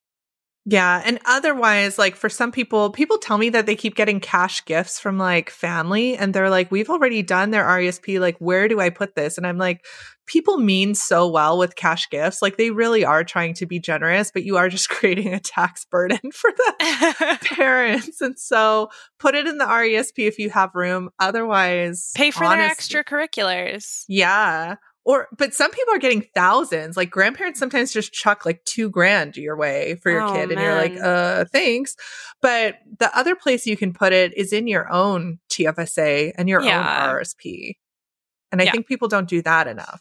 Yeah. 0.65 1.01
And 1.03 1.19
otherwise, 1.25 1.97
like 1.97 2.15
for 2.15 2.29
some 2.29 2.51
people, 2.51 2.91
people 2.91 3.17
tell 3.17 3.37
me 3.37 3.49
that 3.49 3.65
they 3.65 3.75
keep 3.75 3.95
getting 3.95 4.19
cash 4.19 4.63
gifts 4.65 4.99
from 4.99 5.17
like 5.17 5.49
family 5.49 6.15
and 6.15 6.33
they're 6.33 6.49
like, 6.49 6.69
we've 6.69 6.89
already 6.89 7.23
done 7.23 7.49
their 7.51 7.63
RESP. 7.65 8.19
Like, 8.19 8.37
where 8.39 8.67
do 8.67 8.79
I 8.79 8.89
put 8.89 9.15
this? 9.15 9.37
And 9.37 9.47
I'm 9.47 9.57
like, 9.57 9.83
people 10.27 10.59
mean 10.59 10.93
so 10.93 11.27
well 11.27 11.57
with 11.57 11.75
cash 11.75 12.07
gifts. 12.11 12.41
Like, 12.41 12.57
they 12.57 12.69
really 12.69 13.03
are 13.03 13.23
trying 13.23 13.55
to 13.55 13.65
be 13.65 13.79
generous, 13.79 14.29
but 14.31 14.43
you 14.43 14.57
are 14.57 14.69
just 14.69 14.89
creating 14.89 15.33
a 15.33 15.39
tax 15.39 15.85
burden 15.85 16.19
for 16.31 16.51
the 16.51 17.37
parents. 17.55 18.21
And 18.21 18.37
so 18.37 18.89
put 19.17 19.33
it 19.33 19.47
in 19.47 19.57
the 19.57 19.65
RESP 19.65 20.27
if 20.27 20.37
you 20.37 20.51
have 20.51 20.75
room. 20.75 21.09
Otherwise, 21.19 22.11
Pay 22.15 22.29
for 22.29 22.43
honestly- 22.43 22.93
their 22.93 23.03
extracurriculars. 23.03 24.03
Yeah. 24.07 24.75
Or, 25.09 25.27
but 25.35 25.55
some 25.55 25.71
people 25.71 25.95
are 25.95 25.97
getting 25.97 26.23
thousands. 26.35 26.95
Like 26.95 27.09
grandparents 27.09 27.57
sometimes 27.59 27.91
just 27.91 28.13
chuck 28.13 28.45
like 28.45 28.63
two 28.65 28.91
grand 28.91 29.37
your 29.37 29.57
way 29.57 29.95
for 30.03 30.11
your 30.11 30.21
Oh, 30.21 30.31
kid, 30.31 30.51
and 30.51 30.61
you're 30.61 30.75
like, 30.75 30.95
uh, 31.01 31.45
thanks. 31.51 31.95
But 32.43 32.75
the 32.99 33.09
other 33.17 33.35
place 33.35 33.65
you 33.65 33.75
can 33.75 33.91
put 33.91 34.13
it 34.13 34.37
is 34.37 34.53
in 34.53 34.67
your 34.67 34.87
own 34.93 35.39
TFSA 35.49 36.33
and 36.37 36.47
your 36.47 36.61
Yeah. 36.61 36.77
own 36.77 36.85
RSP. 36.85 37.73
And 38.51 38.61
I 38.61 38.65
Yeah. 38.65 38.71
think 38.71 38.85
people 38.85 39.07
don't 39.07 39.27
do 39.27 39.41
that 39.41 39.65
enough. 39.67 39.99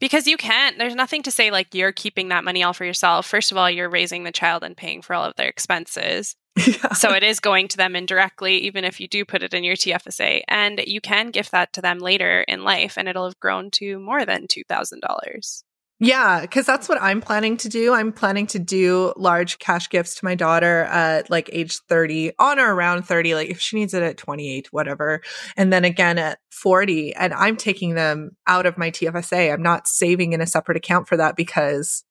Because 0.00 0.26
you 0.26 0.36
can't, 0.36 0.76
there's 0.76 0.94
nothing 0.94 1.22
to 1.22 1.30
say 1.30 1.50
like 1.50 1.74
you're 1.74 1.92
keeping 1.92 2.28
that 2.28 2.44
money 2.44 2.62
all 2.62 2.74
for 2.74 2.84
yourself. 2.84 3.24
First 3.24 3.52
of 3.52 3.56
all, 3.56 3.70
you're 3.70 3.88
raising 3.88 4.24
the 4.24 4.32
child 4.32 4.64
and 4.64 4.76
paying 4.76 5.00
for 5.00 5.14
all 5.14 5.24
of 5.24 5.34
their 5.36 5.48
expenses. 5.48 6.36
Yeah. 6.56 6.92
So 6.92 7.12
it 7.12 7.22
is 7.22 7.40
going 7.40 7.68
to 7.68 7.76
them 7.76 7.96
indirectly, 7.96 8.58
even 8.58 8.84
if 8.84 9.00
you 9.00 9.08
do 9.08 9.24
put 9.24 9.42
it 9.42 9.54
in 9.54 9.64
your 9.64 9.76
TFSA. 9.76 10.42
And 10.48 10.82
you 10.86 11.00
can 11.00 11.30
gift 11.30 11.52
that 11.52 11.72
to 11.74 11.82
them 11.82 11.98
later 11.98 12.42
in 12.42 12.64
life 12.64 12.98
and 12.98 13.08
it'll 13.08 13.24
have 13.24 13.40
grown 13.40 13.70
to 13.72 13.98
more 13.98 14.24
than 14.24 14.46
$2,000. 14.46 15.62
Yeah, 16.04 16.40
because 16.40 16.66
that's 16.66 16.88
what 16.88 17.00
I'm 17.00 17.20
planning 17.20 17.56
to 17.58 17.68
do. 17.68 17.92
I'm 17.92 18.12
planning 18.12 18.48
to 18.48 18.58
do 18.58 19.12
large 19.16 19.60
cash 19.60 19.88
gifts 19.88 20.16
to 20.16 20.24
my 20.24 20.34
daughter 20.34 20.82
at 20.82 21.30
like 21.30 21.48
age 21.52 21.78
30, 21.88 22.32
on 22.40 22.58
or 22.58 22.74
around 22.74 23.04
30, 23.04 23.36
like 23.36 23.50
if 23.50 23.60
she 23.60 23.76
needs 23.76 23.94
it 23.94 24.02
at 24.02 24.16
28, 24.16 24.72
whatever. 24.72 25.22
And 25.56 25.72
then 25.72 25.84
again 25.84 26.18
at 26.18 26.40
40. 26.50 27.14
And 27.14 27.32
I'm 27.32 27.56
taking 27.56 27.94
them 27.94 28.32
out 28.48 28.66
of 28.66 28.76
my 28.76 28.90
TFSA. 28.90 29.52
I'm 29.52 29.62
not 29.62 29.86
saving 29.86 30.32
in 30.32 30.40
a 30.40 30.46
separate 30.46 30.76
account 30.76 31.06
for 31.06 31.16
that 31.18 31.36
because 31.36 32.02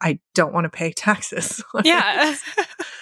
I 0.00 0.20
don't 0.36 0.54
want 0.54 0.66
to 0.66 0.70
pay 0.70 0.92
taxes. 0.96 1.60
Yeah. 1.82 2.36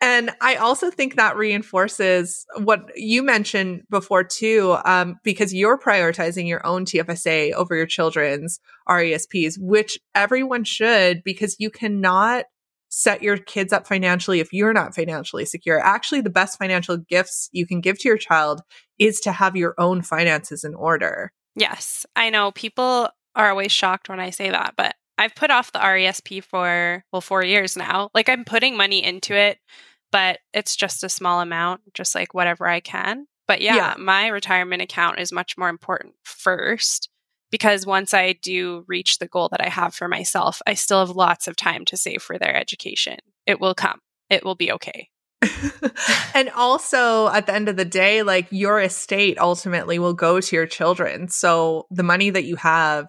And 0.00 0.30
I 0.42 0.56
also 0.56 0.90
think 0.90 1.16
that 1.16 1.36
reinforces 1.36 2.44
what 2.62 2.90
you 2.96 3.22
mentioned 3.22 3.82
before 3.88 4.24
too, 4.24 4.76
um, 4.84 5.16
because 5.24 5.54
you're 5.54 5.78
prioritizing 5.78 6.46
your 6.46 6.64
own 6.66 6.84
TFSA 6.84 7.52
over 7.52 7.74
your 7.74 7.86
children's 7.86 8.60
RESPs, 8.88 9.54
which 9.58 9.98
everyone 10.14 10.64
should, 10.64 11.22
because 11.24 11.56
you 11.58 11.70
cannot 11.70 12.44
set 12.88 13.22
your 13.22 13.36
kids 13.36 13.72
up 13.72 13.86
financially 13.86 14.40
if 14.40 14.52
you're 14.52 14.72
not 14.72 14.94
financially 14.94 15.44
secure. 15.44 15.80
Actually, 15.80 16.20
the 16.20 16.30
best 16.30 16.58
financial 16.58 16.96
gifts 16.96 17.48
you 17.52 17.66
can 17.66 17.80
give 17.80 17.98
to 17.98 18.08
your 18.08 18.18
child 18.18 18.60
is 18.98 19.20
to 19.20 19.32
have 19.32 19.56
your 19.56 19.74
own 19.78 20.02
finances 20.02 20.62
in 20.62 20.74
order. 20.74 21.32
Yes, 21.54 22.06
I 22.14 22.30
know 22.30 22.52
people 22.52 23.08
are 23.34 23.50
always 23.50 23.72
shocked 23.72 24.08
when 24.08 24.20
I 24.20 24.30
say 24.30 24.50
that, 24.50 24.74
but 24.76 24.94
I've 25.18 25.34
put 25.34 25.50
off 25.50 25.72
the 25.72 25.78
RESP 25.78 26.44
for, 26.44 27.04
well, 27.12 27.20
four 27.22 27.42
years 27.42 27.76
now. 27.76 28.10
Like 28.14 28.28
I'm 28.28 28.44
putting 28.44 28.76
money 28.76 29.02
into 29.02 29.34
it, 29.34 29.58
but 30.12 30.38
it's 30.52 30.76
just 30.76 31.04
a 31.04 31.08
small 31.08 31.40
amount, 31.40 31.80
just 31.94 32.14
like 32.14 32.34
whatever 32.34 32.66
I 32.66 32.80
can. 32.80 33.26
But 33.48 33.60
yeah, 33.60 33.76
Yeah. 33.76 33.94
my 33.98 34.28
retirement 34.28 34.82
account 34.82 35.18
is 35.18 35.32
much 35.32 35.56
more 35.56 35.68
important 35.68 36.14
first 36.24 37.08
because 37.50 37.86
once 37.86 38.12
I 38.12 38.32
do 38.32 38.84
reach 38.88 39.18
the 39.18 39.28
goal 39.28 39.48
that 39.50 39.60
I 39.60 39.68
have 39.68 39.94
for 39.94 40.08
myself, 40.08 40.60
I 40.66 40.74
still 40.74 41.06
have 41.06 41.14
lots 41.14 41.46
of 41.48 41.56
time 41.56 41.84
to 41.86 41.96
save 41.96 42.22
for 42.22 42.38
their 42.38 42.54
education. 42.54 43.18
It 43.46 43.60
will 43.60 43.74
come, 43.74 44.00
it 44.28 44.44
will 44.44 44.56
be 44.56 44.72
okay. 44.72 45.08
and 46.34 46.50
also 46.50 47.28
at 47.28 47.46
the 47.46 47.54
end 47.54 47.68
of 47.68 47.76
the 47.76 47.84
day, 47.84 48.22
like 48.22 48.48
your 48.50 48.80
estate 48.80 49.38
ultimately 49.38 49.98
will 49.98 50.14
go 50.14 50.40
to 50.40 50.56
your 50.56 50.66
children. 50.66 51.28
So 51.28 51.86
the 51.90 52.02
money 52.02 52.30
that 52.30 52.44
you 52.44 52.56
have 52.56 53.06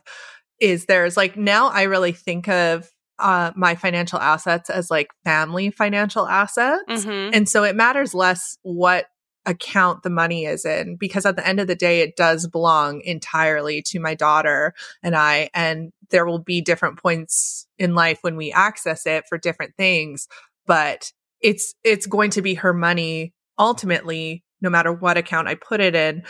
is 0.59 0.85
there's 0.85 1.17
Like 1.17 1.37
now 1.37 1.67
I 1.67 1.83
really 1.83 2.11
think 2.11 2.47
of 2.47 2.89
uh, 3.19 3.51
my 3.55 3.75
financial 3.75 4.19
assets 4.19 4.69
as 4.69 4.91
like 4.91 5.07
family 5.23 5.71
financial 5.71 6.27
assets. 6.27 6.83
Mhm. 6.87 7.31
And 7.33 7.49
so 7.49 7.63
it 7.63 7.75
matters 7.75 8.13
less 8.13 8.57
what 8.61 9.07
account 9.47 10.03
the 10.03 10.09
money 10.09 10.45
is 10.45 10.65
in 10.65 10.97
because 10.97 11.25
at 11.25 11.35
the 11.35 11.47
end 11.47 11.59
of 11.59 11.67
the 11.67 11.75
day, 11.75 12.01
it 12.01 12.15
does 12.15 12.47
belong 12.47 13.01
entirely 13.01 13.81
to 13.81 13.99
my 13.99 14.13
daughter 14.13 14.73
and 15.01 15.15
I. 15.15 15.49
And 15.53 15.93
there 16.09 16.25
will 16.25 16.39
be 16.39 16.61
different 16.61 17.01
points 17.01 17.65
in 17.79 17.95
life 17.95 18.19
when 18.21 18.35
we 18.35 18.51
access 18.51 19.05
it 19.05 19.25
for 19.27 19.37
different 19.37 19.75
things, 19.77 20.27
but 20.67 21.11
it's, 21.41 21.73
it's 21.83 22.07
going 22.07 22.31
to 22.31 22.41
be 22.41 22.55
her 22.55 22.73
money 22.73 23.33
ultimately, 23.57 24.43
no 24.61 24.69
matter 24.69 24.91
what 24.91 25.17
account 25.17 25.47
I 25.47 25.55
put 25.55 25.79
it 25.79 25.95
in. 25.95 26.23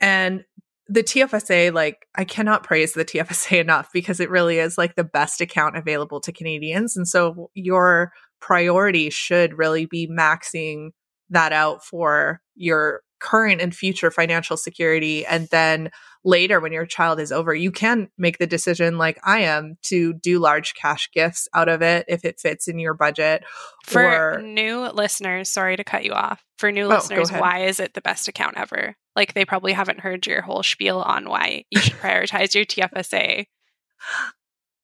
And 0.00 0.44
the 0.92 1.02
TFSA, 1.02 1.72
like, 1.72 2.06
I 2.14 2.24
cannot 2.24 2.64
praise 2.64 2.92
the 2.92 3.04
TFSA 3.04 3.60
enough 3.60 3.88
because 3.92 4.20
it 4.20 4.30
really 4.30 4.58
is 4.58 4.76
like 4.76 4.94
the 4.94 5.04
best 5.04 5.40
account 5.40 5.76
available 5.76 6.20
to 6.20 6.32
Canadians. 6.32 6.96
And 6.96 7.08
so 7.08 7.50
your 7.54 8.12
priority 8.40 9.08
should 9.08 9.56
really 9.56 9.86
be 9.86 10.06
maxing 10.06 10.90
that 11.30 11.52
out 11.52 11.82
for 11.82 12.40
your 12.54 13.00
current 13.20 13.60
and 13.60 13.74
future 13.74 14.10
financial 14.10 14.56
security. 14.56 15.24
And 15.24 15.48
then 15.50 15.90
later, 16.24 16.60
when 16.60 16.72
your 16.72 16.86
child 16.86 17.20
is 17.20 17.32
over, 17.32 17.54
you 17.54 17.70
can 17.70 18.08
make 18.16 18.38
the 18.38 18.46
decision, 18.46 18.98
like 18.98 19.18
I 19.24 19.40
am, 19.40 19.76
to 19.84 20.12
do 20.12 20.38
large 20.38 20.74
cash 20.74 21.10
gifts 21.12 21.48
out 21.54 21.68
of 21.68 21.82
it 21.82 22.04
if 22.08 22.24
it 22.24 22.40
fits 22.40 22.68
in 22.68 22.78
your 22.78 22.94
budget. 22.94 23.44
For 23.84 24.36
or 24.36 24.42
new 24.42 24.88
listeners, 24.92 25.48
sorry 25.48 25.76
to 25.76 25.84
cut 25.84 26.04
you 26.04 26.12
off. 26.12 26.42
For 26.58 26.70
new 26.70 26.84
Oh, 26.84 26.88
listeners, 26.88 27.30
why 27.30 27.64
is 27.64 27.80
it 27.80 27.94
the 27.94 28.00
best 28.00 28.28
account 28.28 28.56
ever? 28.56 28.96
Like 29.16 29.34
they 29.34 29.44
probably 29.44 29.72
haven't 29.72 30.00
heard 30.00 30.26
your 30.26 30.42
whole 30.42 30.62
spiel 30.62 30.98
on 30.98 31.28
why 31.28 31.64
you 31.70 31.80
should 31.80 31.92
prioritize 32.00 32.54
your 32.54 32.64
TFSA. 32.64 33.46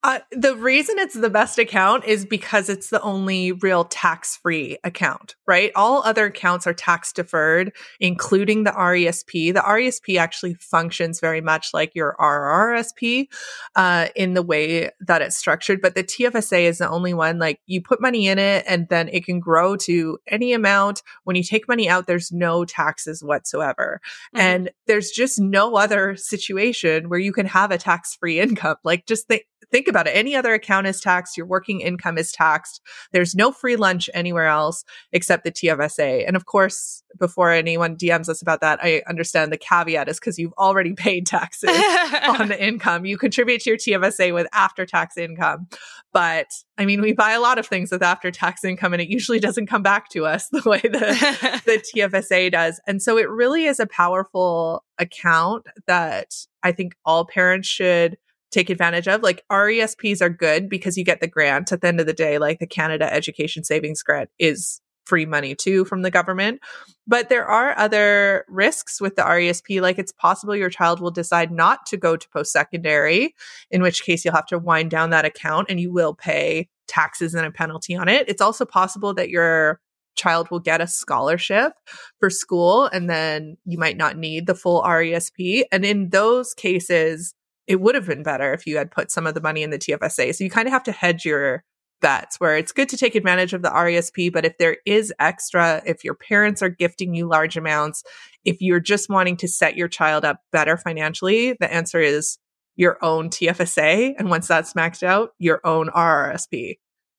Uh, 0.05 0.20
the 0.30 0.55
reason 0.55 0.96
it's 0.99 1.14
the 1.14 1.28
best 1.28 1.59
account 1.59 2.05
is 2.05 2.24
because 2.24 2.68
it's 2.68 2.88
the 2.88 3.03
only 3.03 3.51
real 3.51 3.84
tax 3.84 4.36
free 4.36 4.78
account, 4.84 5.34
right? 5.44 5.72
All 5.74 6.03
other 6.05 6.26
accounts 6.26 6.68
are 6.68 6.72
tax 6.72 7.12
deferred, 7.12 7.72
including 7.99 8.62
the 8.62 8.70
RESP. 8.70 9.53
The 9.53 9.61
RESP 9.61 10.16
actually 10.16 10.55
functions 10.55 11.18
very 11.18 11.40
much 11.40 11.70
like 11.74 11.96
your 11.96 12.14
RRSP 12.20 13.26
uh, 13.74 14.07
in 14.14 14.34
the 14.34 14.42
way 14.42 14.90
that 15.01 15.20
it's 15.20 15.36
structured, 15.36 15.80
but 15.82 15.96
the 15.96 16.05
TFSA 16.05 16.62
is 16.62 16.78
the 16.78 16.88
only 16.88 17.12
one. 17.12 17.40
Like 17.40 17.61
you 17.66 17.82
put 17.82 18.01
money 18.01 18.28
in 18.28 18.38
it 18.38 18.64
and 18.68 18.88
then 18.88 19.09
it 19.09 19.24
can 19.24 19.40
grow 19.40 19.76
to 19.78 20.18
any 20.28 20.53
amount. 20.53 21.03
When 21.24 21.34
you 21.34 21.42
take 21.42 21.66
money 21.66 21.88
out, 21.88 22.07
there's 22.07 22.30
no 22.30 22.64
taxes 22.64 23.20
whatsoever. 23.22 24.01
Mhm. 24.32 24.40
And 24.40 24.70
there's 24.86 25.11
just 25.11 25.40
no 25.40 25.74
other 25.76 26.14
situation 26.14 27.09
where 27.09 27.18
you 27.18 27.32
can 27.32 27.46
have 27.46 27.72
a 27.72 27.78
tax 27.78 28.14
free 28.14 28.38
income. 28.59 28.76
Like, 28.84 29.07
just 29.07 29.26
think, 29.26 29.42
think 29.70 29.88
about 29.88 30.06
it. 30.06 30.10
Any 30.10 30.34
other 30.34 30.54
account 30.54 30.86
is 30.86 31.00
taxed. 31.00 31.36
Your 31.36 31.46
working 31.46 31.80
income 31.80 32.18
is 32.18 32.32
taxed. 32.32 32.80
There's 33.12 33.34
no 33.34 33.52
free 33.52 33.76
lunch 33.76 34.08
anywhere 34.14 34.46
else 34.46 34.84
except 35.12 35.44
the 35.44 35.52
TFSA. 35.52 36.26
And 36.26 36.36
of 36.36 36.46
course, 36.46 37.02
before 37.18 37.50
anyone 37.50 37.96
DMs 37.96 38.28
us 38.28 38.42
about 38.42 38.60
that, 38.60 38.78
I 38.82 39.02
understand 39.08 39.52
the 39.52 39.58
caveat 39.58 40.08
is 40.08 40.18
because 40.18 40.38
you've 40.38 40.52
already 40.54 40.92
paid 40.96 41.26
taxes 41.26 41.70
on 42.28 42.48
the 42.48 42.56
income. 42.58 43.04
You 43.04 43.18
contribute 43.18 43.60
to 43.62 43.70
your 43.70 43.78
TFSA 43.78 44.34
with 44.34 44.46
after 44.52 44.86
tax 44.86 45.16
income. 45.16 45.68
But 46.12 46.46
I 46.78 46.86
mean, 46.86 47.00
we 47.00 47.12
buy 47.12 47.32
a 47.32 47.40
lot 47.40 47.58
of 47.58 47.66
things 47.66 47.90
with 47.90 48.02
after 48.02 48.30
tax 48.30 48.64
income 48.64 48.92
and 48.92 49.02
it 49.02 49.08
usually 49.08 49.40
doesn't 49.40 49.66
come 49.66 49.82
back 49.82 50.08
to 50.10 50.26
us 50.26 50.48
the 50.52 50.62
way 50.64 50.80
the, 50.80 51.60
the 51.66 51.82
TFSA 51.94 52.52
does. 52.52 52.80
And 52.86 53.02
so 53.02 53.18
it 53.18 53.28
really 53.28 53.66
is 53.66 53.80
a 53.80 53.86
powerful 53.86 54.84
account 54.98 55.66
that 55.86 56.34
I 56.62 56.72
think 56.72 56.94
all 57.04 57.24
parents 57.24 57.68
should 57.68 58.16
take 58.51 58.70
advantage 58.70 59.09
of. 59.09 59.22
Like 59.22 59.44
RESPs 59.51 60.20
are 60.22 60.30
good 60.30 60.68
because 60.68 60.96
you 60.96 61.05
get 61.05 61.20
the 61.20 61.26
grant 61.26 61.72
at 61.72 61.80
the 61.80 61.88
end 61.88 62.01
of 62.01 62.07
the 62.07 62.12
day, 62.12 62.38
like 62.38 62.59
the 62.59 62.66
Canada 62.66 63.12
Education 63.12 63.64
Savings 63.64 64.03
Grant 64.03 64.30
is 64.38 64.80
free 65.09 65.26
money 65.26 65.55
too 65.55 65.84
from 65.86 66.03
the 66.03 66.11
government. 66.11 66.61
But 67.07 67.30
there 67.30 67.46
are 67.46 67.76
other 67.78 68.44
risks 68.49 69.01
with 69.01 69.16
the 69.16 69.22
RESP. 69.22 69.80
Like 69.80 69.99
it's 69.99 70.12
possible 70.12 70.55
your 70.55 70.68
child 70.68 71.01
will 71.01 71.11
decide 71.11 71.51
not 71.51 71.86
to 71.86 71.96
go 71.96 72.16
to 72.16 72.28
post 72.28 72.53
secondary, 72.53 73.34
in 73.70 73.82
which 73.82 74.05
case 74.05 74.24
you'll 74.24 74.34
have 74.34 74.46
to 74.46 74.59
wind 74.59 74.90
down 74.90 75.11
that 75.11 75.24
account 75.24 75.68
and 75.70 75.80
you 75.80 75.90
will 75.90 76.14
pay 76.14 76.68
taxes 76.86 77.34
and 77.34 77.46
a 77.46 77.51
penalty 77.51 77.96
on 77.96 78.09
it. 78.09 78.28
It's 78.28 78.42
also 78.42 78.64
possible 78.64 79.14
that 79.14 79.30
your 79.30 79.80
child 80.14 80.51
will 80.51 80.61
get 80.61 80.80
a 80.80 80.86
scholarship 80.86 81.72
for 82.18 82.28
school 82.28 82.86
and 82.86 83.09
then 83.09 83.57
you 83.64 83.78
might 83.78 83.96
not 83.96 84.18
need 84.18 84.46
the 84.46 84.55
full 84.55 84.82
RESP. 84.82 85.62
And 85.72 85.84
in 85.84 86.11
those 86.11 86.55
cases, 86.55 87.34
it 87.68 87.80
would 87.80 87.94
have 87.94 88.06
been 88.06 88.22
better 88.22 88.52
if 88.52 88.66
you 88.66 88.78
had 88.78 88.90
put 88.90 89.10
some 89.10 89.26
of 89.26 89.34
the 89.34 89.40
money 89.40 89.62
in 89.62 89.70
the 89.70 89.78
TFSA. 89.78 90.34
So 90.34 90.42
you 90.42 90.50
kind 90.50 90.66
of 90.66 90.72
have 90.72 90.82
to 90.84 90.92
hedge 90.92 91.24
your 91.24 91.62
bets 92.00 92.40
where 92.40 92.56
it's 92.56 92.72
good 92.72 92.88
to 92.88 92.96
take 92.96 93.14
advantage 93.14 93.52
of 93.52 93.62
the 93.62 93.68
RESP, 93.68 94.32
but 94.32 94.44
if 94.44 94.56
there 94.58 94.78
is 94.86 95.12
extra, 95.18 95.82
if 95.84 96.02
your 96.02 96.14
parents 96.14 96.62
are 96.62 96.68
gifting 96.68 97.14
you 97.14 97.28
large 97.28 97.56
amounts, 97.56 98.02
if 98.44 98.60
you're 98.60 98.80
just 98.80 99.10
wanting 99.10 99.36
to 99.36 99.48
set 99.48 99.76
your 99.76 99.88
child 99.88 100.24
up 100.24 100.40
better 100.50 100.76
financially, 100.76 101.54
the 101.60 101.72
answer 101.72 102.00
is 102.00 102.38
your 102.76 102.96
own 103.04 103.28
TFSA. 103.28 104.14
And 104.18 104.30
once 104.30 104.48
that's 104.48 104.72
maxed 104.72 105.02
out, 105.02 105.30
your 105.38 105.60
own 105.64 105.88
RRSP. 105.88 106.78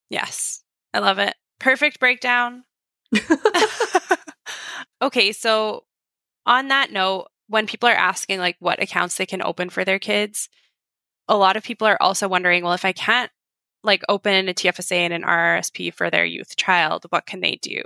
Yes. 0.09 0.63
I 0.93 0.99
love 0.99 1.19
it. 1.19 1.35
Perfect 1.59 1.99
breakdown. 1.99 2.63
okay. 5.01 5.31
So, 5.33 5.83
on 6.45 6.69
that 6.69 6.91
note, 6.91 7.27
when 7.49 7.67
people 7.67 7.89
are 7.89 7.93
asking 7.93 8.39
like 8.39 8.55
what 8.59 8.81
accounts 8.81 9.17
they 9.17 9.25
can 9.25 9.41
open 9.41 9.69
for 9.69 9.83
their 9.83 9.99
kids, 9.99 10.47
a 11.27 11.35
lot 11.35 11.57
of 11.57 11.63
people 11.63 11.87
are 11.87 12.01
also 12.01 12.27
wondering, 12.27 12.63
well, 12.63 12.73
if 12.73 12.85
I 12.85 12.93
can't 12.93 13.31
like 13.83 14.03
open 14.07 14.47
a 14.47 14.53
TFSA 14.53 14.95
and 14.95 15.13
an 15.13 15.23
RRSP 15.23 15.93
for 15.93 16.09
their 16.09 16.25
youth 16.25 16.55
child, 16.55 17.05
what 17.09 17.25
can 17.25 17.41
they 17.41 17.59
do? 17.61 17.81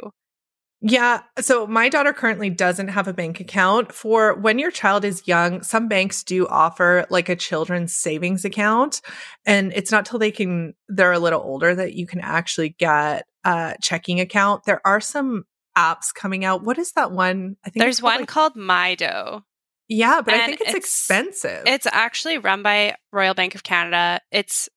Yeah. 0.85 1.21
So 1.39 1.65
my 1.65 1.87
daughter 1.87 2.11
currently 2.11 2.49
doesn't 2.49 2.89
have 2.89 3.07
a 3.07 3.13
bank 3.13 3.39
account. 3.39 3.93
For 3.93 4.35
when 4.35 4.59
your 4.59 4.69
child 4.69 5.05
is 5.05 5.25
young, 5.25 5.63
some 5.63 5.87
banks 5.87 6.23
do 6.23 6.45
offer 6.45 7.05
like 7.09 7.29
a 7.29 7.37
children's 7.37 7.93
savings 7.93 8.43
account. 8.43 8.99
And 9.45 9.71
it's 9.73 9.91
not 9.93 10.05
till 10.05 10.19
they 10.19 10.31
can, 10.31 10.73
they're 10.89 11.13
a 11.13 11.19
little 11.19 11.41
older 11.41 11.73
that 11.73 11.93
you 11.93 12.05
can 12.05 12.19
actually 12.19 12.75
get 12.77 13.23
a 13.45 13.75
checking 13.81 14.19
account. 14.19 14.65
There 14.65 14.85
are 14.85 14.99
some 14.99 15.45
apps 15.77 16.13
coming 16.13 16.43
out. 16.43 16.63
What 16.63 16.77
is 16.77 16.91
that 16.93 17.11
one? 17.11 17.55
I 17.65 17.69
think 17.69 17.81
there's 17.81 18.01
one 18.01 18.19
like, 18.19 18.27
called 18.27 18.55
Mydoh. 18.55 19.43
Yeah, 19.89 20.21
but 20.21 20.33
and 20.33 20.41
I 20.41 20.45
think 20.45 20.61
it's, 20.61 20.69
it's 20.69 20.77
expensive. 20.77 21.63
It's 21.65 21.87
actually 21.91 22.37
run 22.37 22.63
by 22.63 22.95
Royal 23.11 23.33
Bank 23.33 23.55
of 23.55 23.63
Canada. 23.63 24.21
It's 24.31 24.69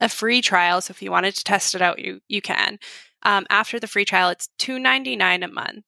a 0.00 0.08
free 0.08 0.42
trial, 0.42 0.80
so 0.80 0.92
if 0.92 1.02
you 1.02 1.10
wanted 1.10 1.34
to 1.34 1.44
test 1.44 1.74
it 1.74 1.82
out, 1.82 1.98
you 1.98 2.20
you 2.28 2.40
can. 2.40 2.78
Um, 3.22 3.46
after 3.50 3.80
the 3.80 3.86
free 3.86 4.04
trial, 4.04 4.28
it's 4.30 4.48
two 4.58 4.78
ninety 4.78 5.16
nine 5.16 5.42
a 5.42 5.48
month. 5.48 5.84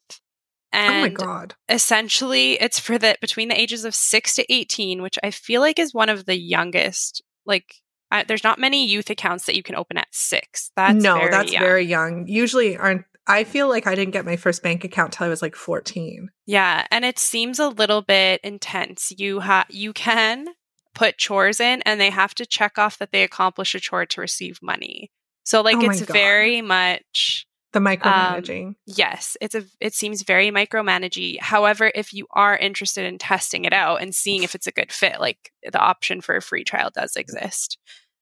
And 0.72 0.94
oh 0.94 1.00
my 1.00 1.08
god! 1.08 1.54
Essentially, 1.68 2.54
it's 2.54 2.80
for 2.80 2.98
the 2.98 3.16
between 3.20 3.48
the 3.48 3.60
ages 3.60 3.84
of 3.84 3.94
six 3.94 4.34
to 4.34 4.52
eighteen, 4.52 5.00
which 5.00 5.18
I 5.22 5.30
feel 5.30 5.60
like 5.60 5.78
is 5.78 5.94
one 5.94 6.08
of 6.08 6.26
the 6.26 6.36
youngest. 6.36 7.22
Like, 7.46 7.76
uh, 8.10 8.24
there's 8.26 8.44
not 8.44 8.58
many 8.58 8.86
youth 8.86 9.08
accounts 9.08 9.46
that 9.46 9.54
you 9.54 9.62
can 9.62 9.76
open 9.76 9.96
at 9.96 10.08
six. 10.10 10.70
That's 10.76 11.02
no, 11.02 11.14
very 11.18 11.30
that's 11.30 11.52
young. 11.52 11.62
very 11.62 11.84
young. 11.84 12.26
Usually, 12.26 12.76
aren't 12.76 13.04
I 13.26 13.44
feel 13.44 13.68
like 13.68 13.86
I 13.86 13.94
didn't 13.94 14.12
get 14.12 14.24
my 14.24 14.36
first 14.36 14.62
bank 14.62 14.84
account 14.84 15.12
till 15.12 15.26
I 15.26 15.30
was 15.30 15.42
like 15.42 15.56
14. 15.56 16.30
Yeah, 16.46 16.86
and 16.90 17.04
it 17.04 17.18
seems 17.18 17.58
a 17.58 17.68
little 17.68 18.02
bit 18.02 18.40
intense. 18.44 19.12
You 19.16 19.40
have 19.40 19.66
you 19.68 19.92
can 19.92 20.46
put 20.94 21.18
chores 21.18 21.60
in 21.60 21.82
and 21.82 22.00
they 22.00 22.10
have 22.10 22.34
to 22.36 22.46
check 22.46 22.78
off 22.78 22.98
that 22.98 23.12
they 23.12 23.22
accomplish 23.22 23.74
a 23.74 23.80
chore 23.80 24.06
to 24.06 24.20
receive 24.20 24.58
money. 24.62 25.10
So 25.44 25.60
like 25.60 25.76
oh 25.76 25.90
it's 25.90 26.00
very 26.00 26.62
much 26.62 27.46
the 27.72 27.80
micromanaging. 27.80 28.68
Um, 28.68 28.76
yes, 28.86 29.36
it's 29.40 29.54
a 29.54 29.64
it 29.80 29.92
seems 29.92 30.22
very 30.22 30.50
micromanaging. 30.50 31.40
However, 31.40 31.92
if 31.94 32.14
you 32.14 32.26
are 32.30 32.56
interested 32.56 33.04
in 33.04 33.18
testing 33.18 33.64
it 33.64 33.72
out 33.72 34.00
and 34.00 34.14
seeing 34.14 34.44
if 34.44 34.54
it's 34.54 34.66
a 34.66 34.72
good 34.72 34.90
fit, 34.90 35.20
like 35.20 35.52
the 35.62 35.78
option 35.78 36.20
for 36.20 36.36
a 36.36 36.42
free 36.42 36.64
trial 36.64 36.90
does 36.94 37.16
exist. 37.16 37.78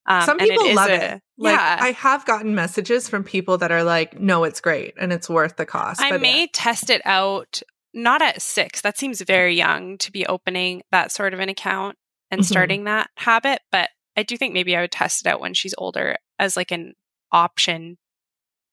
Um, 0.07 0.23
Some 0.23 0.39
people 0.39 0.65
it 0.65 0.75
love 0.75 0.91
a, 0.91 1.15
it. 1.15 1.23
Like, 1.39 1.53
yeah, 1.53 1.79
I 1.81 1.93
have 1.93 2.27
gotten 2.27 2.55
messages 2.55 3.09
from 3.09 3.25
people 3.25 3.59
that 3.59 3.73
are 3.73 3.83
like, 3.83 4.21
"No, 4.21 4.45
it's 4.45 4.61
great 4.61 4.95
and 4.99 5.13
it's 5.13 5.29
worth 5.29 5.57
the 5.57 5.67
cost." 5.67 6.01
I 6.01 6.17
may 6.19 6.43
yeah. 6.43 6.47
test 6.53 6.91
it 6.91 7.03
out. 7.05 7.63
Not 7.95 8.23
at 8.23 8.43
six. 8.43 8.81
That 8.81 8.99
seems 8.99 9.21
very 9.23 9.55
young 9.55 9.99
to 9.99 10.11
be 10.11 10.27
opening 10.27 10.83
that 10.91 11.13
sort 11.13 11.33
of 11.33 11.41
an 11.41 11.49
account 11.49 11.97
and 12.31 12.41
mm-hmm. 12.41 12.47
starting 12.47 12.85
that 12.85 13.09
habit. 13.17 13.61
But 13.71 13.91
I 14.17 14.25
do 14.25 14.37
think 14.37 14.53
maybe 14.53 14.77
I 14.77 14.83
would 14.83 14.93
test 14.93 15.25
it 15.25 15.29
out 15.29 15.41
when 15.41 15.55
she's 15.55 15.75
older 15.79 16.17
as 16.39 16.57
like 16.57 16.71
an 16.73 16.95
option 17.33 17.97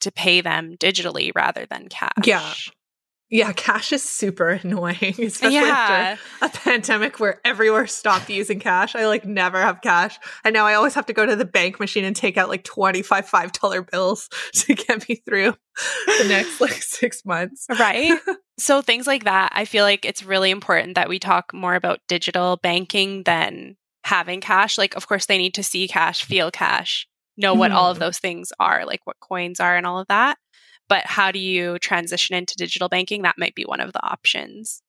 to 0.01 0.11
pay 0.11 0.41
them 0.41 0.75
digitally 0.77 1.31
rather 1.35 1.65
than 1.65 1.87
cash. 1.87 2.25
Yeah. 2.25 2.53
Yeah, 3.31 3.53
cash 3.53 3.93
is 3.93 4.03
super 4.03 4.49
annoying, 4.63 5.15
especially 5.17 5.55
yeah. 5.55 6.17
after 6.41 6.45
a 6.45 6.49
pandemic 6.49 7.17
where 7.19 7.39
everywhere 7.45 7.87
stopped 7.87 8.29
using 8.29 8.59
cash. 8.59 8.93
I 8.93 9.07
like 9.07 9.25
never 9.25 9.59
have 9.59 9.81
cash. 9.81 10.19
And 10.43 10.53
now 10.53 10.65
I 10.65 10.73
always 10.73 10.93
have 10.95 11.05
to 11.05 11.13
go 11.13 11.25
to 11.25 11.37
the 11.37 11.45
bank 11.45 11.79
machine 11.79 12.03
and 12.03 12.13
take 12.13 12.37
out 12.37 12.49
like 12.49 12.65
25 12.65 13.25
$5 13.25 13.89
bills 13.89 14.29
to 14.53 14.75
get 14.75 15.07
me 15.07 15.15
through 15.25 15.55
the 16.05 16.25
next 16.27 16.59
like 16.59 16.83
six 16.83 17.25
months. 17.25 17.65
Right. 17.69 18.19
so 18.59 18.81
things 18.81 19.07
like 19.07 19.23
that, 19.23 19.53
I 19.55 19.63
feel 19.63 19.85
like 19.85 20.03
it's 20.03 20.23
really 20.23 20.51
important 20.51 20.95
that 20.95 21.07
we 21.07 21.17
talk 21.17 21.53
more 21.53 21.75
about 21.75 22.01
digital 22.09 22.57
banking 22.57 23.23
than 23.23 23.77
having 24.03 24.41
cash. 24.41 24.77
Like, 24.77 24.95
of 24.95 25.07
course, 25.07 25.25
they 25.25 25.37
need 25.37 25.53
to 25.53 25.63
see 25.63 25.87
cash, 25.87 26.25
feel 26.25 26.51
cash, 26.51 27.07
know 27.37 27.53
what 27.53 27.71
mm. 27.71 27.75
all 27.75 27.89
of 27.89 27.95
mm-hmm. 27.95 28.03
those 28.03 28.19
things 28.19 28.51
are, 28.59 28.85
like 28.85 28.99
what 29.05 29.21
coins 29.21 29.61
are 29.61 29.77
and 29.77 29.85
all 29.85 29.99
of 29.99 30.07
that. 30.07 30.37
But 30.91 31.05
how 31.05 31.31
do 31.31 31.39
you 31.39 31.79
transition 31.79 32.35
into 32.35 32.57
digital 32.57 32.89
banking? 32.89 33.21
That 33.21 33.37
might 33.37 33.55
be 33.55 33.63
one 33.63 33.79
of 33.79 33.93
the 33.93 34.05
options. 34.05 34.83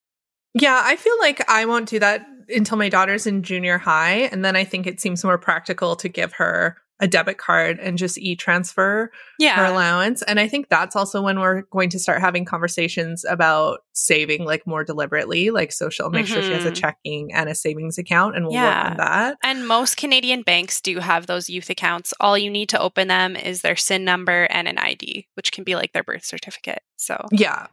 Yeah, 0.53 0.83
I 0.85 0.97
feel 0.97 1.17
like 1.21 1.49
I 1.49 1.65
won't 1.65 1.89
do 1.89 2.01
that 2.01 2.27
until 2.49 2.77
my 2.77 2.89
daughter's 2.89 3.25
in 3.25 3.45
junior 3.45 3.79
high. 3.79 4.29
And 4.33 4.45
then 4.45 4.57
I 4.57 4.65
think 4.65 4.89
it 4.89 5.01
seems 5.01 5.23
more 5.23 5.39
practical 5.39 5.95
to 5.95 6.09
give 6.09 6.33
her 6.33 6.77
a 7.01 7.09
debit 7.09 7.37
card 7.37 7.81
and 7.81 7.99
just 7.99 8.17
e-transfer 8.17 9.11
yeah. 9.39 9.57
her 9.57 9.65
allowance. 9.65 10.23
And 10.23 10.39
I 10.39 10.47
think 10.47 10.69
that's 10.69 10.95
also 10.95 11.21
when 11.21 11.41
we're 11.41 11.63
going 11.63 11.91
to 11.91 11.99
start 11.99 12.21
having 12.21 12.45
conversations 12.45 13.25
about 13.29 13.81
saving 13.93 14.45
like 14.45 14.67
more 14.67 14.85
deliberately. 14.85 15.51
Like 15.51 15.73
so 15.73 15.91
she'll 15.91 16.11
make 16.11 16.27
mm-hmm. 16.27 16.35
sure 16.35 16.43
she 16.43 16.53
has 16.53 16.65
a 16.65 16.69
mm-hmm. 16.69 16.75
checking 16.75 17.33
and 17.35 17.49
a 17.49 17.55
savings 17.55 17.99
account 17.99 18.37
and 18.37 18.45
we'll 18.45 18.55
yeah. 18.55 18.83
work 18.83 18.91
on 18.93 18.97
that. 18.99 19.39
And 19.43 19.67
most 19.67 19.97
Canadian 19.97 20.43
banks 20.43 20.81
do 20.81 21.01
have 21.01 21.27
those 21.27 21.51
youth 21.51 21.71
accounts. 21.71 22.15
All 22.21 22.39
you 22.39 22.51
need 22.51 22.69
to 22.69 22.81
open 22.81 23.09
them 23.09 23.35
is 23.35 23.63
their 23.63 23.77
SIN 23.77 24.05
number 24.05 24.45
and 24.51 24.69
an 24.69 24.79
ID, 24.79 25.27
which 25.35 25.51
can 25.51 25.65
be 25.65 25.75
like 25.75 25.93
their 25.93 26.05
birth 26.05 26.25
certificate. 26.25 26.83
So 26.97 27.27
Yeah 27.33 27.67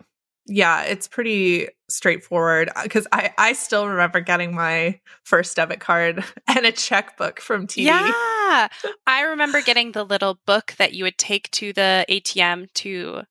yeah, 0.50 0.84
it's 0.84 1.08
pretty 1.08 1.68
straightforward 1.90 2.70
because 2.84 3.06
uh, 3.12 3.18
I, 3.18 3.34
I 3.38 3.54
still 3.54 3.88
remember 3.88 4.20
getting 4.20 4.54
my 4.56 5.00
first 5.24 5.56
debit 5.56 5.80
card 5.80 6.24
and 6.48 6.66
a 6.66 6.72
checkbook 6.72 7.40
from 7.40 7.68
TD. 7.68 7.86
Yeah. 7.86 8.68
I 9.08 9.22
remember 9.22 9.62
getting 9.62 9.92
the 9.92 10.04
little 10.04 10.40
book 10.46 10.76
that 10.78 10.94
you 10.94 11.04
would 11.04 11.18
take 11.18 11.52
to 11.52 11.74
the 11.74 12.06
ATM 12.10 12.72
to 12.76 13.22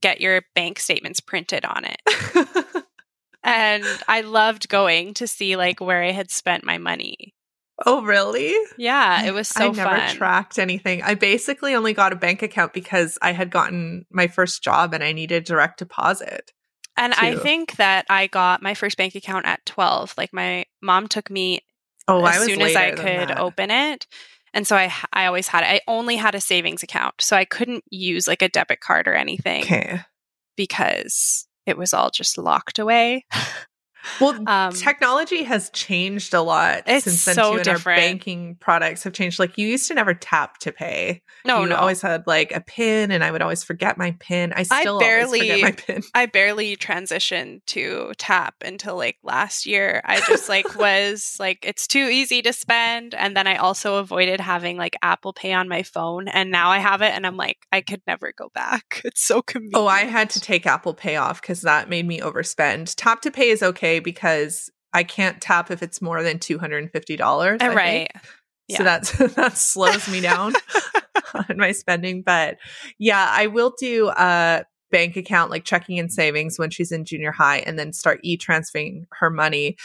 get 0.00 0.20
your 0.20 0.42
bank 0.54 0.78
statements 0.78 1.20
printed 1.20 1.64
on 1.64 1.84
it. 1.84 2.84
and 3.42 3.84
I 4.08 4.22
loved 4.22 4.68
going 4.68 5.14
to 5.14 5.26
see 5.26 5.56
like 5.56 5.80
where 5.80 6.02
I 6.02 6.12
had 6.12 6.30
spent 6.30 6.64
my 6.64 6.78
money. 6.78 7.34
Oh, 7.86 8.02
really? 8.02 8.54
Yeah, 8.76 9.24
it 9.24 9.32
was 9.34 9.48
so 9.48 9.68
I 9.68 9.72
never 9.72 9.96
fun. 9.96 10.16
tracked 10.16 10.58
anything. 10.58 11.02
I 11.02 11.14
basically 11.14 11.74
only 11.74 11.94
got 11.94 12.12
a 12.12 12.16
bank 12.16 12.42
account 12.42 12.72
because 12.72 13.18
I 13.22 13.32
had 13.32 13.50
gotten 13.50 14.06
my 14.10 14.26
first 14.26 14.62
job 14.62 14.94
and 14.94 15.02
I 15.02 15.12
needed 15.12 15.44
direct 15.44 15.78
deposit. 15.78 16.52
And 17.00 17.14
too. 17.14 17.18
I 17.20 17.36
think 17.36 17.76
that 17.76 18.04
I 18.10 18.26
got 18.26 18.62
my 18.62 18.74
first 18.74 18.98
bank 18.98 19.14
account 19.14 19.46
at 19.46 19.64
12. 19.64 20.14
Like 20.18 20.32
my 20.34 20.66
mom 20.82 21.08
took 21.08 21.30
me 21.30 21.62
oh, 22.06 22.24
as 22.24 22.44
soon 22.44 22.60
as 22.60 22.76
I 22.76 22.92
could 22.92 23.30
open 23.32 23.70
it. 23.70 24.06
And 24.52 24.66
so 24.66 24.76
I 24.76 24.92
I 25.12 25.26
always 25.26 25.48
had 25.48 25.62
it. 25.62 25.66
I 25.68 25.80
only 25.90 26.16
had 26.16 26.34
a 26.34 26.40
savings 26.40 26.82
account. 26.82 27.14
So 27.20 27.36
I 27.36 27.46
couldn't 27.46 27.84
use 27.90 28.28
like 28.28 28.42
a 28.42 28.48
debit 28.48 28.80
card 28.80 29.08
or 29.08 29.14
anything. 29.14 29.62
Okay. 29.62 30.00
Because 30.56 31.46
it 31.66 31.78
was 31.78 31.94
all 31.94 32.10
just 32.10 32.36
locked 32.36 32.78
away. 32.78 33.24
Well, 34.20 34.42
um, 34.48 34.72
technology 34.72 35.42
has 35.44 35.70
changed 35.70 36.34
a 36.34 36.42
lot 36.42 36.82
since 36.86 37.24
then 37.24 37.34
so 37.34 37.50
too, 37.50 37.56
and 37.56 37.64
different. 37.64 37.98
our 37.98 38.06
banking 38.06 38.56
products 38.56 39.04
have 39.04 39.12
changed. 39.12 39.38
Like 39.38 39.56
you 39.58 39.66
used 39.66 39.88
to 39.88 39.94
never 39.94 40.14
tap 40.14 40.58
to 40.58 40.72
pay. 40.72 41.22
No, 41.44 41.62
you 41.62 41.68
no. 41.68 41.76
always 41.76 42.02
had 42.02 42.26
like 42.26 42.52
a 42.52 42.60
pin, 42.60 43.10
and 43.10 43.24
I 43.24 43.30
would 43.30 43.42
always 43.42 43.64
forget 43.64 43.96
my 43.98 44.16
pin. 44.20 44.52
I 44.54 44.62
still 44.64 44.98
I 44.98 45.00
barely 45.00 45.40
forget 45.40 45.60
my 45.60 45.72
pin. 45.72 46.02
I 46.14 46.26
barely 46.26 46.76
transitioned 46.76 47.64
to 47.66 48.12
tap 48.18 48.54
until 48.64 48.96
like 48.96 49.16
last 49.22 49.66
year. 49.66 50.02
I 50.04 50.20
just 50.20 50.48
like 50.48 50.74
was 50.78 51.36
like 51.38 51.58
it's 51.62 51.86
too 51.86 52.08
easy 52.08 52.42
to 52.42 52.52
spend, 52.52 53.14
and 53.14 53.36
then 53.36 53.46
I 53.46 53.56
also 53.56 53.96
avoided 53.96 54.40
having 54.40 54.76
like 54.76 54.96
Apple 55.02 55.32
Pay 55.32 55.52
on 55.52 55.68
my 55.68 55.82
phone, 55.82 56.28
and 56.28 56.50
now 56.50 56.70
I 56.70 56.78
have 56.78 57.02
it, 57.02 57.12
and 57.12 57.26
I'm 57.26 57.36
like 57.36 57.58
I 57.72 57.80
could 57.80 58.02
never 58.06 58.32
go 58.36 58.50
back. 58.54 59.02
It's 59.10 59.26
so 59.26 59.42
convenient. 59.42 59.74
Oh, 59.74 59.88
I 59.88 60.02
had 60.02 60.30
to 60.30 60.40
take 60.40 60.66
Apple 60.66 60.94
Pay 60.94 61.16
off 61.16 61.40
because 61.40 61.62
that 61.62 61.88
made 61.88 62.06
me 62.06 62.20
overspend. 62.20 62.94
Tap 62.96 63.22
to 63.22 63.30
pay 63.30 63.48
is 63.50 63.60
okay 63.60 63.89
okay 63.90 64.00
because 64.00 64.70
I 64.92 65.04
can't 65.04 65.40
tap 65.40 65.70
if 65.70 65.82
it's 65.82 66.02
more 66.02 66.22
than 66.22 66.38
two 66.38 66.58
hundred 66.58 66.82
and 66.82 66.92
fifty 66.92 67.16
dollars. 67.16 67.60
Right. 67.60 68.10
Yeah. 68.68 68.78
So 68.78 68.84
that 68.84 69.02
that 69.36 69.56
slows 69.56 70.08
me 70.08 70.20
down 70.20 70.54
on 71.34 71.56
my 71.56 71.72
spending. 71.72 72.22
But 72.22 72.58
yeah, 72.98 73.28
I 73.30 73.46
will 73.46 73.74
do 73.78 74.10
a 74.10 74.64
bank 74.90 75.16
account 75.16 75.52
like 75.52 75.64
checking 75.64 76.00
and 76.00 76.12
savings 76.12 76.58
when 76.58 76.68
she's 76.68 76.90
in 76.90 77.04
junior 77.04 77.30
high 77.30 77.58
and 77.58 77.78
then 77.78 77.92
start 77.92 78.18
e-transferring 78.24 79.06
her 79.12 79.30
money. 79.30 79.76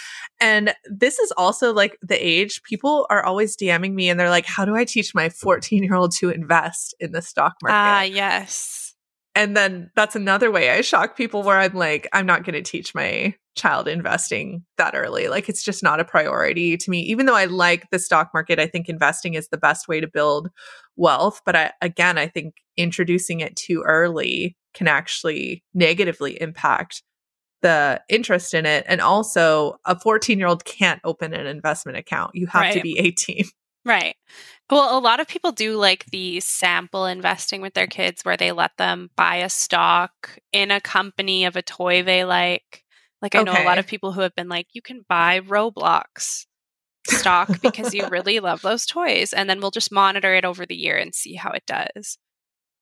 And 0.41 0.73
this 0.85 1.19
is 1.19 1.31
also 1.37 1.71
like 1.71 1.95
the 2.01 2.15
age 2.15 2.63
people 2.63 3.05
are 3.11 3.23
always 3.23 3.55
DMing 3.55 3.93
me 3.93 4.09
and 4.09 4.19
they're 4.19 4.31
like, 4.31 4.47
how 4.47 4.65
do 4.65 4.75
I 4.75 4.83
teach 4.83 5.13
my 5.13 5.29
14 5.29 5.83
year 5.83 5.93
old 5.93 6.11
to 6.13 6.31
invest 6.31 6.95
in 6.99 7.11
the 7.11 7.21
stock 7.21 7.53
market? 7.61 7.75
Ah, 7.75 7.99
uh, 7.99 8.03
yes 8.03 8.84
and 9.35 9.55
then 9.55 9.91
that's 9.95 10.15
another 10.15 10.49
way 10.49 10.71
I 10.71 10.81
shock 10.81 11.17
people 11.17 11.43
where 11.43 11.59
I'm 11.59 11.73
like, 11.73 12.07
I'm 12.13 12.25
not 12.25 12.43
going 12.43 12.53
to 12.53 12.61
teach 12.61 12.95
my 12.95 13.35
child 13.55 13.87
investing 13.87 14.63
that 14.77 14.95
early. 14.95 15.27
Like, 15.27 15.49
it's 15.49 15.63
just 15.63 15.83
not 15.83 15.99
a 15.99 16.05
priority 16.05 16.77
to 16.77 16.89
me. 16.89 17.01
Even 17.01 17.25
though 17.25 17.35
I 17.35 17.45
like 17.45 17.89
the 17.89 17.99
stock 17.99 18.31
market, 18.33 18.59
I 18.59 18.67
think 18.67 18.89
investing 18.89 19.33
is 19.33 19.49
the 19.49 19.57
best 19.57 19.87
way 19.87 19.99
to 19.99 20.07
build 20.07 20.49
wealth. 20.95 21.41
But 21.45 21.55
I, 21.55 21.73
again, 21.81 22.17
I 22.17 22.27
think 22.27 22.55
introducing 22.77 23.41
it 23.41 23.55
too 23.55 23.83
early 23.85 24.55
can 24.73 24.87
actually 24.87 25.63
negatively 25.73 26.41
impact 26.41 27.03
the 27.61 28.01
interest 28.09 28.53
in 28.53 28.65
it. 28.65 28.85
And 28.87 29.01
also, 29.01 29.77
a 29.85 29.99
14 29.99 30.37
year 30.39 30.47
old 30.47 30.65
can't 30.65 31.01
open 31.03 31.33
an 31.33 31.45
investment 31.45 31.97
account. 31.97 32.31
You 32.35 32.47
have 32.47 32.73
to 32.73 32.81
be 32.81 32.97
18. 32.99 33.45
Right. 33.85 34.15
Well, 34.69 34.97
a 34.97 34.99
lot 34.99 35.19
of 35.19 35.27
people 35.27 35.51
do 35.51 35.77
like 35.77 36.05
the 36.07 36.39
sample 36.39 37.05
investing 37.05 37.61
with 37.61 37.75
their 37.75 37.87
kids 37.87 38.23
where 38.23 38.37
they 38.37 38.51
let 38.51 38.71
them 38.77 39.11
buy 39.15 39.37
a 39.37 39.49
stock 39.49 40.39
in 40.51 40.71
a 40.71 40.81
company 40.81 41.45
of 41.45 41.55
a 41.55 41.61
toy 41.61 42.01
they 42.01 42.25
like. 42.25 42.83
Like 43.21 43.35
I 43.35 43.43
know 43.43 43.53
a 43.53 43.63
lot 43.63 43.77
of 43.77 43.87
people 43.87 44.11
who 44.11 44.21
have 44.21 44.35
been 44.35 44.49
like, 44.49 44.67
you 44.73 44.81
can 44.81 45.05
buy 45.07 45.39
Roblox 45.39 46.45
stock 47.07 47.61
because 47.61 47.93
you 47.93 48.07
really 48.11 48.39
love 48.39 48.61
those 48.61 48.85
toys 48.85 49.33
and 49.33 49.47
then 49.47 49.59
we'll 49.59 49.71
just 49.71 49.91
monitor 49.91 50.33
it 50.33 50.45
over 50.45 50.65
the 50.65 50.75
year 50.75 50.97
and 50.97 51.13
see 51.13 51.35
how 51.35 51.51
it 51.51 51.63
does. 51.67 52.17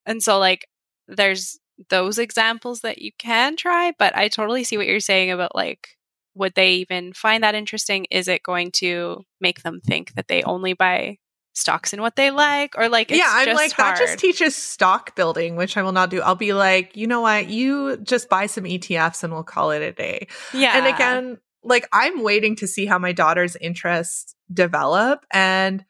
And 0.05 0.23
so 0.23 0.39
like 0.39 0.67
there's 1.07 1.59
those 1.89 2.17
examples 2.17 2.81
that 2.81 2.99
you 2.99 3.11
can 3.17 3.57
try, 3.57 3.91
but 3.99 4.15
I 4.15 4.29
totally 4.29 4.63
see 4.63 4.77
what 4.77 4.87
you're 4.87 4.99
saying 5.01 5.31
about 5.31 5.55
like 5.55 5.89
would 6.35 6.55
they 6.55 6.71
even 6.73 7.13
find 7.13 7.43
that 7.43 7.55
interesting? 7.55 8.07
Is 8.09 8.27
it 8.27 8.41
going 8.41 8.71
to 8.71 9.23
make 9.39 9.61
them 9.61 9.79
think 9.81 10.13
that 10.15 10.27
they 10.27 10.41
only 10.43 10.73
buy 10.73 11.17
stocks 11.53 11.93
in 11.93 12.01
what 12.01 12.15
they 12.15 12.31
like 12.31 12.77
or 12.77 12.89
like 12.89 13.11
it's 13.11 13.19
yeah, 13.19 13.29
I'm 13.29 13.55
like, 13.55 13.71
hard. 13.71 13.95
that 13.95 13.99
just 13.99 14.19
teaches 14.19 14.55
stock 14.55 15.15
building, 15.15 15.55
which 15.55 15.77
I 15.77 15.83
will 15.83 15.91
not 15.91 16.09
do. 16.09 16.21
I'll 16.21 16.35
be 16.35 16.53
like, 16.53 16.97
you 16.97 17.07
know 17.07 17.21
what? 17.21 17.47
You 17.47 17.97
just 17.97 18.29
buy 18.29 18.47
some 18.47 18.63
ETFs 18.63 19.23
and 19.23 19.31
we'll 19.31 19.43
call 19.43 19.71
it 19.71 19.81
a 19.81 19.91
day. 19.91 20.27
yeah. 20.53 20.77
And 20.77 20.87
again, 20.87 21.37
like 21.63 21.87
I'm 21.93 22.23
waiting 22.23 22.55
to 22.57 22.67
see 22.67 22.85
how 22.85 22.99
my 22.99 23.11
daughter's 23.11 23.55
interests 23.55 24.35
develop. 24.51 25.25
And 25.31 25.85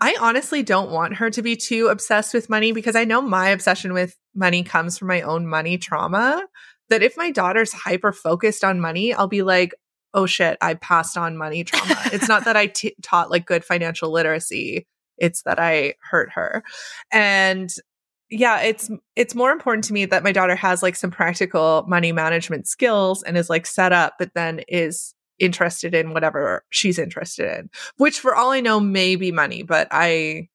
I 0.00 0.16
honestly 0.20 0.62
don't 0.62 0.90
want 0.90 1.16
her 1.16 1.30
to 1.30 1.42
be 1.42 1.56
too 1.56 1.88
obsessed 1.88 2.32
with 2.32 2.48
money 2.48 2.72
because 2.72 2.94
I 2.96 3.04
know 3.04 3.20
my 3.20 3.48
obsession 3.48 3.92
with 3.92 4.16
money 4.34 4.62
comes 4.62 4.96
from 4.96 5.08
my 5.08 5.22
own 5.22 5.46
money 5.46 5.76
trauma. 5.78 6.46
That 6.88 7.02
if 7.02 7.18
my 7.18 7.30
daughter's 7.30 7.72
hyper 7.72 8.12
focused 8.12 8.64
on 8.64 8.80
money, 8.80 9.12
I'll 9.12 9.28
be 9.28 9.42
like, 9.42 9.74
oh 10.14 10.24
shit, 10.24 10.56
I 10.62 10.74
passed 10.74 11.18
on 11.18 11.36
money 11.36 11.64
trauma. 11.64 11.96
it's 12.12 12.28
not 12.28 12.44
that 12.44 12.56
I 12.56 12.66
t- 12.66 12.96
taught 13.02 13.30
like 13.30 13.44
good 13.44 13.64
financial 13.64 14.10
literacy, 14.10 14.86
it's 15.18 15.42
that 15.42 15.58
I 15.58 15.94
hurt 16.00 16.30
her. 16.32 16.62
And 17.12 17.70
yeah, 18.30 18.60
it's 18.60 18.90
it's 19.16 19.34
more 19.34 19.50
important 19.52 19.84
to 19.84 19.92
me 19.92 20.04
that 20.04 20.22
my 20.22 20.32
daughter 20.32 20.54
has 20.56 20.82
like 20.82 20.96
some 20.96 21.10
practical 21.10 21.84
money 21.88 22.12
management 22.12 22.66
skills 22.66 23.22
and 23.22 23.36
is 23.36 23.48
like 23.48 23.66
set 23.66 23.92
up, 23.92 24.14
but 24.18 24.34
then 24.34 24.60
is 24.68 25.14
interested 25.38 25.94
in 25.94 26.12
whatever 26.12 26.64
she's 26.70 26.98
interested 26.98 27.58
in. 27.58 27.70
Which 27.96 28.20
for 28.20 28.34
all 28.34 28.50
I 28.50 28.60
know 28.60 28.80
may 28.80 29.16
be 29.16 29.32
money, 29.32 29.62
but 29.62 29.88
I 29.90 30.48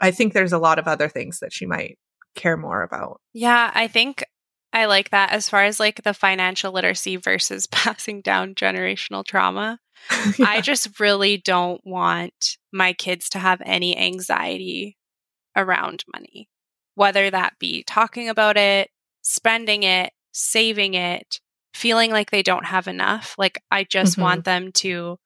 I 0.00 0.10
think 0.10 0.32
there's 0.32 0.52
a 0.52 0.58
lot 0.58 0.78
of 0.78 0.88
other 0.88 1.08
things 1.08 1.40
that 1.40 1.52
she 1.52 1.66
might 1.66 1.98
care 2.34 2.56
more 2.56 2.82
about. 2.82 3.20
yeah, 3.32 3.70
I 3.74 3.88
think 3.88 4.24
I 4.72 4.86
like 4.86 5.10
that 5.10 5.32
as 5.32 5.48
far 5.48 5.64
as 5.64 5.80
like 5.80 6.02
the 6.02 6.14
financial 6.14 6.72
literacy 6.72 7.16
versus 7.16 7.66
passing 7.70 8.20
down 8.20 8.54
generational 8.54 9.24
trauma. 9.24 9.78
I 10.40 10.60
just 10.60 10.98
really 11.00 11.36
don't 11.36 11.80
want 11.84 12.56
my 12.72 12.92
kids 12.92 13.28
to 13.30 13.38
have 13.38 13.60
any 13.64 13.96
anxiety 13.96 14.96
around 15.56 16.04
money, 16.12 16.48
whether 16.94 17.30
that 17.30 17.54
be 17.58 17.82
talking 17.82 18.28
about 18.28 18.56
it, 18.56 18.90
spending 19.22 19.82
it, 19.82 20.12
saving 20.32 20.94
it, 20.94 21.40
feeling 21.74 22.10
like 22.10 22.30
they 22.30 22.42
don't 22.42 22.66
have 22.66 22.88
enough. 22.88 23.34
Like, 23.36 23.62
I 23.70 23.84
just 23.84 24.16
Mhm. 24.16 24.22
want 24.22 24.44
them 24.44 24.72
to 24.72 25.18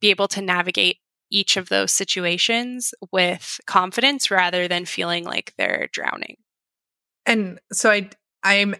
be 0.00 0.10
able 0.10 0.28
to 0.28 0.42
navigate 0.42 0.98
each 1.30 1.56
of 1.56 1.68
those 1.68 1.92
situations 1.92 2.92
with 3.12 3.60
confidence 3.66 4.30
rather 4.30 4.68
than 4.68 4.84
feeling 4.84 5.24
like 5.24 5.54
they're 5.56 5.88
drowning. 5.92 6.36
And 7.26 7.60
so 7.72 7.90
I 7.90 8.10
I'm 8.42 8.74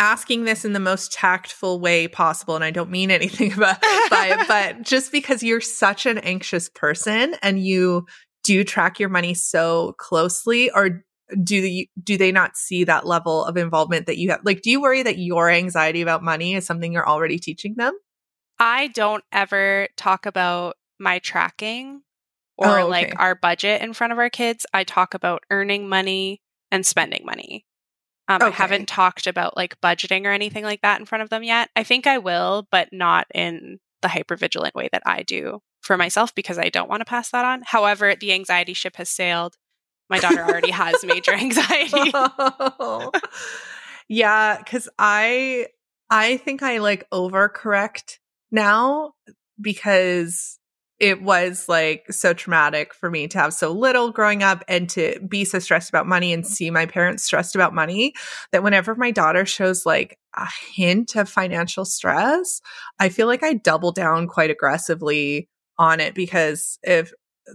asking 0.00 0.44
this 0.44 0.64
in 0.64 0.72
the 0.72 0.80
most 0.80 1.12
tactful 1.12 1.78
way 1.78 2.08
possible 2.08 2.56
and 2.56 2.64
I 2.64 2.72
don't 2.72 2.90
mean 2.90 3.10
anything 3.10 3.52
about 3.52 3.80
by 4.10 4.36
it, 4.36 4.48
but 4.48 4.82
just 4.82 5.12
because 5.12 5.42
you're 5.42 5.60
such 5.60 6.06
an 6.06 6.18
anxious 6.18 6.68
person 6.68 7.36
and 7.42 7.64
you 7.64 8.06
do 8.42 8.64
track 8.64 8.98
your 8.98 9.10
money 9.10 9.34
so 9.34 9.94
closely 9.98 10.70
or 10.70 11.04
do 11.44 11.60
the, 11.60 11.88
do 12.02 12.16
they 12.16 12.32
not 12.32 12.56
see 12.56 12.82
that 12.82 13.06
level 13.06 13.44
of 13.44 13.56
involvement 13.56 14.06
that 14.06 14.18
you 14.18 14.30
have 14.30 14.40
like 14.42 14.62
do 14.62 14.70
you 14.70 14.80
worry 14.80 15.04
that 15.04 15.18
your 15.18 15.48
anxiety 15.48 16.00
about 16.00 16.24
money 16.24 16.54
is 16.54 16.66
something 16.66 16.92
you're 16.92 17.08
already 17.08 17.38
teaching 17.38 17.74
them 17.76 17.96
I 18.58 18.88
don't 18.88 19.24
ever 19.32 19.88
talk 19.96 20.26
about 20.26 20.76
my 20.98 21.18
tracking 21.20 22.02
or 22.58 22.80
Oh, 22.80 22.88
like 22.88 23.14
our 23.18 23.34
budget 23.34 23.80
in 23.80 23.94
front 23.94 24.12
of 24.12 24.18
our 24.18 24.28
kids. 24.28 24.66
I 24.74 24.84
talk 24.84 25.14
about 25.14 25.42
earning 25.50 25.88
money 25.88 26.42
and 26.70 26.84
spending 26.84 27.24
money. 27.24 27.64
Um, 28.30 28.42
I 28.42 28.50
haven't 28.50 28.86
talked 28.86 29.26
about 29.26 29.56
like 29.56 29.80
budgeting 29.80 30.24
or 30.24 30.30
anything 30.30 30.62
like 30.62 30.82
that 30.82 31.00
in 31.00 31.06
front 31.06 31.22
of 31.22 31.30
them 31.30 31.42
yet. 31.42 31.68
I 31.74 31.82
think 31.82 32.06
I 32.06 32.18
will, 32.18 32.68
but 32.70 32.92
not 32.92 33.26
in 33.34 33.80
the 34.02 34.08
hypervigilant 34.08 34.72
way 34.72 34.88
that 34.92 35.02
I 35.04 35.24
do 35.24 35.60
for 35.80 35.96
myself 35.96 36.32
because 36.36 36.56
I 36.56 36.68
don't 36.68 36.88
want 36.88 37.00
to 37.00 37.04
pass 37.04 37.30
that 37.30 37.44
on. 37.44 37.62
However, 37.66 38.14
the 38.14 38.32
anxiety 38.32 38.72
ship 38.72 38.94
has 38.96 39.10
sailed. 39.10 39.56
My 40.08 40.20
daughter 40.20 40.44
already 40.44 40.70
has 40.70 41.04
major 41.04 41.32
anxiety. 41.34 42.12
yeah, 44.08 44.58
because 44.58 44.88
I 44.96 45.66
I 46.08 46.36
think 46.36 46.62
I 46.62 46.78
like 46.78 47.10
overcorrect 47.10 48.18
now 48.52 49.14
because 49.60 50.59
it 51.00 51.22
was 51.22 51.66
like 51.66 52.04
so 52.10 52.34
traumatic 52.34 52.92
for 52.92 53.10
me 53.10 53.26
to 53.26 53.38
have 53.38 53.54
so 53.54 53.72
little 53.72 54.12
growing 54.12 54.42
up 54.42 54.62
and 54.68 54.88
to 54.90 55.18
be 55.26 55.46
so 55.46 55.58
stressed 55.58 55.88
about 55.88 56.06
money 56.06 56.32
and 56.32 56.46
see 56.46 56.70
my 56.70 56.84
parents 56.84 57.24
stressed 57.24 57.54
about 57.54 57.74
money 57.74 58.12
that 58.52 58.62
whenever 58.62 58.94
my 58.94 59.10
daughter 59.10 59.46
shows 59.46 59.86
like 59.86 60.18
a 60.36 60.46
hint 60.74 61.16
of 61.16 61.28
financial 61.28 61.86
stress, 61.86 62.60
I 62.98 63.08
feel 63.08 63.26
like 63.26 63.42
I 63.42 63.54
double 63.54 63.92
down 63.92 64.28
quite 64.28 64.50
aggressively 64.50 65.48
on 65.78 66.00
it 66.00 66.14
because 66.14 66.78
if 66.82 67.12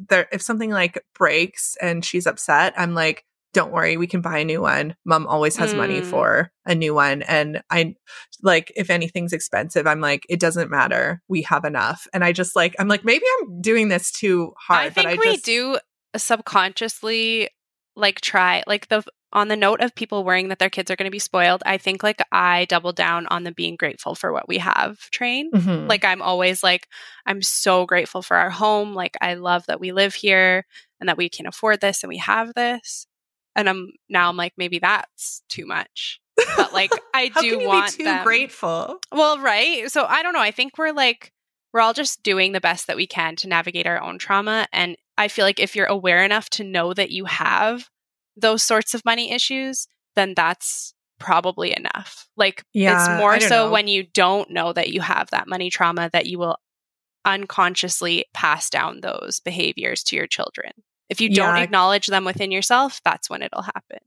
there 0.09 0.27
if 0.31 0.41
something 0.41 0.71
like 0.71 1.01
breaks 1.13 1.77
and 1.79 2.03
she's 2.03 2.25
upset, 2.25 2.73
I'm 2.75 2.95
like, 2.95 3.23
don't 3.55 3.71
worry, 3.71 3.95
we 3.95 4.05
can 4.05 4.19
buy 4.21 4.39
a 4.39 4.45
new 4.45 4.61
one. 4.61 4.95
Mom 5.05 5.25
always 5.25 5.55
has 5.55 5.73
money 5.73 6.01
Mm. 6.01 6.05
for 6.05 6.51
a 6.65 6.75
new 6.75 6.93
one. 6.93 7.21
And 7.21 7.63
I 7.71 7.95
like 8.43 8.71
if 8.75 8.89
anything's 8.89 9.31
expensive, 9.33 9.87
I'm 9.87 10.01
like, 10.01 10.25
it 10.29 10.41
doesn't 10.41 10.69
matter. 10.69 11.21
We 11.29 11.41
have 11.43 11.63
enough. 11.63 12.05
And 12.13 12.23
I 12.23 12.33
just 12.33 12.55
like 12.55 12.75
I'm 12.79 12.89
like, 12.89 13.05
maybe 13.05 13.23
I'm 13.39 13.61
doing 13.61 13.87
this 13.87 14.11
too 14.11 14.53
hard. 14.59 14.87
I 14.87 14.89
think 14.89 15.07
but 15.07 15.13
I 15.13 15.15
we 15.17 15.31
just, 15.33 15.45
do 15.45 15.77
subconsciously 16.17 17.49
like 17.95 18.19
try 18.21 18.63
like 18.67 18.89
the 18.89 19.03
on 19.31 19.47
the 19.47 19.55
note 19.57 19.81
of 19.81 19.95
people 19.95 20.23
worrying 20.23 20.47
that 20.49 20.59
their 20.59 20.69
kids 20.69 20.89
are 20.91 20.95
going 20.95 21.07
to 21.07 21.11
be 21.11 21.19
spoiled. 21.19 21.61
I 21.65 21.77
think 21.77 22.03
like 22.03 22.21
I 22.31 22.65
double 22.65 22.93
down 22.93 23.27
on 23.27 23.43
the 23.43 23.51
being 23.51 23.75
grateful 23.75 24.15
for 24.15 24.31
what 24.31 24.47
we 24.47 24.57
have 24.59 24.97
train. 25.11 25.51
Mhm. 25.51 25.89
Like 25.89 26.05
I'm 26.05 26.21
always 26.21 26.61
like 26.63 26.87
I'm 27.25 27.41
so 27.41 27.85
grateful 27.85 28.21
for 28.21 28.37
our 28.37 28.49
home. 28.49 28.93
Like 28.93 29.15
I 29.21 29.33
love 29.35 29.65
that 29.67 29.79
we 29.79 29.91
live 29.91 30.13
here 30.13 30.65
and 30.99 31.09
that 31.09 31.17
we 31.17 31.29
can 31.29 31.47
afford 31.47 31.81
this 31.81 32.03
and 32.03 32.09
we 32.09 32.17
have 32.17 32.53
this. 32.53 33.07
And 33.55 33.69
I'm 33.69 33.91
now 34.09 34.29
I'm 34.29 34.37
like 34.37 34.53
maybe 34.57 34.79
that's 34.79 35.41
too 35.49 35.65
much. 35.65 36.19
But 36.57 36.73
like 36.73 36.91
I 37.13 37.29
do 37.39 37.65
want 37.65 37.91
be 37.91 37.97
too 37.97 38.03
them- 38.03 38.23
grateful? 38.23 38.99
well, 39.11 39.39
right. 39.39 39.89
So 39.91 40.05
I 40.05 40.21
don't 40.23 40.33
know. 40.33 40.41
I 40.41 40.51
think 40.51 40.77
we're 40.77 40.91
like, 40.91 41.31
we're 41.73 41.81
all 41.81 41.93
just 41.93 42.23
doing 42.23 42.51
the 42.51 42.61
best 42.61 42.87
that 42.87 42.95
we 42.97 43.07
can 43.07 43.35
to 43.37 43.47
navigate 43.47 43.87
our 43.87 44.01
own 44.01 44.17
trauma. 44.17 44.67
And 44.73 44.95
I 45.17 45.27
feel 45.27 45.45
like 45.45 45.59
if 45.59 45.75
you're 45.75 45.85
aware 45.85 46.23
enough 46.23 46.49
to 46.51 46.63
know 46.63 46.93
that 46.93 47.11
you 47.11 47.25
have 47.25 47.89
those 48.37 48.63
sorts 48.63 48.93
of 48.93 49.03
money 49.05 49.31
issues, 49.31 49.87
then 50.15 50.33
that's 50.35 50.93
probably 51.19 51.73
enough. 51.75 52.27
Like, 52.35 52.63
Yeah, 52.73 52.97
it's 52.99 53.21
more 53.21 53.39
so 53.39 53.65
know. 53.65 53.71
when 53.71 53.87
you 53.87 54.03
don't 54.13 54.51
know 54.51 54.73
that 54.73 54.89
you 54.89 54.99
have 55.01 55.29
that 55.31 55.47
money 55.47 55.69
trauma 55.69 56.09
that 56.11 56.25
you 56.25 56.37
will 56.39 56.57
unconsciously 57.25 58.25
pass 58.33 58.69
down 58.69 59.01
those 59.01 59.39
behaviors 59.43 60.03
to 60.03 60.15
your 60.15 60.27
children. 60.27 60.71
If 61.09 61.21
you 61.21 61.29
don't 61.29 61.55
Yeah. 61.57 61.63
acknowledge 61.63 62.07
them 62.07 62.25
within 62.25 62.51
yourself, 62.51 63.01
that's 63.03 63.29
when 63.29 63.41
it'll 63.41 63.61
happen. 63.61 63.99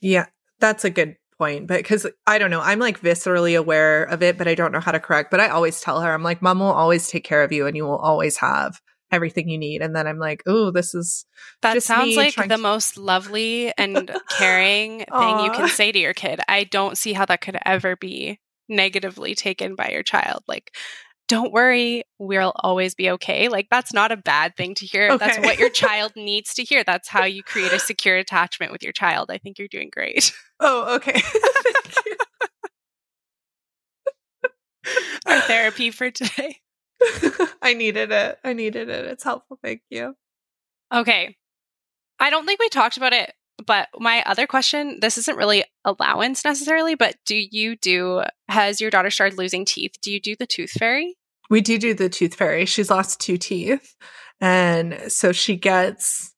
Yeah, 0.00 0.26
that's 0.58 0.84
a 0.84 0.90
good 0.90 1.16
point. 1.38 1.66
But 1.66 1.78
because 1.78 2.06
I 2.26 2.38
don't 2.38 2.50
know, 2.50 2.60
I'm 2.60 2.78
like 2.78 3.00
viscerally 3.00 3.58
aware 3.58 4.04
of 4.04 4.22
it, 4.22 4.36
but 4.36 4.48
I 4.48 4.54
don't 4.54 4.72
know 4.72 4.80
how 4.80 4.92
to 4.92 5.00
correct. 5.00 5.30
But 5.30 5.40
I 5.40 5.48
always 5.48 5.80
tell 5.80 6.00
her, 6.00 6.12
I'm 6.12 6.22
like, 6.22 6.42
mom 6.42 6.58
will 6.60 6.66
always 6.72 7.08
take 7.08 7.24
care 7.24 7.42
of 7.42 7.52
you 7.52 7.66
and 7.66 7.76
you 7.76 7.84
will 7.84 7.98
always 7.98 8.36
have 8.38 8.80
everything 9.12 9.48
you 9.48 9.58
need. 9.58 9.82
And 9.82 9.94
then 9.96 10.06
I'm 10.06 10.18
like, 10.18 10.42
oh, 10.46 10.70
this 10.70 10.94
is 10.94 11.24
That 11.62 11.82
sounds 11.82 12.16
like 12.16 12.34
the 12.36 12.46
to- 12.46 12.58
most 12.58 12.96
lovely 12.96 13.72
and 13.76 14.10
caring 14.30 14.98
thing 14.98 15.40
you 15.40 15.50
can 15.50 15.68
say 15.68 15.90
to 15.92 15.98
your 15.98 16.14
kid. 16.14 16.40
I 16.48 16.64
don't 16.64 16.96
see 16.96 17.12
how 17.12 17.24
that 17.26 17.40
could 17.40 17.58
ever 17.64 17.96
be 17.96 18.38
negatively 18.68 19.34
taken 19.34 19.74
by 19.74 19.88
your 19.88 20.04
child. 20.04 20.44
Like, 20.46 20.76
don't 21.30 21.52
worry, 21.52 22.02
we'll 22.18 22.52
always 22.56 22.96
be 22.96 23.08
okay. 23.08 23.48
Like, 23.48 23.68
that's 23.70 23.92
not 23.92 24.10
a 24.10 24.16
bad 24.16 24.56
thing 24.56 24.74
to 24.74 24.84
hear. 24.84 25.16
That's 25.16 25.38
what 25.38 25.60
your 25.60 25.70
child 25.84 26.10
needs 26.16 26.54
to 26.54 26.64
hear. 26.64 26.82
That's 26.82 27.08
how 27.08 27.22
you 27.24 27.44
create 27.44 27.72
a 27.72 27.78
secure 27.78 28.16
attachment 28.16 28.72
with 28.72 28.82
your 28.82 28.90
child. 28.92 29.30
I 29.30 29.38
think 29.38 29.56
you're 29.56 29.68
doing 29.68 29.90
great. 29.92 30.34
oh, 30.60 30.96
okay. 30.96 31.12
Thank 31.20 32.06
you. 32.06 32.16
Our 35.26 35.40
therapy 35.42 35.92
for 35.92 36.10
today. 36.10 36.56
I 37.62 37.74
needed 37.74 38.10
it. 38.10 38.38
I 38.42 38.52
needed 38.52 38.88
it. 38.88 39.06
It's 39.06 39.22
helpful. 39.22 39.56
Thank 39.62 39.82
you. 39.88 40.16
Okay. 40.92 41.36
I 42.18 42.30
don't 42.30 42.44
think 42.44 42.58
we 42.58 42.68
talked 42.70 42.96
about 42.96 43.12
it 43.12 43.32
But 43.64 43.88
my 44.00 44.24
other 44.26 44.48
question 44.48 44.98
this 45.00 45.16
isn't 45.16 45.36
really 45.36 45.62
allowance 45.84 46.44
necessarily, 46.44 46.96
but 46.96 47.14
do 47.24 47.36
you 47.36 47.76
do, 47.76 48.24
has 48.48 48.80
your 48.80 48.90
daughter 48.90 49.10
started 49.10 49.38
losing 49.38 49.64
teeth? 49.64 49.92
Do 50.02 50.10
you 50.10 50.20
do 50.20 50.34
the 50.34 50.46
tooth 50.46 50.72
fairy? 50.72 51.16
We 51.50 51.60
do 51.60 51.78
do 51.78 51.92
the 51.92 52.08
tooth 52.08 52.34
fairy. 52.34 52.64
She's 52.64 52.90
lost 52.90 53.20
two 53.20 53.36
teeth. 53.36 53.94
And 54.40 55.12
so 55.12 55.32
she 55.32 55.56
gets, 55.56 56.32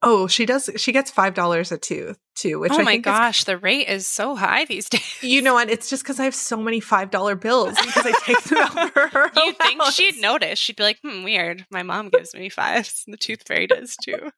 oh, 0.00 0.26
she 0.28 0.46
does, 0.46 0.70
she 0.76 0.92
gets 0.92 1.10
$5 1.10 1.72
a 1.72 1.76
tooth 1.76 2.18
too, 2.34 2.58
which 2.58 2.72
oh 2.72 2.80
I 2.80 2.84
my 2.84 2.96
gosh, 2.96 3.40
is, 3.40 3.44
the 3.44 3.58
rate 3.58 3.88
is 3.88 4.06
so 4.06 4.34
high 4.34 4.64
these 4.64 4.88
days. 4.88 5.22
You 5.22 5.42
know 5.42 5.54
what? 5.54 5.68
It's 5.68 5.90
just 5.90 6.02
because 6.04 6.18
I 6.18 6.24
have 6.24 6.34
so 6.34 6.56
many 6.56 6.80
$5 6.80 7.40
bills 7.40 7.74
because 7.76 8.06
I 8.06 8.12
take 8.24 8.42
them 8.44 8.58
out 8.58 8.92
for 8.92 9.08
her. 9.08 9.30
You 9.36 9.52
think 9.52 9.82
she'd 9.92 10.20
notice? 10.22 10.58
She'd 10.58 10.76
be 10.76 10.84
like, 10.84 11.00
hmm, 11.02 11.24
weird. 11.24 11.66
My 11.70 11.82
mom 11.82 12.08
gives 12.08 12.32
me 12.32 12.48
fives. 12.48 13.02
and 13.06 13.12
The 13.12 13.18
tooth 13.18 13.42
fairy 13.46 13.66
does 13.66 13.96
too. 14.02 14.30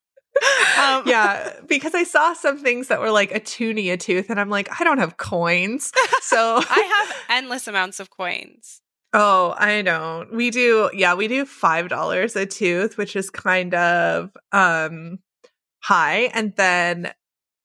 Um, 0.81 1.03
yeah, 1.07 1.53
because 1.69 1.95
I 1.95 2.03
saw 2.05 2.33
some 2.33 2.59
things 2.59 2.89
that 2.89 3.01
were 3.01 3.13
like 3.13 3.31
a 3.33 3.39
toonie 3.39 3.91
a 3.91 3.97
tooth, 3.97 4.31
and 4.31 4.41
I'm 4.41 4.51
like, 4.51 4.69
I 4.81 4.85
don't 4.85 4.99
have 4.99 5.17
coins. 5.17 5.93
So 6.23 6.57
I 6.59 7.05
have 7.07 7.17
endless 7.29 7.69
amounts 7.69 8.01
of 8.01 8.11
coins. 8.11 8.81
Oh, 9.17 9.55
I 9.57 9.83
don't. 9.83 10.35
We 10.35 10.51
do, 10.51 10.91
yeah, 10.93 11.15
we 11.15 11.29
do 11.29 11.47
five 11.47 11.89
dollars 11.89 12.35
a 12.37 12.47
tooth, 12.47 12.99
which 12.99 13.15
is 13.17 13.31
kind 13.31 13.73
of 13.75 14.31
um 14.53 15.19
high. 15.81 16.31
And 16.35 16.55
then 16.57 17.13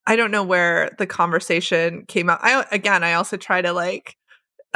I 0.07 0.15
don't 0.15 0.31
know 0.31 0.43
where 0.43 0.91
the 0.99 1.07
conversation 1.07 2.05
came 2.07 2.29
out. 2.29 2.39
I 2.43 2.65
again, 2.71 3.03
I 3.03 3.13
also 3.13 3.37
try 3.37 3.61
to 3.63 3.73
like 3.73 4.15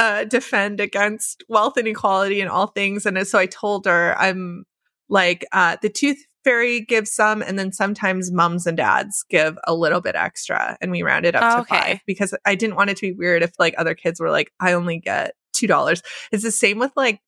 uh 0.00 0.24
defend 0.24 0.80
against 0.80 1.44
wealth 1.48 1.78
inequality 1.78 2.40
and 2.40 2.50
all 2.50 2.68
things. 2.68 3.06
And 3.06 3.26
so 3.26 3.38
I 3.38 3.46
told 3.46 3.86
her 3.86 4.16
I'm 4.18 4.64
like 5.08 5.46
uh 5.52 5.76
the 5.82 5.90
tooth 5.90 6.18
fairy 6.44 6.80
gives 6.80 7.12
some 7.12 7.42
and 7.42 7.58
then 7.58 7.72
sometimes 7.72 8.32
mums 8.32 8.66
and 8.66 8.76
dads 8.76 9.24
give 9.30 9.56
a 9.66 9.74
little 9.74 10.00
bit 10.00 10.16
extra 10.16 10.76
and 10.80 10.90
we 10.90 11.02
round 11.02 11.24
it 11.26 11.34
up 11.36 11.44
Oh, 11.44 11.56
to 11.56 11.60
okay. 11.62 11.76
five 11.92 12.00
because 12.06 12.34
I 12.44 12.54
didn't 12.56 12.76
want 12.76 12.90
it 12.90 12.96
to 12.98 13.06
be 13.06 13.12
weird 13.12 13.42
if 13.44 13.52
like 13.60 13.74
other 13.78 13.94
kids 13.94 14.20
were 14.20 14.30
like, 14.30 14.52
I 14.60 14.72
only 14.74 14.98
get 14.98 15.34
two 15.64 15.68
dollars. 15.68 16.02
It's 16.32 16.42
the 16.42 16.50
same 16.50 16.78
with 16.78 16.92
like 16.96 17.20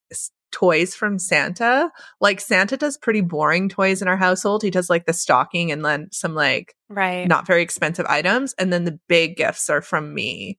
toys 0.52 0.94
from 0.94 1.18
Santa. 1.18 1.90
Like 2.20 2.40
Santa 2.40 2.76
does 2.76 2.96
pretty 2.96 3.20
boring 3.20 3.68
toys 3.68 4.00
in 4.02 4.08
our 4.08 4.16
household. 4.16 4.62
He 4.62 4.70
does 4.70 4.88
like 4.88 5.04
the 5.06 5.12
stocking 5.12 5.72
and 5.72 5.84
then 5.84 6.08
some 6.12 6.34
like 6.34 6.74
Right. 6.88 7.26
not 7.26 7.46
very 7.46 7.62
expensive 7.62 8.06
items, 8.06 8.54
and 8.58 8.72
then 8.72 8.84
the 8.84 8.98
big 9.08 9.36
gifts 9.36 9.68
are 9.70 9.82
from 9.82 10.14
me 10.14 10.58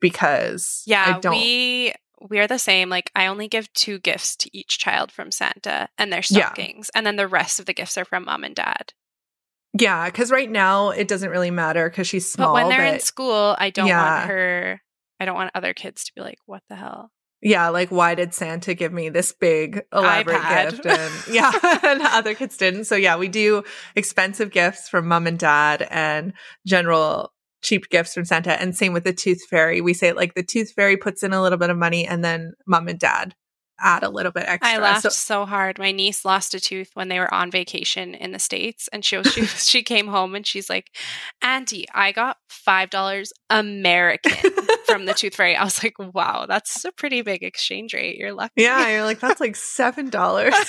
because 0.00 0.82
Yeah, 0.86 1.16
I 1.16 1.20
don't. 1.20 1.32
we 1.36 1.92
we're 2.20 2.46
the 2.46 2.58
same. 2.58 2.88
Like 2.88 3.10
I 3.14 3.26
only 3.26 3.46
give 3.48 3.70
two 3.74 3.98
gifts 3.98 4.36
to 4.36 4.50
each 4.56 4.78
child 4.78 5.12
from 5.12 5.30
Santa 5.30 5.88
and 5.98 6.10
their 6.12 6.22
Yeah. 6.30 6.46
stockings, 6.46 6.90
and 6.94 7.06
then 7.06 7.16
the 7.16 7.28
rest 7.28 7.60
of 7.60 7.66
the 7.66 7.74
gifts 7.74 7.98
are 7.98 8.04
from 8.06 8.24
mom 8.24 8.44
and 8.44 8.54
dad. 8.54 8.92
yeah, 9.78 10.06
because 10.06 10.30
right 10.30 10.50
now 10.50 10.88
it 10.88 11.06
doesn't 11.06 11.28
really 11.30 11.50
matter 11.50 11.90
because 11.90 12.06
she's 12.08 12.30
small. 12.32 12.48
but 12.48 12.54
when 12.54 12.68
they're 12.70 12.94
in 12.94 13.00
school, 13.00 13.54
I 13.58 13.68
don't 13.70 13.86
Yeah. 13.88 14.18
want 14.20 14.30
her. 14.30 14.82
I 15.20 15.24
don't 15.26 15.34
want 15.34 15.50
other 15.54 15.74
kids 15.74 16.04
to 16.04 16.12
be 16.14 16.22
like, 16.22 16.38
"What 16.46 16.62
the 16.70 16.76
hell?" 16.76 17.10
Yeah, 17.42 17.68
like 17.68 17.90
why 17.90 18.14
did 18.14 18.34
Santa 18.34 18.74
give 18.74 18.92
me 18.92 19.08
this 19.08 19.32
big 19.32 19.82
elaborate 19.92 20.40
iPad. 20.40 20.70
gift? 20.70 20.86
And 20.86 21.12
yeah, 21.34 21.52
and 21.82 22.02
other 22.02 22.34
kids 22.34 22.56
didn't. 22.56 22.84
So 22.84 22.96
yeah, 22.96 23.16
we 23.16 23.28
do 23.28 23.62
expensive 23.94 24.50
gifts 24.50 24.88
from 24.88 25.06
mom 25.06 25.26
and 25.26 25.38
dad 25.38 25.86
and 25.90 26.32
general 26.66 27.32
cheap 27.62 27.88
gifts 27.88 28.14
from 28.14 28.24
Santa. 28.24 28.60
And 28.60 28.76
same 28.76 28.92
with 28.92 29.04
the 29.04 29.12
tooth 29.12 29.44
fairy. 29.48 29.80
We 29.80 29.92
say 29.92 30.12
like 30.12 30.34
the 30.34 30.42
tooth 30.42 30.72
fairy 30.72 30.96
puts 30.96 31.22
in 31.22 31.32
a 31.32 31.42
little 31.42 31.58
bit 31.58 31.70
of 31.70 31.76
money 31.76 32.06
and 32.06 32.24
then 32.24 32.52
mom 32.66 32.88
and 32.88 32.98
dad 32.98 33.34
add 33.80 34.02
a 34.02 34.08
little 34.08 34.32
bit 34.32 34.44
extra. 34.46 34.74
I 34.74 34.78
laughed 34.78 35.02
So- 35.02 35.08
so, 35.10 35.44
hard. 35.46 35.78
My 35.78 35.92
niece 35.92 36.24
lost 36.24 36.54
a 36.54 36.60
tooth 36.60 36.90
when 36.94 37.08
they 37.08 37.18
were 37.18 37.32
on 37.32 37.50
vacation 37.50 38.14
in 38.14 38.32
the 38.32 38.38
states, 38.38 38.88
and 38.92 39.04
she 39.04 39.16
was, 39.16 39.26
she 39.32 39.44
she 39.46 39.82
came 39.82 40.06
home 40.08 40.34
and 40.34 40.46
she's 40.46 40.70
like, 40.70 40.90
"Auntie, 41.42 41.86
I 41.94 42.12
got 42.12 42.38
five 42.48 42.90
dollars 42.90 43.32
American 43.50 44.32
from 44.86 45.04
the 45.06 45.14
tooth 45.16 45.34
fairy." 45.34 45.56
I 45.56 45.64
was 45.64 45.82
like, 45.82 45.94
"Wow, 45.98 46.46
that's 46.48 46.84
a 46.84 46.92
pretty 46.92 47.22
big 47.22 47.42
exchange 47.42 47.92
rate. 47.94 48.16
You're 48.18 48.32
lucky." 48.32 48.52
yeah, 48.62 48.88
you're 48.90 49.04
like, 49.04 49.20
that's 49.20 49.40
like 49.40 49.56
seven 49.56 50.08
dollars. 50.10 50.54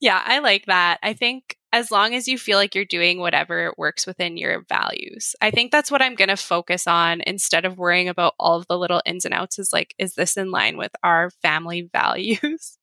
yeah, 0.00 0.22
I 0.24 0.40
like 0.40 0.66
that. 0.66 0.98
I 1.02 1.12
think 1.12 1.56
as 1.72 1.90
long 1.90 2.14
as 2.14 2.28
you 2.28 2.36
feel 2.36 2.58
like 2.58 2.74
you're 2.74 2.84
doing 2.84 3.18
whatever 3.18 3.72
works 3.78 4.06
within 4.06 4.36
your 4.36 4.64
values, 4.68 5.34
I 5.40 5.50
think 5.50 5.72
that's 5.72 5.90
what 5.90 6.02
I'm 6.02 6.14
going 6.14 6.28
to 6.28 6.36
focus 6.36 6.86
on 6.86 7.22
instead 7.26 7.64
of 7.64 7.78
worrying 7.78 8.08
about 8.08 8.34
all 8.38 8.58
of 8.58 8.66
the 8.68 8.78
little 8.78 9.02
ins 9.06 9.24
and 9.24 9.32
outs. 9.32 9.58
Is 9.58 9.72
like, 9.72 9.94
is 9.98 10.14
this 10.14 10.36
in 10.36 10.50
line 10.50 10.76
with 10.76 10.92
our 11.02 11.30
family 11.42 11.82
values? 11.92 12.78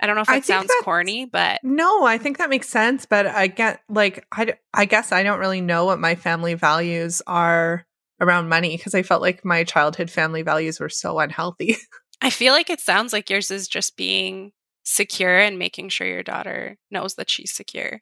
I 0.00 0.06
don't 0.06 0.14
know 0.14 0.22
if 0.22 0.30
it 0.30 0.44
sounds 0.44 0.70
corny, 0.82 1.24
but 1.24 1.60
No, 1.64 2.04
I 2.04 2.18
think 2.18 2.38
that 2.38 2.50
makes 2.50 2.68
sense, 2.68 3.04
but 3.04 3.26
I 3.26 3.48
get 3.48 3.82
like 3.88 4.26
I, 4.32 4.54
I 4.72 4.84
guess 4.84 5.10
I 5.10 5.22
don't 5.22 5.40
really 5.40 5.60
know 5.60 5.86
what 5.86 5.98
my 5.98 6.14
family 6.14 6.54
values 6.54 7.20
are 7.26 7.84
around 8.20 8.48
money 8.48 8.76
because 8.76 8.94
I 8.94 9.02
felt 9.02 9.22
like 9.22 9.44
my 9.44 9.64
childhood 9.64 10.10
family 10.10 10.42
values 10.42 10.78
were 10.78 10.88
so 10.88 11.18
unhealthy. 11.18 11.76
I 12.20 12.30
feel 12.30 12.52
like 12.52 12.70
it 12.70 12.80
sounds 12.80 13.12
like 13.12 13.30
yours 13.30 13.50
is 13.50 13.68
just 13.68 13.96
being 13.96 14.52
secure 14.84 15.38
and 15.38 15.58
making 15.58 15.88
sure 15.88 16.06
your 16.06 16.22
daughter 16.22 16.76
knows 16.90 17.14
that 17.14 17.30
she's 17.30 17.52
secure. 17.52 18.00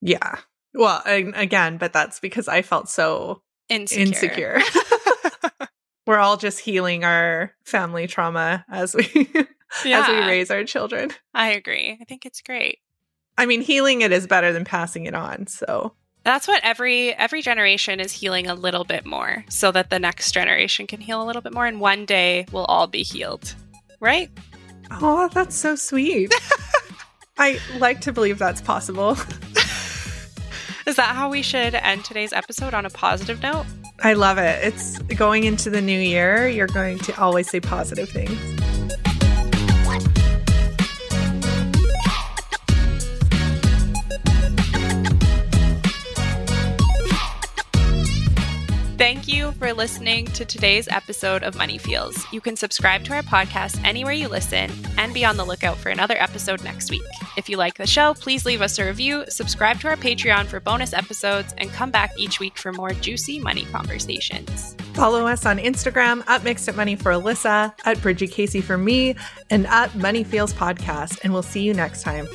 Yeah. 0.00 0.36
Well, 0.74 1.02
again, 1.06 1.78
but 1.78 1.92
that's 1.92 2.20
because 2.20 2.46
I 2.48 2.62
felt 2.62 2.88
so 2.88 3.42
Insecure. 3.68 4.02
insecure. 4.04 4.60
We're 6.06 6.18
all 6.18 6.36
just 6.36 6.60
healing 6.60 7.04
our 7.04 7.52
family 7.64 8.06
trauma 8.06 8.64
as 8.70 8.94
we 8.94 9.04
as 9.84 10.08
we 10.08 10.18
raise 10.20 10.50
our 10.50 10.64
children. 10.64 11.10
I 11.34 11.50
agree. 11.50 11.98
I 12.00 12.04
think 12.04 12.24
it's 12.24 12.40
great. 12.40 12.78
I 13.36 13.46
mean, 13.46 13.60
healing 13.60 14.00
it 14.00 14.10
is 14.10 14.26
better 14.26 14.52
than 14.52 14.64
passing 14.64 15.04
it 15.06 15.14
on. 15.14 15.46
So, 15.46 15.92
That's 16.24 16.48
what 16.48 16.60
every 16.64 17.12
every 17.14 17.42
generation 17.42 18.00
is 18.00 18.12
healing 18.12 18.46
a 18.46 18.54
little 18.54 18.84
bit 18.84 19.04
more 19.04 19.44
so 19.50 19.70
that 19.72 19.90
the 19.90 19.98
next 19.98 20.32
generation 20.32 20.86
can 20.86 21.00
heal 21.00 21.22
a 21.22 21.26
little 21.26 21.42
bit 21.42 21.52
more 21.52 21.66
and 21.66 21.80
one 21.80 22.06
day 22.06 22.46
we'll 22.52 22.64
all 22.64 22.86
be 22.86 23.02
healed. 23.02 23.54
Right? 24.00 24.30
oh, 24.90 25.28
that's 25.34 25.56
so 25.56 25.74
sweet. 25.76 26.32
I 27.38 27.58
like 27.78 28.00
to 28.02 28.12
believe 28.12 28.38
that's 28.38 28.62
possible. 28.62 29.16
Is 30.88 30.96
that 30.96 31.14
how 31.14 31.28
we 31.28 31.42
should 31.42 31.74
end 31.74 32.06
today's 32.06 32.32
episode 32.32 32.72
on 32.72 32.86
a 32.86 32.88
positive 32.88 33.42
note? 33.42 33.66
I 34.02 34.14
love 34.14 34.38
it. 34.38 34.64
It's 34.64 34.98
going 35.18 35.44
into 35.44 35.68
the 35.68 35.82
new 35.82 36.00
year. 36.00 36.48
You're 36.48 36.66
going 36.66 36.98
to 37.00 37.20
always 37.20 37.50
say 37.50 37.60
positive 37.60 38.08
things. 38.08 38.32
Thank 48.98 49.28
you 49.28 49.52
for 49.52 49.72
listening 49.72 50.26
to 50.26 50.44
today's 50.44 50.88
episode 50.88 51.44
of 51.44 51.54
Money 51.54 51.78
Feels. 51.78 52.26
You 52.32 52.40
can 52.40 52.56
subscribe 52.56 53.04
to 53.04 53.14
our 53.14 53.22
podcast 53.22 53.80
anywhere 53.84 54.12
you 54.12 54.26
listen 54.26 54.72
and 54.96 55.14
be 55.14 55.24
on 55.24 55.36
the 55.36 55.44
lookout 55.44 55.76
for 55.76 55.90
another 55.90 56.16
episode 56.18 56.64
next 56.64 56.90
week. 56.90 57.04
If 57.36 57.48
you 57.48 57.58
like 57.58 57.76
the 57.76 57.86
show, 57.86 58.14
please 58.14 58.44
leave 58.44 58.60
us 58.60 58.76
a 58.80 58.84
review, 58.84 59.24
subscribe 59.28 59.78
to 59.82 59.88
our 59.88 59.94
Patreon 59.94 60.46
for 60.46 60.58
bonus 60.58 60.92
episodes, 60.92 61.54
and 61.58 61.70
come 61.70 61.92
back 61.92 62.10
each 62.18 62.40
week 62.40 62.58
for 62.58 62.72
more 62.72 62.90
juicy 62.90 63.38
money 63.38 63.66
conversations. 63.66 64.74
Follow 64.94 65.28
us 65.28 65.46
on 65.46 65.58
Instagram 65.58 66.26
at 66.26 66.42
Mixed 66.42 66.68
Up 66.68 66.74
Money 66.74 66.96
for 66.96 67.12
Alyssa, 67.12 67.72
at 67.84 68.02
Bridget 68.02 68.32
Casey 68.32 68.60
for 68.60 68.76
me, 68.76 69.14
and 69.48 69.68
at 69.68 69.94
Money 69.94 70.24
Feels 70.24 70.52
Podcast. 70.52 71.20
And 71.22 71.32
we'll 71.32 71.44
see 71.44 71.62
you 71.62 71.72
next 71.72 72.02
time. 72.02 72.26